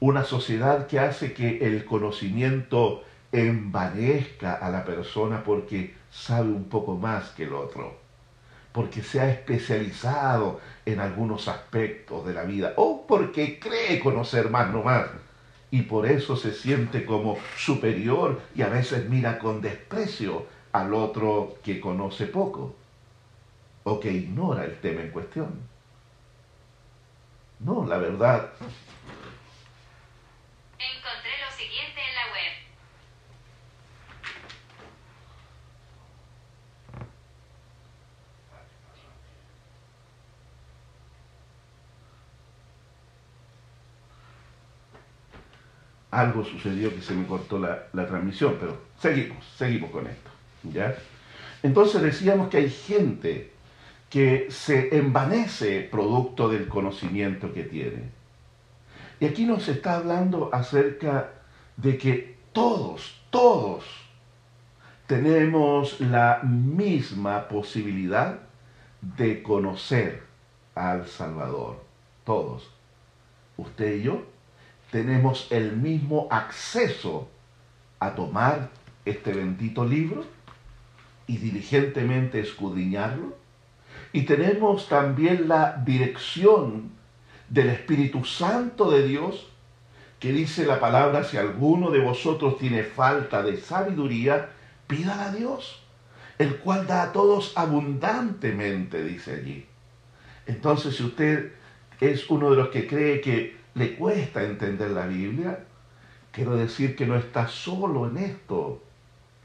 Una 0.00 0.24
sociedad 0.24 0.86
que 0.86 0.98
hace 0.98 1.32
que 1.32 1.58
el 1.66 1.84
conocimiento 1.84 3.04
envanezca 3.32 4.54
a 4.54 4.70
la 4.70 4.84
persona 4.84 5.44
porque 5.44 5.94
sabe 6.10 6.48
un 6.48 6.64
poco 6.64 6.96
más 6.96 7.30
que 7.30 7.44
el 7.44 7.54
otro, 7.54 7.98
porque 8.72 9.02
se 9.02 9.20
ha 9.20 9.30
especializado 9.30 10.60
en 10.84 11.00
algunos 11.00 11.46
aspectos 11.46 12.26
de 12.26 12.34
la 12.34 12.42
vida 12.42 12.72
o 12.76 13.06
porque 13.06 13.60
cree 13.60 14.00
conocer 14.00 14.50
más 14.50 14.72
no 14.72 14.82
más 14.82 15.06
y 15.70 15.82
por 15.82 16.06
eso 16.06 16.36
se 16.36 16.52
siente 16.52 17.04
como 17.04 17.36
superior 17.56 18.40
y 18.54 18.62
a 18.62 18.68
veces 18.68 19.08
mira 19.08 19.38
con 19.38 19.60
desprecio 19.60 20.46
al 20.72 20.94
otro 20.94 21.56
que 21.64 21.80
conoce 21.80 22.26
poco 22.26 22.74
o 23.84 23.98
que 24.00 24.12
ignora 24.12 24.64
el 24.64 24.80
tema 24.80 25.00
en 25.02 25.10
cuestión. 25.10 25.60
No, 27.60 27.84
la 27.86 27.98
verdad 27.98 28.50
algo 46.10 46.44
sucedió 46.44 46.94
que 46.94 47.00
se 47.00 47.14
me 47.14 47.26
cortó 47.26 47.58
la, 47.58 48.06
transmisión, 48.06 48.56
pero 48.58 48.76
seguimos, 48.98 49.44
seguimos 49.56 49.90
con 49.90 50.06
esto. 50.06 50.30
¿Ya? 50.62 50.96
Entonces 51.62 52.02
decíamos 52.02 52.48
que 52.48 52.58
hay 52.58 52.70
gente 52.70 53.52
que 54.08 54.48
se 54.50 54.96
envanece 54.96 55.82
producto 55.82 56.48
del 56.48 56.68
conocimiento 56.68 57.52
que 57.52 57.64
tiene. 57.64 58.10
Y 59.20 59.26
aquí 59.26 59.44
nos 59.44 59.68
está 59.68 59.96
hablando 59.96 60.50
acerca 60.52 61.30
de 61.76 61.96
que 61.98 62.36
todos, 62.52 63.22
todos 63.30 63.84
tenemos 65.06 66.00
la 66.00 66.40
misma 66.42 67.48
posibilidad 67.48 68.40
de 69.00 69.42
conocer 69.42 70.22
al 70.74 71.06
Salvador. 71.06 71.84
Todos. 72.24 72.70
Usted 73.56 73.96
y 73.96 74.02
yo 74.02 74.22
tenemos 74.90 75.46
el 75.50 75.76
mismo 75.76 76.26
acceso 76.30 77.28
a 77.98 78.14
tomar 78.14 78.70
este 79.04 79.32
bendito 79.32 79.84
libro 79.84 80.24
y 81.30 81.36
diligentemente 81.36 82.40
escudriñarlo. 82.40 83.36
Y 84.12 84.22
tenemos 84.22 84.88
también 84.88 85.46
la 85.46 85.80
dirección 85.86 86.90
del 87.48 87.68
Espíritu 87.70 88.24
Santo 88.24 88.90
de 88.90 89.06
Dios, 89.06 89.48
que 90.18 90.32
dice 90.32 90.66
la 90.66 90.80
palabra, 90.80 91.22
si 91.22 91.36
alguno 91.36 91.90
de 91.92 92.00
vosotros 92.00 92.58
tiene 92.58 92.82
falta 92.82 93.44
de 93.44 93.58
sabiduría, 93.58 94.48
pídala 94.88 95.26
a 95.26 95.32
Dios, 95.32 95.80
el 96.38 96.56
cual 96.56 96.88
da 96.88 97.04
a 97.04 97.12
todos 97.12 97.56
abundantemente, 97.56 99.04
dice 99.04 99.34
allí. 99.34 99.66
Entonces, 100.46 100.96
si 100.96 101.04
usted 101.04 101.52
es 102.00 102.28
uno 102.28 102.50
de 102.50 102.56
los 102.56 102.70
que 102.70 102.88
cree 102.88 103.20
que 103.20 103.56
le 103.74 103.94
cuesta 103.94 104.42
entender 104.42 104.90
la 104.90 105.06
Biblia, 105.06 105.64
quiero 106.32 106.56
decir 106.56 106.96
que 106.96 107.06
no 107.06 107.14
está 107.14 107.46
solo 107.46 108.08
en 108.08 108.16
esto. 108.16 108.82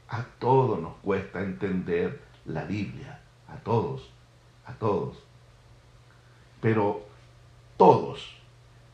A 0.08 0.22
todos 0.38 0.80
nos 0.80 0.94
cuesta 1.02 1.40
entender 1.40 2.22
la 2.44 2.64
Biblia, 2.64 3.20
a 3.48 3.56
todos, 3.56 4.10
a 4.64 4.72
todos. 4.74 5.16
Pero 6.60 7.04
todos 7.76 8.36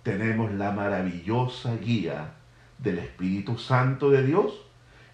tenemos 0.03 0.53
la 0.53 0.73
maravillosa 0.73 1.77
guía 1.77 2.33
del 2.79 2.99
Espíritu 2.99 3.59
Santo 3.59 4.11
de 4.11 4.25
Dios, 4.25 4.53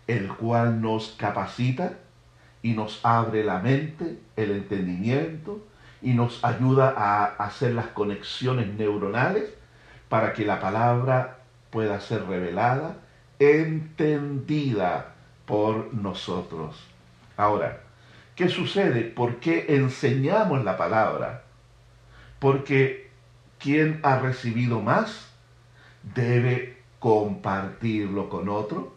el 0.06 0.28
cual 0.28 0.80
nos 0.80 1.16
capacita 1.18 1.98
y 2.62 2.72
nos 2.72 3.04
abre 3.04 3.44
la 3.44 3.58
mente, 3.58 4.18
el 4.36 4.52
entendimiento 4.52 5.66
y 6.00 6.14
nos 6.14 6.44
ayuda 6.44 6.94
a 6.96 7.24
hacer 7.24 7.74
las 7.74 7.88
conexiones 7.88 8.68
neuronales 8.74 9.52
para 10.08 10.32
que 10.32 10.44
la 10.44 10.60
palabra 10.60 11.40
pueda 11.70 12.00
ser 12.00 12.24
revelada, 12.26 12.96
entendida 13.38 15.14
por 15.48 15.94
nosotros. 15.94 16.76
Ahora, 17.36 17.80
¿qué 18.36 18.48
sucede? 18.48 19.02
¿Por 19.02 19.36
qué 19.36 19.64
enseñamos 19.70 20.62
la 20.62 20.76
palabra? 20.76 21.44
Porque 22.38 23.10
quien 23.58 23.98
ha 24.02 24.18
recibido 24.18 24.80
más 24.80 25.32
debe 26.14 26.82
compartirlo 26.98 28.28
con 28.28 28.50
otro, 28.50 28.94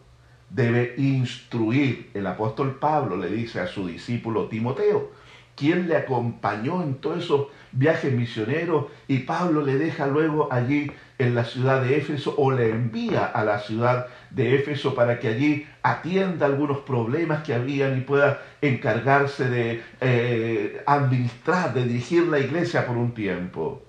debe 0.50 0.94
instruir. 0.98 2.10
El 2.12 2.26
apóstol 2.26 2.78
Pablo 2.78 3.16
le 3.16 3.28
dice 3.28 3.60
a 3.60 3.66
su 3.66 3.86
discípulo 3.86 4.48
Timoteo, 4.48 5.10
quien 5.56 5.88
le 5.88 5.96
acompañó 5.96 6.82
en 6.82 6.96
todos 6.96 7.24
esos 7.24 7.46
viajes 7.72 8.12
misioneros 8.12 8.86
y 9.08 9.20
Pablo 9.20 9.62
le 9.62 9.76
deja 9.76 10.06
luego 10.06 10.52
allí 10.52 10.90
en 11.18 11.34
la 11.34 11.44
ciudad 11.44 11.82
de 11.82 11.96
Éfeso 11.96 12.34
o 12.36 12.50
le 12.52 12.70
envía 12.70 13.24
a 13.24 13.44
la 13.44 13.58
ciudad 13.60 14.06
de 14.30 14.54
Éfeso 14.56 14.94
para 14.94 15.18
que 15.18 15.28
allí 15.28 15.66
atienda 15.82 16.46
algunos 16.46 16.78
problemas 16.78 17.42
que 17.42 17.54
habían 17.54 17.98
y 17.98 18.00
pueda 18.02 18.42
encargarse 18.60 19.48
de 19.48 19.82
eh, 20.00 20.82
administrar, 20.86 21.74
de 21.74 21.84
dirigir 21.84 22.24
la 22.24 22.38
iglesia 22.38 22.86
por 22.86 22.96
un 22.96 23.14
tiempo. 23.14 23.82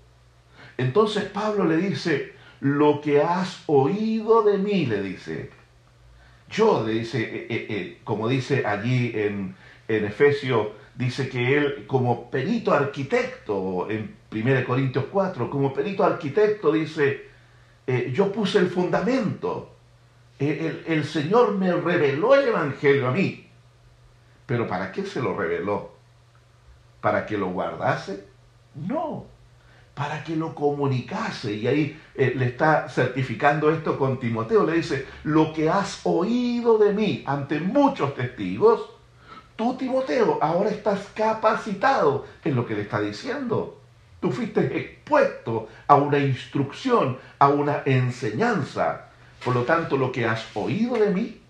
Entonces 0.78 1.26
Pablo 1.26 1.66
le 1.66 1.78
dice, 1.78 2.34
lo 2.60 3.02
que 3.02 3.22
has 3.22 3.64
oído 3.68 4.44
de 4.44 4.58
mí, 4.58 4.86
le 4.86 5.02
dice. 5.02 5.50
Yo, 6.50 6.84
le 6.86 6.94
dice, 6.94 7.22
eh, 7.22 7.48
eh, 7.50 7.98
como 8.04 8.28
dice 8.28 8.66
allí 8.66 9.12
en, 9.16 9.56
en 9.88 10.06
Efesios 10.06 10.68
dice 10.96 11.30
que 11.30 11.58
él 11.58 11.86
como 11.88 12.30
perito 12.30 12.74
arquitecto, 12.74 13.89
en 13.89 14.16
1 14.32 14.66
Corintios 14.66 15.06
4, 15.12 15.50
como 15.50 15.74
perito 15.74 16.04
arquitecto 16.04 16.72
dice, 16.72 17.30
eh, 17.88 18.12
yo 18.14 18.32
puse 18.32 18.60
el 18.60 18.70
fundamento, 18.70 19.72
el, 20.39 20.84
el 20.88 21.06
Señor 21.06 21.56
me 21.56 21.72
reveló 21.72 22.36
el 22.36 22.48
Evangelio 22.50 23.08
a 23.08 23.12
mí, 23.12 23.48
pero 24.46 24.68
¿para 24.68 24.91
qué 24.91 25.06
se 25.06 25.22
lo 25.22 25.36
reveló? 25.36 25.94
¿Para 27.02 27.26
que 27.26 27.38
lo 27.38 27.50
guardase? 27.50 28.26
No, 28.76 29.26
para 29.94 30.24
que 30.24 30.36
lo 30.36 30.56
comunicase. 30.56 31.54
Y 31.54 31.68
ahí 31.68 32.00
eh, 32.16 32.34
le 32.36 32.46
está 32.48 32.89
certificando 32.89 33.72
esto 33.72 33.98
con 33.98 34.20
Timoteo. 34.20 34.66
Le 34.66 34.74
dice, 34.74 35.06
lo 35.24 35.54
que 35.54 35.70
has 35.70 36.02
oído 36.04 36.78
de 36.78 36.94
mí 36.94 37.24
ante 37.26 37.60
muchos 37.60 38.16
testigos, 38.16 38.89
Tú, 39.56 39.76
Timoteo, 39.78 40.39
ahora 40.41 40.72
estás 40.72 41.08
capacitado 41.14 42.26
en 42.43 42.56
lo 42.56 42.66
que 42.66 42.74
le 42.74 42.82
está 42.82 42.99
diciendo. 42.99 43.80
Tú 44.20 44.32
fuiste 44.32 44.62
expuesto 44.78 45.68
a 45.86 45.95
una 45.95 46.18
instrucción, 46.18 47.20
a 47.38 47.49
una 47.49 47.84
enseñanza. 47.86 49.10
Por 49.45 49.54
lo 49.54 49.64
tanto, 49.64 49.95
lo 49.95 50.12
que 50.12 50.26
has 50.26 50.43
oído 50.56 50.95
de 50.95 51.12
mí, 51.12 51.41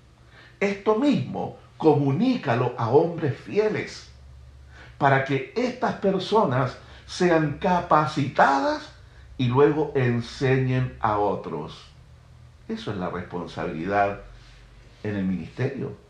esto 0.60 0.96
mismo, 0.96 1.58
comunícalo 1.78 2.74
a 2.78 2.90
hombres 2.90 3.38
fieles, 3.38 4.10
para 4.98 5.24
que 5.24 5.54
estas 5.56 5.96
personas 5.96 6.78
sean 7.06 7.58
capacitadas 7.60 8.92
y 9.38 9.48
luego 9.48 9.94
enseñen 9.96 10.98
a 11.00 11.20
otros. 11.20 11.86
Eso 12.68 12.92
es 12.92 12.98
la 12.98 13.10
responsabilidad 13.10 14.22
en 15.04 15.16
el 15.16 15.24
ministerio 15.24 16.03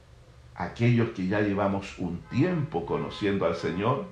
aquellos 0.56 1.10
que 1.10 1.28
ya 1.28 1.42
llevamos 1.42 1.98
un 2.00 2.22
tiempo 2.30 2.86
conociendo 2.86 3.46
al 3.46 3.56
Señor, 3.56 4.06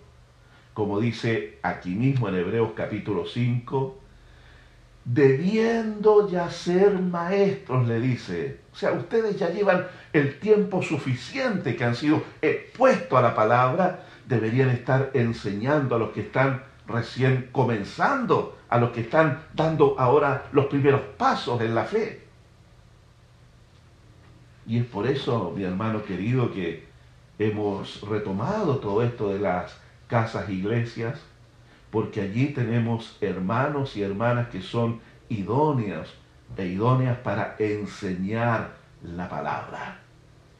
como 0.73 0.99
dice 0.99 1.59
aquí 1.63 1.89
mismo 1.89 2.29
en 2.29 2.35
Hebreos 2.35 2.71
capítulo 2.75 3.25
5, 3.25 3.97
debiendo 5.05 6.29
ya 6.29 6.49
ser 6.49 6.99
maestros, 6.99 7.87
le 7.87 7.99
dice. 7.99 8.59
O 8.71 8.75
sea, 8.75 8.91
ustedes 8.93 9.37
ya 9.37 9.49
llevan 9.49 9.87
el 10.13 10.39
tiempo 10.39 10.81
suficiente 10.81 11.75
que 11.75 11.83
han 11.83 11.95
sido 11.95 12.23
expuestos 12.41 13.17
a 13.17 13.21
la 13.21 13.35
palabra, 13.35 14.05
deberían 14.27 14.69
estar 14.69 15.11
enseñando 15.13 15.95
a 15.95 15.99
los 15.99 16.11
que 16.11 16.21
están 16.21 16.63
recién 16.87 17.49
comenzando, 17.51 18.57
a 18.69 18.77
los 18.77 18.91
que 18.91 19.01
están 19.01 19.43
dando 19.53 19.95
ahora 19.97 20.45
los 20.51 20.67
primeros 20.67 21.01
pasos 21.17 21.61
en 21.61 21.75
la 21.75 21.85
fe. 21.85 22.20
Y 24.68 24.78
es 24.78 24.86
por 24.86 25.07
eso, 25.07 25.53
mi 25.55 25.64
hermano 25.64 26.03
querido, 26.03 26.53
que 26.53 26.86
hemos 27.39 28.01
retomado 28.01 28.78
todo 28.78 29.03
esto 29.03 29.30
de 29.30 29.39
las 29.39 29.78
casas 30.07 30.49
iglesias, 30.49 31.20
porque 31.89 32.22
allí 32.22 32.47
tenemos 32.47 33.18
hermanos 33.22 33.97
y 33.97 34.03
hermanas 34.03 34.49
que 34.49 34.62
son 34.62 34.99
idóneas 35.30 36.09
e 36.57 36.66
idóneas 36.68 37.18
para 37.20 37.55
enseñar 37.59 38.74
la 39.03 39.28
palabra. 39.30 39.99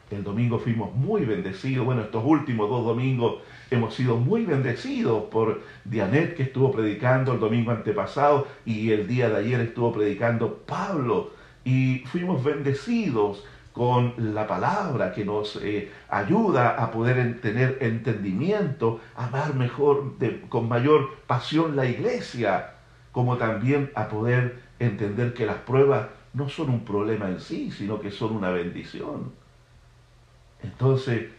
El 0.10 0.24
domingo 0.24 0.60
fuimos 0.60 0.93
muy 0.93 1.24
bendecidos, 1.24 1.86
bueno, 1.86 2.02
estos 2.02 2.24
últimos 2.26 2.70
dos 2.70 2.84
domingos 2.84 3.41
hemos 3.70 3.95
sido 3.95 4.18
muy 4.18 4.45
bendecidos 4.45 5.24
por 5.26 5.62
Dianet 5.86 6.36
que 6.36 6.43
estuvo 6.43 6.72
predicando 6.72 7.34
el 7.34 7.39
domingo 7.39 7.72
antepasado 7.72 8.47
y 8.66 8.91
el 8.91 9.08
día 9.08 9.30
de 9.30 9.38
ayer 9.38 9.62
estuvo 9.62 9.93
predicando 9.93 10.58
Pablo 10.66 11.32
y 11.64 11.99
fuimos 12.08 12.43
bendecidos 12.43 13.45
con 13.74 14.13
la 14.34 14.47
palabra 14.47 15.13
que 15.13 15.24
nos 15.24 15.55
eh, 15.57 15.91
ayuda 16.09 16.84
a 16.84 16.91
poder 16.91 17.39
tener 17.41 17.78
entendimiento, 17.82 18.99
amar 19.15 19.55
mejor, 19.55 20.15
con 20.49 20.67
mayor 20.67 21.17
pasión 21.28 21.76
la 21.76 21.86
iglesia, 21.86 22.74
como 23.11 23.38
también 23.38 23.91
a 23.95 24.09
poder 24.09 24.61
entender 24.80 25.34
que 25.34 25.45
las 25.45 25.57
pruebas 25.57 26.07
no 26.34 26.49
son 26.49 26.69
un 26.69 26.86
problema 26.86 27.30
en 27.30 27.39
sí, 27.39 27.72
sino 27.72 27.99
que 27.99 28.11
son 28.11 28.36
una 28.36 28.49
bendición. 28.49 29.32
Entonces, 30.63 31.30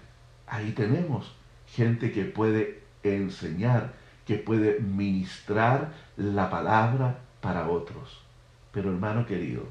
ahí 0.47 0.73
tenemos 0.73 1.35
gente 1.67 2.13
que 2.13 2.25
puede 2.25 2.83
enseñar, 3.03 3.93
que 4.27 4.37
puede 4.37 4.81
ministrar 4.81 5.93
la 6.17 6.51
palabra 6.51 7.19
para 7.41 7.69
otros. 7.69 8.23
Pero 8.73 8.91
hermano 8.91 9.27
querido, 9.27 9.65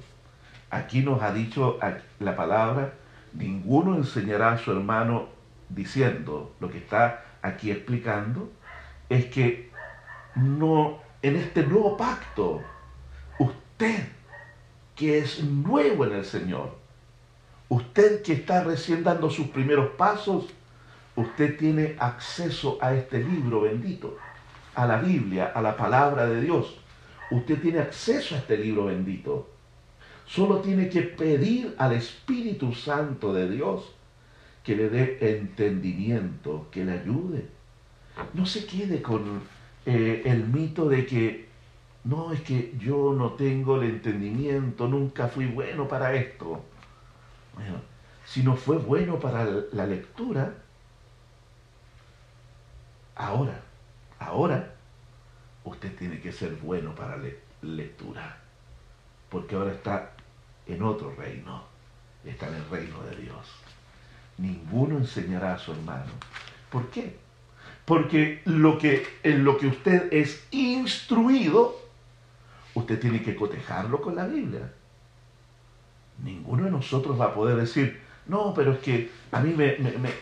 aquí 0.71 1.01
nos 1.01 1.21
ha 1.21 1.33
dicho 1.33 1.77
la 2.19 2.35
palabra, 2.35 2.93
ninguno 3.33 3.95
enseñará 3.95 4.53
a 4.53 4.57
su 4.57 4.71
hermano 4.71 5.27
diciendo 5.69 6.55
lo 6.59 6.71
que 6.71 6.79
está 6.79 7.23
aquí 7.41 7.71
explicando, 7.71 8.49
es 9.09 9.25
que 9.25 9.69
no, 10.35 10.99
en 11.21 11.35
este 11.35 11.63
nuevo 11.63 11.97
pacto, 11.97 12.61
usted 13.37 14.07
que 14.95 15.19
es 15.19 15.43
nuevo 15.43 16.05
en 16.05 16.13
el 16.13 16.25
Señor, 16.25 16.77
usted 17.67 18.21
que 18.21 18.33
está 18.33 18.63
recién 18.63 19.03
dando 19.03 19.29
sus 19.29 19.47
primeros 19.47 19.91
pasos, 19.91 20.47
usted 21.15 21.57
tiene 21.57 21.95
acceso 21.99 22.77
a 22.81 22.93
este 22.93 23.19
libro 23.19 23.61
bendito, 23.61 24.17
a 24.75 24.85
la 24.85 24.97
Biblia, 24.97 25.51
a 25.53 25.61
la 25.61 25.75
palabra 25.75 26.25
de 26.25 26.41
Dios. 26.41 26.77
Usted 27.29 27.61
tiene 27.61 27.79
acceso 27.79 28.35
a 28.35 28.37
este 28.39 28.57
libro 28.57 28.85
bendito. 28.85 29.49
Solo 30.33 30.59
tiene 30.59 30.87
que 30.87 31.01
pedir 31.01 31.75
al 31.77 31.91
Espíritu 31.91 32.73
Santo 32.73 33.33
de 33.33 33.49
Dios 33.49 33.93
que 34.63 34.77
le 34.77 34.89
dé 34.89 35.17
entendimiento, 35.19 36.67
que 36.71 36.85
le 36.85 36.93
ayude. 36.93 37.49
No 38.33 38.45
se 38.45 38.65
quede 38.65 39.01
con 39.01 39.41
eh, 39.85 40.21
el 40.23 40.47
mito 40.47 40.87
de 40.87 41.05
que 41.05 41.49
no 42.05 42.31
es 42.31 42.39
que 42.43 42.73
yo 42.79 43.13
no 43.13 43.33
tengo 43.33 43.75
el 43.75 43.89
entendimiento, 43.89 44.87
nunca 44.87 45.27
fui 45.27 45.47
bueno 45.47 45.89
para 45.89 46.15
esto. 46.15 46.63
Si 48.25 48.41
no 48.41 48.55
fue 48.55 48.77
bueno 48.77 49.19
para 49.19 49.45
la 49.73 49.85
lectura, 49.85 50.53
ahora, 53.15 53.59
ahora, 54.17 54.75
usted 55.65 55.93
tiene 55.97 56.21
que 56.21 56.31
ser 56.31 56.55
bueno 56.55 56.95
para 56.95 57.17
la 57.17 57.27
lectura. 57.61 58.37
Porque 59.29 59.55
ahora 59.55 59.71
está 59.71 60.11
en 60.67 60.83
otro 60.83 61.13
reino, 61.15 61.63
está 62.25 62.47
en 62.47 62.55
el 62.55 62.69
reino 62.69 63.01
de 63.03 63.15
Dios. 63.17 63.47
Ninguno 64.37 64.97
enseñará 64.97 65.55
a 65.55 65.57
su 65.57 65.71
hermano. 65.71 66.11
¿Por 66.69 66.87
qué? 66.89 67.17
Porque 67.85 68.41
lo 68.45 68.77
que, 68.77 69.05
en 69.23 69.43
lo 69.43 69.57
que 69.57 69.67
usted 69.67 70.11
es 70.13 70.47
instruido, 70.51 71.77
usted 72.73 72.99
tiene 72.99 73.21
que 73.21 73.35
cotejarlo 73.35 74.01
con 74.01 74.15
la 74.15 74.27
Biblia. 74.27 74.71
Ninguno 76.23 76.65
de 76.65 76.71
nosotros 76.71 77.19
va 77.19 77.25
a 77.25 77.33
poder 77.33 77.57
decir, 77.57 77.99
no, 78.27 78.53
pero 78.53 78.73
es 78.73 78.79
que 78.79 79.11
a 79.31 79.39
mí 79.41 79.53
me, 79.53 79.77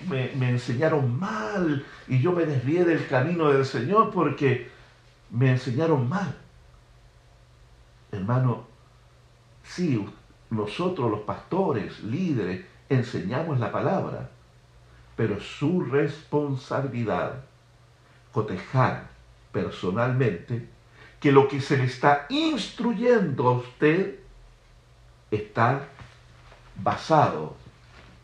me, 0.08 0.50
enseñaron 0.50 1.20
mal 1.20 1.86
y 2.08 2.20
yo 2.20 2.32
me 2.32 2.46
desvié 2.46 2.86
del 2.86 3.06
camino 3.08 3.52
del 3.52 3.66
Señor 3.66 4.12
porque 4.12 4.70
me 5.30 5.52
enseñaron 5.52 6.08
mal. 6.08 6.36
Hermano, 8.12 8.66
sí, 9.64 10.04
nosotros 10.50 11.12
los 11.12 11.22
pastores, 11.22 12.04
líderes, 12.04 12.66
enseñamos 12.89 13.60
la 13.60 13.72
palabra, 13.72 14.30
pero 15.16 15.39
su 15.39 15.82
responsabilidad 15.82 17.43
cotejar 18.32 19.10
personalmente 19.52 20.68
que 21.20 21.32
lo 21.32 21.47
que 21.47 21.60
se 21.60 21.78
le 21.78 21.84
está 21.86 22.26
instruyendo 22.30 23.47
a 23.47 23.52
usted 23.52 24.20
está 25.32 25.82
basado 26.82 27.56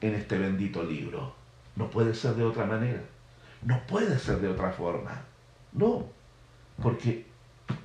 en 0.01 0.15
este 0.15 0.37
bendito 0.37 0.83
libro. 0.83 1.33
No 1.75 1.89
puede 1.89 2.13
ser 2.13 2.35
de 2.35 2.43
otra 2.43 2.65
manera. 2.65 3.01
No 3.63 3.81
puede 3.87 4.17
ser 4.19 4.39
de 4.39 4.47
otra 4.47 4.71
forma. 4.71 5.21
No, 5.73 6.05
porque 6.81 7.25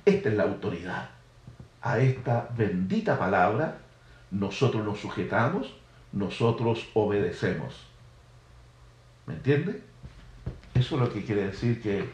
esta 0.05 0.29
es 0.29 0.35
la 0.35 0.43
autoridad. 0.43 1.09
A 1.81 1.99
esta 1.99 2.47
bendita 2.55 3.17
palabra 3.17 3.79
nosotros 4.31 4.83
nos 4.83 4.99
sujetamos, 4.99 5.73
nosotros 6.11 6.87
obedecemos. 6.93 7.85
¿Me 9.27 9.35
entiende? 9.35 9.81
Eso 10.73 10.95
es 10.95 11.01
lo 11.01 11.13
que 11.13 11.23
quiere 11.23 11.47
decir 11.47 11.81
que 11.81 12.09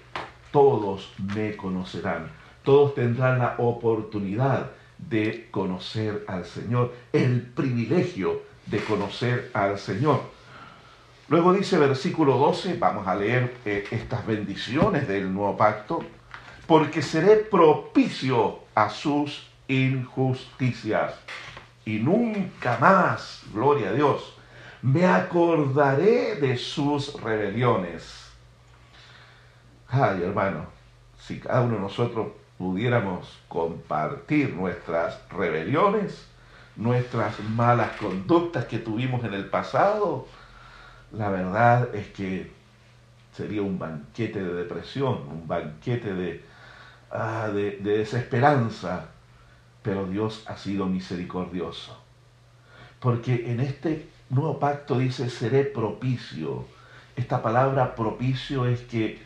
todos 0.52 1.14
me 1.34 1.56
conocerán 1.56 2.30
todos 2.68 2.96
tendrán 2.96 3.40
la 3.40 3.56
oportunidad 3.60 4.72
de 4.98 5.48
conocer 5.52 6.26
al 6.28 6.44
Señor, 6.44 6.94
el 7.14 7.42
privilegio 7.44 8.42
de 8.66 8.84
conocer 8.84 9.52
al 9.54 9.80
Señor. 9.80 10.20
Luego 11.30 11.54
dice 11.54 11.78
versículo 11.78 12.38
12, 12.38 12.76
vamos 12.78 13.08
a 13.08 13.16
leer 13.16 13.56
eh, 13.64 13.88
estas 13.90 14.28
bendiciones 14.28 15.08
del 15.08 15.34
nuevo 15.34 15.56
pacto, 15.56 16.04
porque 16.68 17.02
seré 17.02 17.38
propicio 17.38 18.60
a 18.76 18.90
sus 18.90 19.48
injusticias 19.70 21.14
y 21.88 22.00
nunca 22.00 22.78
más, 22.80 23.44
gloria 23.54 23.90
a 23.90 23.94
Dios, 23.94 24.34
me 24.82 25.06
acordaré 25.06 26.36
de 26.36 26.58
sus 26.58 27.14
rebeliones. 27.22 28.30
Ay, 29.88 30.22
hermano, 30.22 30.66
si 31.18 31.40
cada 31.40 31.62
uno 31.62 31.76
de 31.76 31.82
nosotros 31.82 32.28
pudiéramos 32.58 33.40
compartir 33.48 34.54
nuestras 34.54 35.18
rebeliones, 35.30 36.28
nuestras 36.76 37.40
malas 37.40 37.92
conductas 37.92 38.66
que 38.66 38.80
tuvimos 38.80 39.24
en 39.24 39.34
el 39.34 39.46
pasado, 39.46 40.28
la 41.14 41.30
verdad 41.30 41.96
es 41.96 42.08
que 42.08 42.52
sería 43.32 43.62
un 43.62 43.80
banquete 43.80 44.44
de 44.44 44.54
depresión, 44.56 45.22
un 45.32 45.48
banquete 45.48 46.14
de, 46.14 46.44
ah, 47.12 47.48
de, 47.48 47.78
de 47.78 48.00
desesperanza, 48.00 49.06
pero 49.88 50.06
Dios 50.06 50.44
ha 50.48 50.58
sido 50.58 50.86
misericordioso. 50.86 51.98
Porque 53.00 53.50
en 53.50 53.62
este 53.62 54.10
nuevo 54.30 54.60
pacto 54.60 55.00
dice, 55.00 55.30
seré 55.30 55.64
propicio. 55.64 56.66
Esta 57.16 57.42
palabra 57.42 57.96
propicio 57.96 58.66
es 58.66 58.82
que 58.82 59.22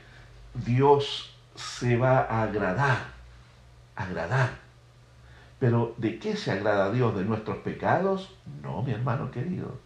Dios 0.53 1.35
se 1.55 1.97
va 1.97 2.19
a 2.19 2.43
agradar 2.43 2.99
agradar. 3.95 4.51
Pero 5.57 5.95
¿de 5.97 6.19
qué 6.19 6.35
se 6.35 6.51
agrada 6.51 6.91
Dios? 6.91 7.17
¿De 7.17 7.25
nuestros 7.25 7.57
pecados? 7.57 8.31
No, 8.61 8.83
mi 8.83 8.91
hermano 8.91 9.31
querido. 9.31 9.79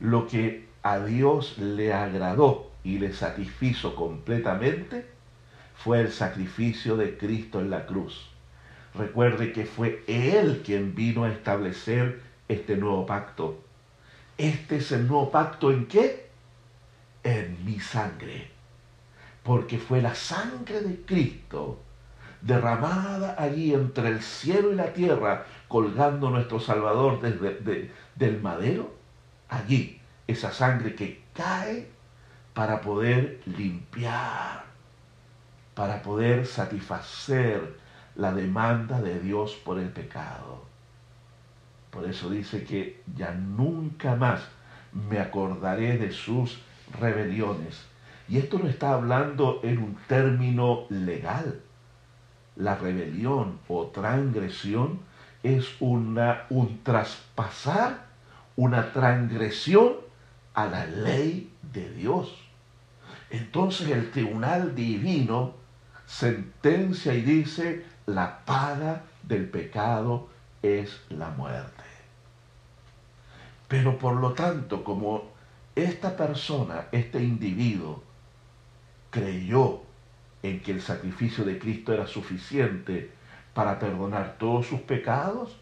Lo 0.00 0.26
que 0.26 0.68
a 0.82 0.98
Dios 0.98 1.58
le 1.58 1.94
agradó 1.94 2.72
y 2.82 2.98
le 2.98 3.12
satisfizo 3.12 3.94
completamente 3.94 5.08
fue 5.76 6.00
el 6.00 6.10
sacrificio 6.10 6.96
de 6.96 7.16
Cristo 7.16 7.60
en 7.60 7.70
la 7.70 7.86
cruz. 7.86 8.35
Recuerde 8.98 9.52
que 9.52 9.66
fue 9.66 10.02
Él 10.06 10.62
quien 10.64 10.94
vino 10.94 11.24
a 11.24 11.30
establecer 11.30 12.22
este 12.48 12.76
nuevo 12.76 13.04
pacto. 13.04 13.62
Este 14.38 14.76
es 14.76 14.92
el 14.92 15.06
nuevo 15.06 15.30
pacto 15.30 15.70
en 15.70 15.86
qué? 15.86 16.30
En 17.22 17.64
mi 17.64 17.80
sangre. 17.80 18.50
Porque 19.42 19.78
fue 19.78 20.00
la 20.00 20.14
sangre 20.14 20.80
de 20.80 21.00
Cristo 21.02 21.80
derramada 22.40 23.34
allí 23.38 23.74
entre 23.74 24.08
el 24.08 24.22
cielo 24.22 24.72
y 24.72 24.76
la 24.76 24.92
tierra, 24.92 25.46
colgando 25.68 26.30
nuestro 26.30 26.60
Salvador 26.60 27.20
desde 27.20 27.90
del 28.14 28.40
madero, 28.40 28.94
allí 29.48 30.00
esa 30.26 30.52
sangre 30.52 30.94
que 30.94 31.22
cae 31.32 31.88
para 32.54 32.80
poder 32.80 33.40
limpiar, 33.46 34.64
para 35.74 36.02
poder 36.02 36.46
satisfacer 36.46 37.76
la 38.16 38.32
demanda 38.32 39.00
de 39.00 39.20
Dios 39.20 39.54
por 39.64 39.78
el 39.78 39.88
pecado. 39.90 40.64
Por 41.90 42.04
eso 42.04 42.30
dice 42.30 42.64
que 42.64 43.02
ya 43.14 43.32
nunca 43.32 44.16
más 44.16 44.42
me 44.92 45.18
acordaré 45.18 45.98
de 45.98 46.10
sus 46.10 46.58
rebeliones. 46.98 47.86
Y 48.28 48.38
esto 48.38 48.58
no 48.58 48.68
está 48.68 48.92
hablando 48.92 49.60
en 49.62 49.78
un 49.78 49.96
término 50.08 50.86
legal, 50.88 51.60
la 52.56 52.74
rebelión 52.74 53.58
o 53.68 53.86
transgresión 53.88 55.00
es 55.42 55.76
una, 55.78 56.44
un 56.50 56.82
traspasar, 56.82 58.06
una 58.56 58.92
transgresión 58.92 59.92
a 60.54 60.66
la 60.66 60.86
ley 60.86 61.52
de 61.72 61.92
Dios. 61.92 62.34
Entonces 63.30 63.90
el 63.90 64.10
tribunal 64.10 64.74
divino 64.74 65.54
sentencia 66.06 67.14
y 67.14 67.22
dice, 67.22 67.84
la 68.06 68.44
paga 68.44 69.02
del 69.22 69.48
pecado 69.48 70.28
es 70.62 71.00
la 71.10 71.28
muerte. 71.30 71.82
Pero 73.68 73.98
por 73.98 74.14
lo 74.14 74.32
tanto, 74.32 74.84
como 74.84 75.24
esta 75.74 76.16
persona, 76.16 76.86
este 76.92 77.22
individuo, 77.22 78.02
creyó 79.10 79.80
en 80.42 80.60
que 80.60 80.72
el 80.72 80.80
sacrificio 80.80 81.44
de 81.44 81.58
Cristo 81.58 81.92
era 81.92 82.06
suficiente 82.06 83.10
para 83.54 83.78
perdonar 83.78 84.36
todos 84.38 84.66
sus 84.66 84.80
pecados, 84.80 85.56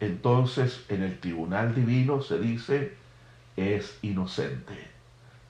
entonces 0.00 0.84
en 0.88 1.02
el 1.02 1.18
tribunal 1.20 1.74
divino 1.74 2.22
se 2.22 2.38
dice, 2.38 2.94
es 3.56 3.98
inocente, 4.02 4.88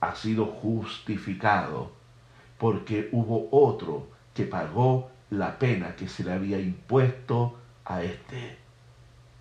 ha 0.01 0.15
sido 0.15 0.47
justificado, 0.47 1.91
porque 2.57 3.09
hubo 3.11 3.47
otro 3.51 4.07
que 4.33 4.43
pagó 4.43 5.11
la 5.29 5.59
pena 5.59 5.95
que 5.95 6.07
se 6.07 6.23
le 6.23 6.33
había 6.33 6.59
impuesto 6.59 7.57
a 7.85 8.01
este. 8.03 8.57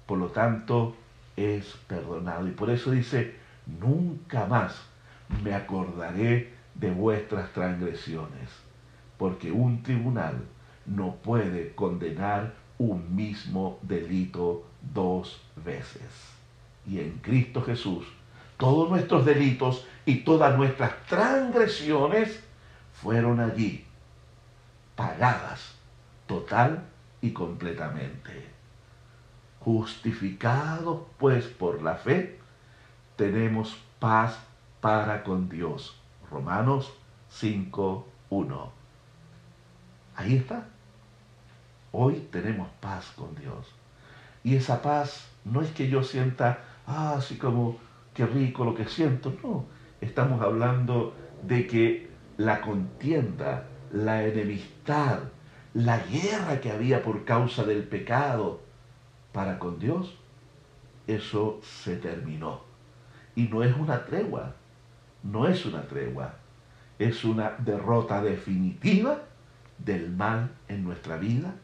Por 0.07 0.19
lo 0.19 0.29
tanto, 0.29 0.97
es 1.37 1.77
perdonado. 1.87 2.49
Y 2.49 2.53
por 2.53 2.71
eso 2.71 2.91
dice, 2.91 3.37
nunca 3.81 4.47
más 4.47 4.75
me 5.43 5.55
acordaré 5.55 6.55
de 6.75 6.91
vuestras 6.91 7.53
transgresiones, 7.53 8.51
porque 9.19 9.51
un 9.51 9.83
tribunal 9.83 10.45
no 10.85 11.17
puede 11.17 11.75
condenar 11.75 12.55
un 12.79 13.15
mismo 13.15 13.79
delito 13.83 14.65
dos 14.95 15.41
veces. 15.65 16.03
Y 16.87 17.01
en 17.01 17.19
Cristo 17.23 17.63
Jesús, 17.63 18.07
todos 18.57 18.89
nuestros 18.89 19.25
delitos 19.25 19.87
y 20.05 20.17
todas 20.17 20.57
nuestras 20.57 20.93
transgresiones 21.07 22.41
fueron 22.93 23.41
allí, 23.41 23.85
pagadas 24.95 25.76
total 26.47 26.85
y 27.21 27.33
completamente. 27.33 28.47
Justificados 29.61 31.01
pues 31.19 31.47
por 31.47 31.83
la 31.83 31.97
fe, 31.97 32.39
tenemos 33.17 33.77
paz 33.99 34.39
para 34.81 35.25
con 35.25 35.49
Dios. 35.49 36.01
Romanos 36.31 36.93
5, 37.31 38.07
1. 38.31 38.73
Ahí 40.15 40.37
está. 40.37 40.69
Hoy 41.91 42.29
tenemos 42.31 42.69
paz 42.81 43.13
con 43.17 43.35
Dios. 43.35 43.75
Y 44.45 44.55
esa 44.55 44.81
paz 44.81 45.29
no 45.45 45.63
es 45.63 45.71
que 45.73 45.89
yo 45.89 46.05
sienta, 46.05 46.61
ah, 46.87 47.15
así 47.19 47.37
como, 47.37 47.77
qué 48.15 48.25
rico 48.25 48.65
lo 48.65 48.75
que 48.75 48.87
siento. 48.87 49.35
No, 49.43 49.65
estamos 50.01 50.41
hablando 50.41 51.15
de 51.43 51.67
que 51.67 52.11
la 52.37 52.61
contienda, 52.61 53.67
la 53.91 54.23
enemistad, 54.23 55.21
la 55.77 55.99
guerra 55.99 56.63
que 56.63 56.73
había 56.73 57.03
por 57.03 57.27
causa 57.27 57.63
del 57.65 57.83
pecado 57.83 58.63
para 59.33 59.59
con 59.59 59.79
Dios, 59.79 60.17
eso 61.07 61.61
se 61.63 61.97
terminó. 61.97 62.63
Y 63.35 63.43
no 63.49 63.63
es 63.63 63.77
una 63.77 64.07
tregua, 64.07 64.55
no 65.23 65.47
es 65.47 65.67
una 65.67 65.83
tregua, 65.83 66.37
es 66.99 67.25
una 67.27 67.57
derrota 67.59 68.23
definitiva 68.23 69.21
del 69.77 70.11
mal 70.11 70.51
en 70.69 70.83
nuestra 70.83 71.19
vida 71.19 71.55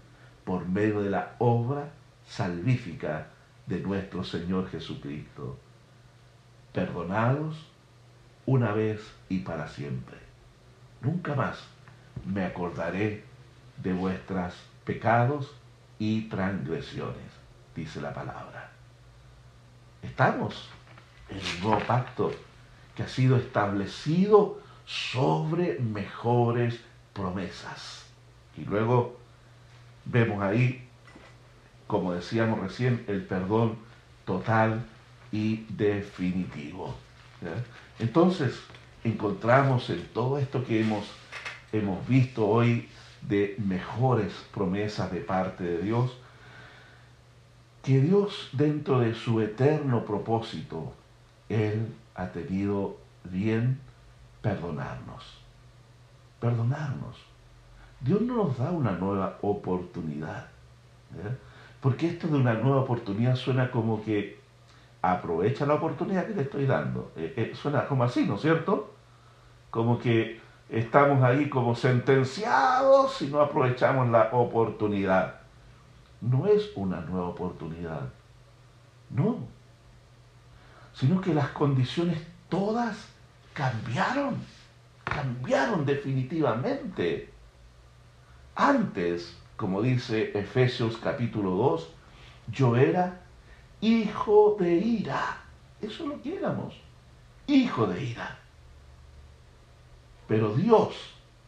por 0.45 0.69
medio 0.69 1.01
de 1.01 1.09
la 1.09 1.35
obra 1.39 1.89
salvífica 2.27 3.29
de 3.67 3.81
nuestro 3.81 4.25
Señor 4.25 4.69
Jesucristo. 4.69 5.59
Perdonados 6.75 7.67
una 8.45 8.73
vez 8.73 9.01
y 9.31 9.39
para 9.39 9.69
siempre. 9.69 10.19
Nunca 11.01 11.35
más 11.35 11.65
me 12.27 12.45
acordaré 12.45 13.32
de 13.83 13.93
vuestros 13.93 14.55
pecados 14.85 15.55
y 15.99 16.23
transgresiones, 16.23 17.31
dice 17.75 18.01
la 18.01 18.13
palabra. 18.13 18.71
Estamos 20.03 20.69
en 21.29 21.39
el 21.39 21.61
nuevo 21.63 21.81
pacto 21.87 22.33
que 22.97 23.03
ha 23.03 23.09
sido 23.09 23.37
establecido 23.37 24.61
sobre 24.85 25.79
mejores 25.79 26.81
promesas. 27.13 28.05
Y 28.57 28.65
luego 28.65 29.19
vemos 30.05 30.43
ahí, 30.43 30.87
como 31.87 32.13
decíamos 32.13 32.61
recién, 32.61 33.05
el 33.07 33.25
perdón 33.25 33.77
total 34.25 34.85
y 35.31 35.65
definitivo. 35.69 36.95
Entonces, 37.99 38.61
encontramos 39.05 39.89
en 39.91 40.07
todo 40.09 40.39
esto 40.39 40.65
que 40.65 40.81
hemos, 40.81 41.07
hemos 41.73 42.07
visto 42.07 42.47
hoy 42.47 42.89
de 43.29 43.57
mejores 43.59 44.33
promesas 44.53 45.13
de 45.13 45.21
parte 45.21 45.65
de 45.65 45.79
Dios, 45.79 46.17
que 47.83 48.01
Dios 48.01 48.51
dentro 48.53 49.01
de 49.01 49.15
su 49.15 49.41
eterno 49.41 50.05
propósito, 50.05 50.93
Él 51.49 51.95
ha 52.15 52.29
tenido 52.29 52.97
bien 53.25 53.81
perdonarnos. 54.41 55.39
Perdonarnos. 56.41 57.17
Dios 58.01 58.21
no 58.21 58.37
nos 58.37 58.59
da 58.59 58.71
una 58.71 58.93
nueva 58.93 59.39
oportunidad. 59.43 60.49
Porque 61.81 62.09
esto 62.09 62.29
de 62.29 62.39
una 62.39 62.55
nueva 62.55 62.83
oportunidad 62.83 63.37
suena 63.37 63.71
como 63.71 64.05
que 64.05 64.41
aprovecha 65.03 65.67
la 65.67 65.75
oportunidad 65.75 66.27
que 66.27 66.35
te 66.35 66.43
estoy 66.43 66.67
dando. 66.67 67.13
Eh, 67.17 67.35
eh, 67.37 67.53
suena 67.55 67.87
como 67.87 68.05
así, 68.05 68.25
¿no 68.25 68.37
es 68.37 68.43
cierto? 68.43 68.95
Como 69.71 69.99
que 69.99 70.41
estamos 70.73 71.23
ahí 71.23 71.51
como 71.51 71.77
sentenciados 71.77 73.15
si 73.15 73.27
no 73.27 73.41
aprovechamos 73.41 74.09
la 74.09 74.31
oportunidad. 74.33 75.35
No 76.23 76.47
es 76.47 76.71
una 76.77 77.01
nueva 77.03 77.29
oportunidad, 77.29 78.09
no, 79.11 79.39
sino 80.95 81.21
que 81.21 81.35
las 81.35 81.49
condiciones 81.49 82.23
todas 82.49 83.09
cambiaron, 83.53 84.37
cambiaron 85.05 85.85
definitivamente. 85.85 87.31
Antes, 88.55 89.37
como 89.57 89.83
dice 89.83 90.39
Efesios 90.39 90.97
capítulo 90.97 91.51
2, 91.51 91.95
yo 92.49 92.77
era 92.77 93.21
hijo 93.81 94.57
de 94.59 94.75
ira. 94.75 95.39
Eso 95.83 96.07
lo 96.07 96.23
que 96.23 96.37
éramos, 96.37 96.75
hijo 97.47 97.87
de 97.87 98.05
ira. 98.05 98.42
Pero 100.33 100.55
Dios, 100.55 100.95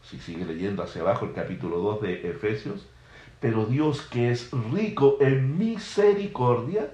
si 0.03 0.19
sigue 0.19 0.45
leyendo 0.45 0.83
hacia 0.83 1.01
abajo 1.01 1.25
el 1.25 1.33
capítulo 1.33 1.79
2 1.79 2.01
de 2.01 2.29
Efesios, 2.29 2.85
pero 3.39 3.65
Dios 3.65 4.01
que 4.03 4.29
es 4.29 4.51
rico 4.71 5.17
en 5.21 5.57
misericordia, 5.57 6.91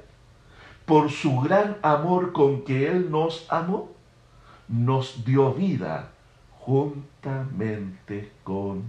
por 0.85 1.11
su 1.11 1.41
gran 1.41 1.75
amor 1.81 2.31
con 2.31 2.63
que 2.63 2.87
Él 2.87 3.11
nos 3.11 3.45
amó, 3.51 3.91
nos 4.69 5.25
dio 5.25 5.53
vida 5.53 6.11
juntamente 6.59 8.31
con 8.45 8.83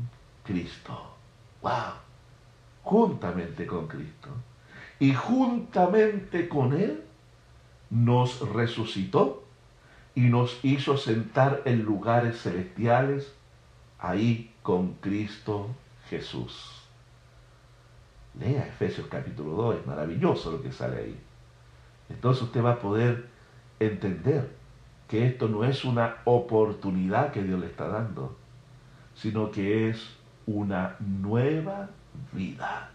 Cristo. 0.44 1.16
¡Wow! 1.60 1.72
Juntamente 2.84 3.66
con 3.66 3.88
Cristo. 3.88 4.28
Y 5.00 5.12
juntamente 5.12 6.48
con 6.48 6.72
Él 6.72 7.02
nos 7.90 8.48
resucitó 8.52 9.41
y 10.14 10.22
nos 10.22 10.62
hizo 10.64 10.96
sentar 10.96 11.62
en 11.64 11.82
lugares 11.82 12.42
celestiales 12.42 13.34
ahí 13.98 14.52
con 14.62 14.94
Cristo 14.94 15.68
Jesús. 16.08 16.82
Lea 18.38 18.66
Efesios 18.66 19.06
capítulo 19.08 19.52
2, 19.52 19.76
es 19.80 19.86
maravilloso 19.86 20.52
lo 20.52 20.62
que 20.62 20.72
sale 20.72 20.98
ahí. 20.98 21.20
Entonces 22.08 22.42
usted 22.44 22.62
va 22.62 22.72
a 22.72 22.78
poder 22.78 23.28
entender 23.80 24.50
que 25.08 25.26
esto 25.26 25.48
no 25.48 25.64
es 25.64 25.84
una 25.84 26.16
oportunidad 26.24 27.32
que 27.32 27.42
Dios 27.42 27.60
le 27.60 27.66
está 27.66 27.88
dando, 27.88 28.36
sino 29.14 29.50
que 29.50 29.90
es 29.90 30.16
una 30.46 30.96
nueva 31.00 31.90
vida. 32.32 32.90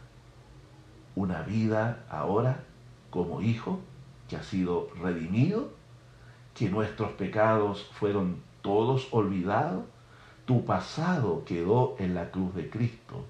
Una 1.15 1.41
vida 1.41 2.05
ahora 2.09 2.63
como 3.09 3.41
hijo 3.41 3.79
que 4.27 4.35
ha 4.35 4.43
sido 4.43 4.89
redimido 5.01 5.76
que 6.57 6.69
nuestros 6.69 7.11
pecados 7.11 7.87
fueron 7.93 8.41
todos 8.63 9.07
olvidados, 9.11 9.85
tu 10.45 10.65
pasado 10.65 11.43
quedó 11.45 11.95
en 11.99 12.15
la 12.15 12.31
cruz 12.31 12.55
de 12.55 12.69
Cristo. 12.69 13.25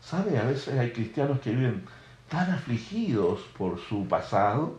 ¿Sabe? 0.00 0.38
A 0.38 0.44
veces 0.44 0.78
hay 0.78 0.92
cristianos 0.92 1.40
que 1.40 1.50
viven 1.50 1.84
tan 2.28 2.50
afligidos 2.50 3.40
por 3.56 3.78
su 3.78 4.06
pasado 4.06 4.78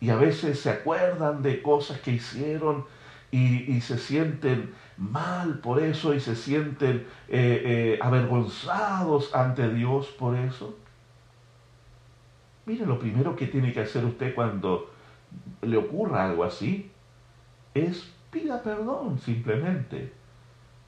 y 0.00 0.08
a 0.08 0.16
veces 0.16 0.60
se 0.60 0.70
acuerdan 0.70 1.42
de 1.42 1.60
cosas 1.60 2.00
que 2.00 2.12
hicieron 2.12 2.86
y, 3.30 3.80
se 3.80 3.98
sienten 3.98 4.74
mal 4.96 5.58
por 5.58 5.82
eso 5.82 6.14
y 6.14 6.20
se 6.20 6.36
sienten 6.36 7.06
eh, 7.28 7.62
eh, 7.64 7.98
avergonzados 8.00 9.34
ante 9.34 9.72
Dios 9.72 10.06
por 10.18 10.36
eso. 10.36 10.76
Mire, 12.64 12.86
lo 12.86 12.98
primero 12.98 13.34
que 13.36 13.46
tiene 13.46 13.72
que 13.72 13.80
hacer 13.80 14.04
usted 14.04 14.34
cuando 14.34 14.90
le 15.62 15.76
ocurra 15.76 16.26
algo 16.26 16.44
así 16.44 16.91
es 17.74 18.12
pida 18.30 18.62
perdón 18.62 19.18
simplemente. 19.18 20.12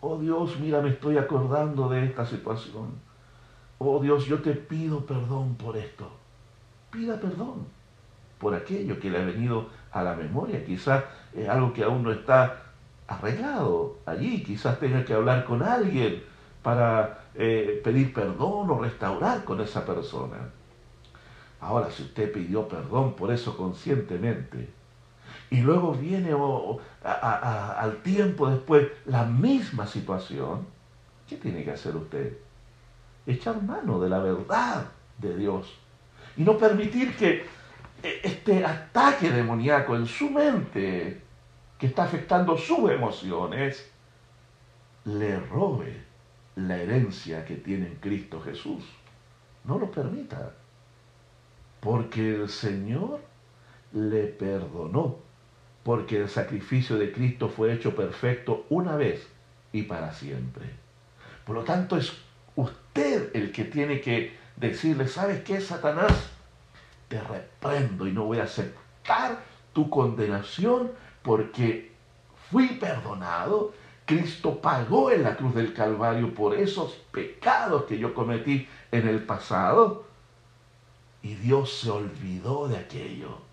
Oh 0.01 0.19
Dios, 0.19 0.59
mira, 0.61 0.81
me 0.83 0.91
estoy 0.91 1.17
acordando 1.17 1.89
de 1.89 2.05
esta 2.05 2.27
situación. 2.27 2.91
Oh 3.79 4.01
Dios, 4.01 4.27
yo 4.27 4.43
te 4.43 4.53
pido 4.53 5.05
perdón 5.07 5.55
por 5.57 5.77
esto. 5.77 6.11
Pida 6.91 7.19
perdón 7.19 7.67
por 8.39 8.55
aquello 8.55 9.01
que 9.01 9.11
le 9.11 9.23
ha 9.23 9.25
venido 9.25 9.69
a 9.93 10.03
la 10.03 10.15
memoria. 10.15 10.65
Quizás 10.65 11.05
es 11.35 11.49
algo 11.49 11.73
que 11.73 11.85
aún 11.85 12.03
no 12.03 12.13
está 12.13 12.63
arreglado 13.07 13.99
allí. 14.07 14.43
Quizás 14.43 14.79
tenga 14.79 15.05
que 15.05 15.15
hablar 15.15 15.45
con 15.45 15.63
alguien 15.63 16.23
para 16.63 17.25
eh, 17.35 17.81
pedir 17.83 18.13
perdón 18.13 18.71
o 18.71 18.79
restaurar 18.79 19.45
con 19.45 19.61
esa 19.61 19.85
persona. 19.85 20.37
Ahora, 21.61 21.91
si 21.91 22.03
usted 22.03 22.33
pidió 22.33 22.69
perdón 22.69 23.15
por 23.15 23.33
eso 23.33 23.57
conscientemente, 23.57 24.69
y 25.55 25.61
luego 25.61 25.93
viene 25.93 26.33
al 27.05 28.03
tiempo 28.03 28.51
después 28.51 28.89
la 29.07 29.25
misma 29.25 29.87
situación, 29.87 30.67
¿qué 31.29 31.37
tiene 31.37 31.63
que 31.63 31.71
hacer 31.71 31.95
usted? 31.95 32.37
Echar 33.25 33.63
mano 33.63 34.01
de 34.01 34.09
la 34.09 34.19
verdad 34.19 34.87
de 35.19 35.37
Dios 35.37 35.73
y 36.37 36.43
no 36.43 36.59
permitir 36.59 37.17
que 37.17 37.47
e, 38.03 38.21
este 38.25 38.65
ataque 38.65 39.31
demoníaco 39.31 39.95
en 39.95 40.07
su 40.07 40.29
mente, 40.29 41.23
que 41.79 41.87
está 41.87 42.03
afectando 42.03 42.59
sus 42.59 42.91
emociones, 42.91 43.89
le 45.05 45.39
robe 45.39 46.03
la 46.57 46.79
herencia 46.79 47.45
que 47.45 47.55
tiene 47.55 47.87
en 47.87 47.97
Cristo 47.99 48.41
Jesús. 48.41 48.83
No 49.63 49.79
lo 49.79 49.89
permita, 49.89 50.53
porque 51.79 52.35
el 52.35 52.49
Señor 52.49 53.21
le 53.93 54.25
perdonó 54.25 55.23
porque 55.85 56.17
el 56.17 56.29
sacrificio 56.29 56.97
de 56.97 57.13
Cristo 57.13 57.49
fue 57.49 57.73
hecho 57.73 57.95
perfecto 57.95 58.65
una 58.71 58.97
vez 58.97 59.29
y 59.71 59.83
para 59.83 60.13
siempre. 60.13 60.65
Por 61.45 61.55
lo 61.55 61.63
tanto, 61.63 61.97
es 61.99 62.13
usted 62.57 63.31
el 63.35 63.53
que 63.53 63.65
tiene 63.65 64.01
que 64.01 64.35
decirle, 64.57 65.07
¿sabes 65.07 65.45
qué, 65.45 65.61
Satanás? 65.61 66.31
Te 67.09 67.21
reprendo 67.21 68.07
y 68.09 68.13
no 68.13 68.25
voy 68.25 68.39
a 68.39 68.45
aceptar 68.45 69.45
tu 69.75 69.91
condenación 69.91 70.91
porque 71.23 71.93
fui 72.51 72.69
perdonado. 72.69 73.75
Cristo 74.07 74.61
pagó 74.61 75.11
en 75.11 75.23
la 75.23 75.37
cruz 75.37 75.55
del 75.55 75.75
Calvario 75.75 76.35
por 76.35 76.55
esos 76.55 76.93
pecados 77.11 77.85
que 77.85 77.99
yo 77.99 78.15
cometí 78.15 78.67
en 78.91 79.07
el 79.07 79.23
pasado. 79.23 80.07
Y 81.23 81.35
Dios 81.35 81.81
se 81.81 81.91
olvidó 81.91 82.69
de 82.69 82.79
aquello 82.79 83.44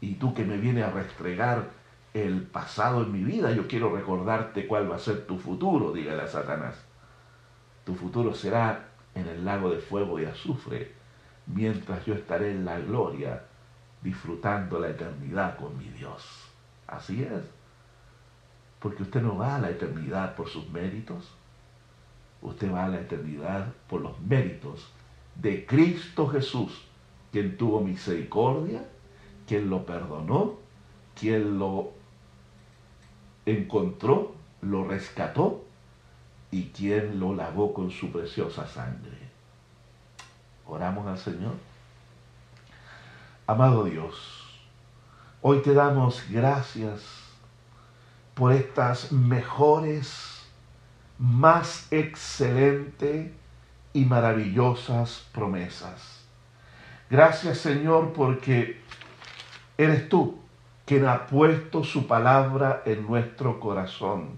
y 0.00 0.14
tú 0.14 0.34
que 0.34 0.44
me 0.44 0.56
vienes 0.56 0.84
a 0.84 0.90
restregar 0.90 1.70
el 2.14 2.42
pasado 2.42 3.02
en 3.02 3.12
mi 3.12 3.22
vida, 3.22 3.52
yo 3.52 3.68
quiero 3.68 3.94
recordarte 3.94 4.66
cuál 4.66 4.90
va 4.90 4.96
a 4.96 5.00
ser 5.00 5.26
tu 5.26 5.38
futuro, 5.38 5.92
dígale 5.92 6.22
a 6.22 6.26
Satanás. 6.26 6.74
Tu 7.84 7.94
futuro 7.94 8.34
será 8.34 8.88
en 9.14 9.28
el 9.28 9.44
lago 9.44 9.70
de 9.70 9.78
fuego 9.78 10.18
y 10.18 10.24
azufre, 10.24 10.94
mientras 11.46 12.04
yo 12.04 12.14
estaré 12.14 12.52
en 12.52 12.64
la 12.64 12.78
gloria, 12.80 13.44
disfrutando 14.02 14.78
la 14.78 14.88
eternidad 14.88 15.56
con 15.56 15.76
mi 15.78 15.88
Dios. 15.90 16.50
Así 16.86 17.22
es. 17.22 17.42
Porque 18.80 19.02
usted 19.02 19.20
no 19.20 19.36
va 19.36 19.56
a 19.56 19.60
la 19.60 19.70
eternidad 19.70 20.34
por 20.34 20.48
sus 20.48 20.68
méritos, 20.70 21.34
usted 22.40 22.72
va 22.72 22.86
a 22.86 22.88
la 22.88 23.00
eternidad 23.00 23.66
por 23.88 24.00
los 24.00 24.18
méritos 24.20 24.90
de 25.34 25.66
Cristo 25.66 26.26
Jesús, 26.28 26.86
quien 27.30 27.56
tuvo 27.56 27.80
misericordia 27.80 28.82
quien 29.50 29.68
lo 29.68 29.84
perdonó, 29.84 30.60
quien 31.18 31.58
lo 31.58 31.90
encontró, 33.44 34.36
lo 34.62 34.86
rescató 34.86 35.64
y 36.52 36.68
quien 36.68 37.18
lo 37.18 37.34
lavó 37.34 37.74
con 37.74 37.90
su 37.90 38.12
preciosa 38.12 38.68
sangre. 38.68 39.18
Oramos 40.68 41.04
al 41.08 41.18
Señor. 41.18 41.54
Amado 43.48 43.82
Dios, 43.82 44.60
hoy 45.42 45.62
te 45.62 45.74
damos 45.74 46.22
gracias 46.30 47.02
por 48.34 48.52
estas 48.52 49.10
mejores, 49.10 50.44
más 51.18 51.88
excelentes 51.90 53.32
y 53.94 54.04
maravillosas 54.04 55.26
promesas. 55.32 56.20
Gracias 57.10 57.58
Señor 57.58 58.12
porque 58.12 58.80
Eres 59.80 60.10
tú 60.10 60.34
quien 60.84 61.06
ha 61.06 61.26
puesto 61.26 61.84
su 61.84 62.06
palabra 62.06 62.82
en 62.84 63.06
nuestro 63.06 63.58
corazón. 63.58 64.32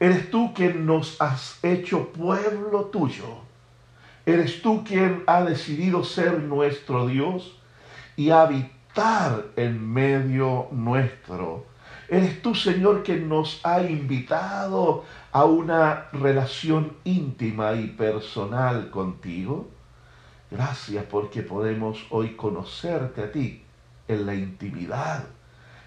Eres 0.00 0.30
tú 0.30 0.54
quien 0.54 0.86
nos 0.86 1.20
has 1.20 1.62
hecho 1.62 2.10
pueblo 2.10 2.86
tuyo. 2.86 3.40
Eres 4.24 4.62
tú 4.62 4.82
quien 4.82 5.24
ha 5.26 5.44
decidido 5.44 6.04
ser 6.04 6.40
nuestro 6.40 7.06
Dios 7.06 7.60
y 8.16 8.30
habitar 8.30 9.44
en 9.56 9.92
medio 9.92 10.68
nuestro. 10.70 11.66
Eres 12.08 12.40
tú, 12.40 12.54
Señor, 12.54 13.02
quien 13.02 13.28
nos 13.28 13.60
ha 13.62 13.82
invitado 13.82 15.04
a 15.32 15.44
una 15.44 16.06
relación 16.14 16.96
íntima 17.04 17.74
y 17.74 17.88
personal 17.88 18.88
contigo. 18.88 19.68
Gracias 20.50 21.04
porque 21.10 21.42
podemos 21.42 22.06
hoy 22.08 22.36
conocerte 22.36 23.22
a 23.22 23.30
ti 23.30 23.65
en 24.08 24.26
la 24.26 24.34
intimidad. 24.34 25.24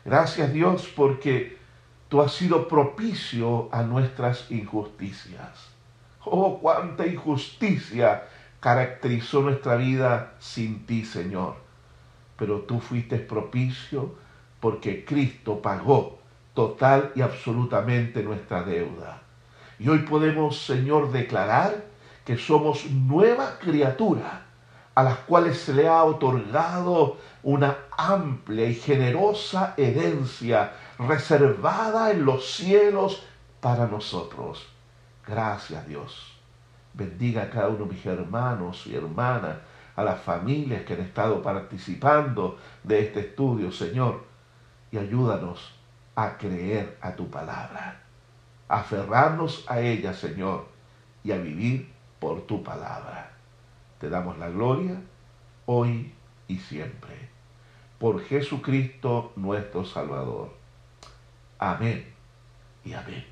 Gracias 0.05 0.51
Dios 0.53 0.91
porque 0.95 1.57
tú 2.07 2.21
has 2.21 2.33
sido 2.33 2.67
propicio 2.67 3.69
a 3.71 3.83
nuestras 3.83 4.49
injusticias. 4.51 5.69
Oh, 6.25 6.59
cuánta 6.59 7.07
injusticia 7.07 8.23
caracterizó 8.59 9.41
nuestra 9.41 9.75
vida 9.75 10.33
sin 10.39 10.85
ti, 10.85 11.05
Señor. 11.05 11.55
Pero 12.37 12.61
tú 12.61 12.79
fuiste 12.79 13.17
propicio 13.17 14.15
porque 14.59 15.05
Cristo 15.05 15.61
pagó 15.61 16.19
total 16.53 17.11
y 17.15 17.21
absolutamente 17.21 18.23
nuestra 18.23 18.63
deuda. 18.63 19.21
Y 19.79 19.87
hoy 19.87 19.99
podemos, 19.99 20.65
Señor, 20.65 21.11
declarar 21.11 21.85
que 22.25 22.37
somos 22.37 22.85
nueva 22.89 23.57
criatura 23.59 24.48
a 24.99 25.03
las 25.03 25.19
cuales 25.19 25.57
se 25.57 25.73
le 25.73 25.87
ha 25.87 26.03
otorgado 26.03 27.15
una 27.43 27.85
amplia 27.97 28.67
y 28.67 28.75
generosa 28.75 29.73
herencia 29.77 30.73
reservada 30.97 32.11
en 32.11 32.25
los 32.25 32.51
cielos 32.51 33.23
para 33.61 33.87
nosotros. 33.87 34.67
Gracias 35.25 35.87
Dios. 35.87 36.37
Bendiga 36.93 37.43
a 37.43 37.49
cada 37.49 37.69
uno 37.69 37.85
de 37.85 37.93
mis 37.93 38.05
hermanos 38.05 38.85
y 38.87 38.95
hermanas, 38.97 39.59
a 39.95 40.03
las 40.03 40.19
familias 40.19 40.83
que 40.83 40.95
han 40.95 41.01
estado 41.01 41.41
participando 41.41 42.57
de 42.83 42.99
este 42.99 43.21
estudio, 43.21 43.71
Señor, 43.71 44.25
y 44.91 44.97
ayúdanos 44.97 45.75
a 46.13 46.37
creer 46.37 46.97
a 46.99 47.15
tu 47.15 47.29
palabra, 47.29 48.01
a 48.67 48.79
aferrarnos 48.81 49.63
a 49.69 49.79
ella, 49.79 50.13
Señor, 50.13 50.67
y 51.23 51.31
a 51.31 51.37
vivir 51.37 51.89
por 52.19 52.41
tu 52.41 52.61
palabra. 52.61 53.38
Te 53.99 54.09
damos 54.09 54.37
la 54.37 54.49
gloria 54.49 55.01
hoy 55.65 56.13
y 56.47 56.57
siempre. 56.57 57.29
Por 57.99 58.23
Jesucristo 58.23 59.33
nuestro 59.35 59.85
Salvador. 59.85 60.53
Amén 61.59 62.05
y 62.85 62.93
amén. 62.93 63.25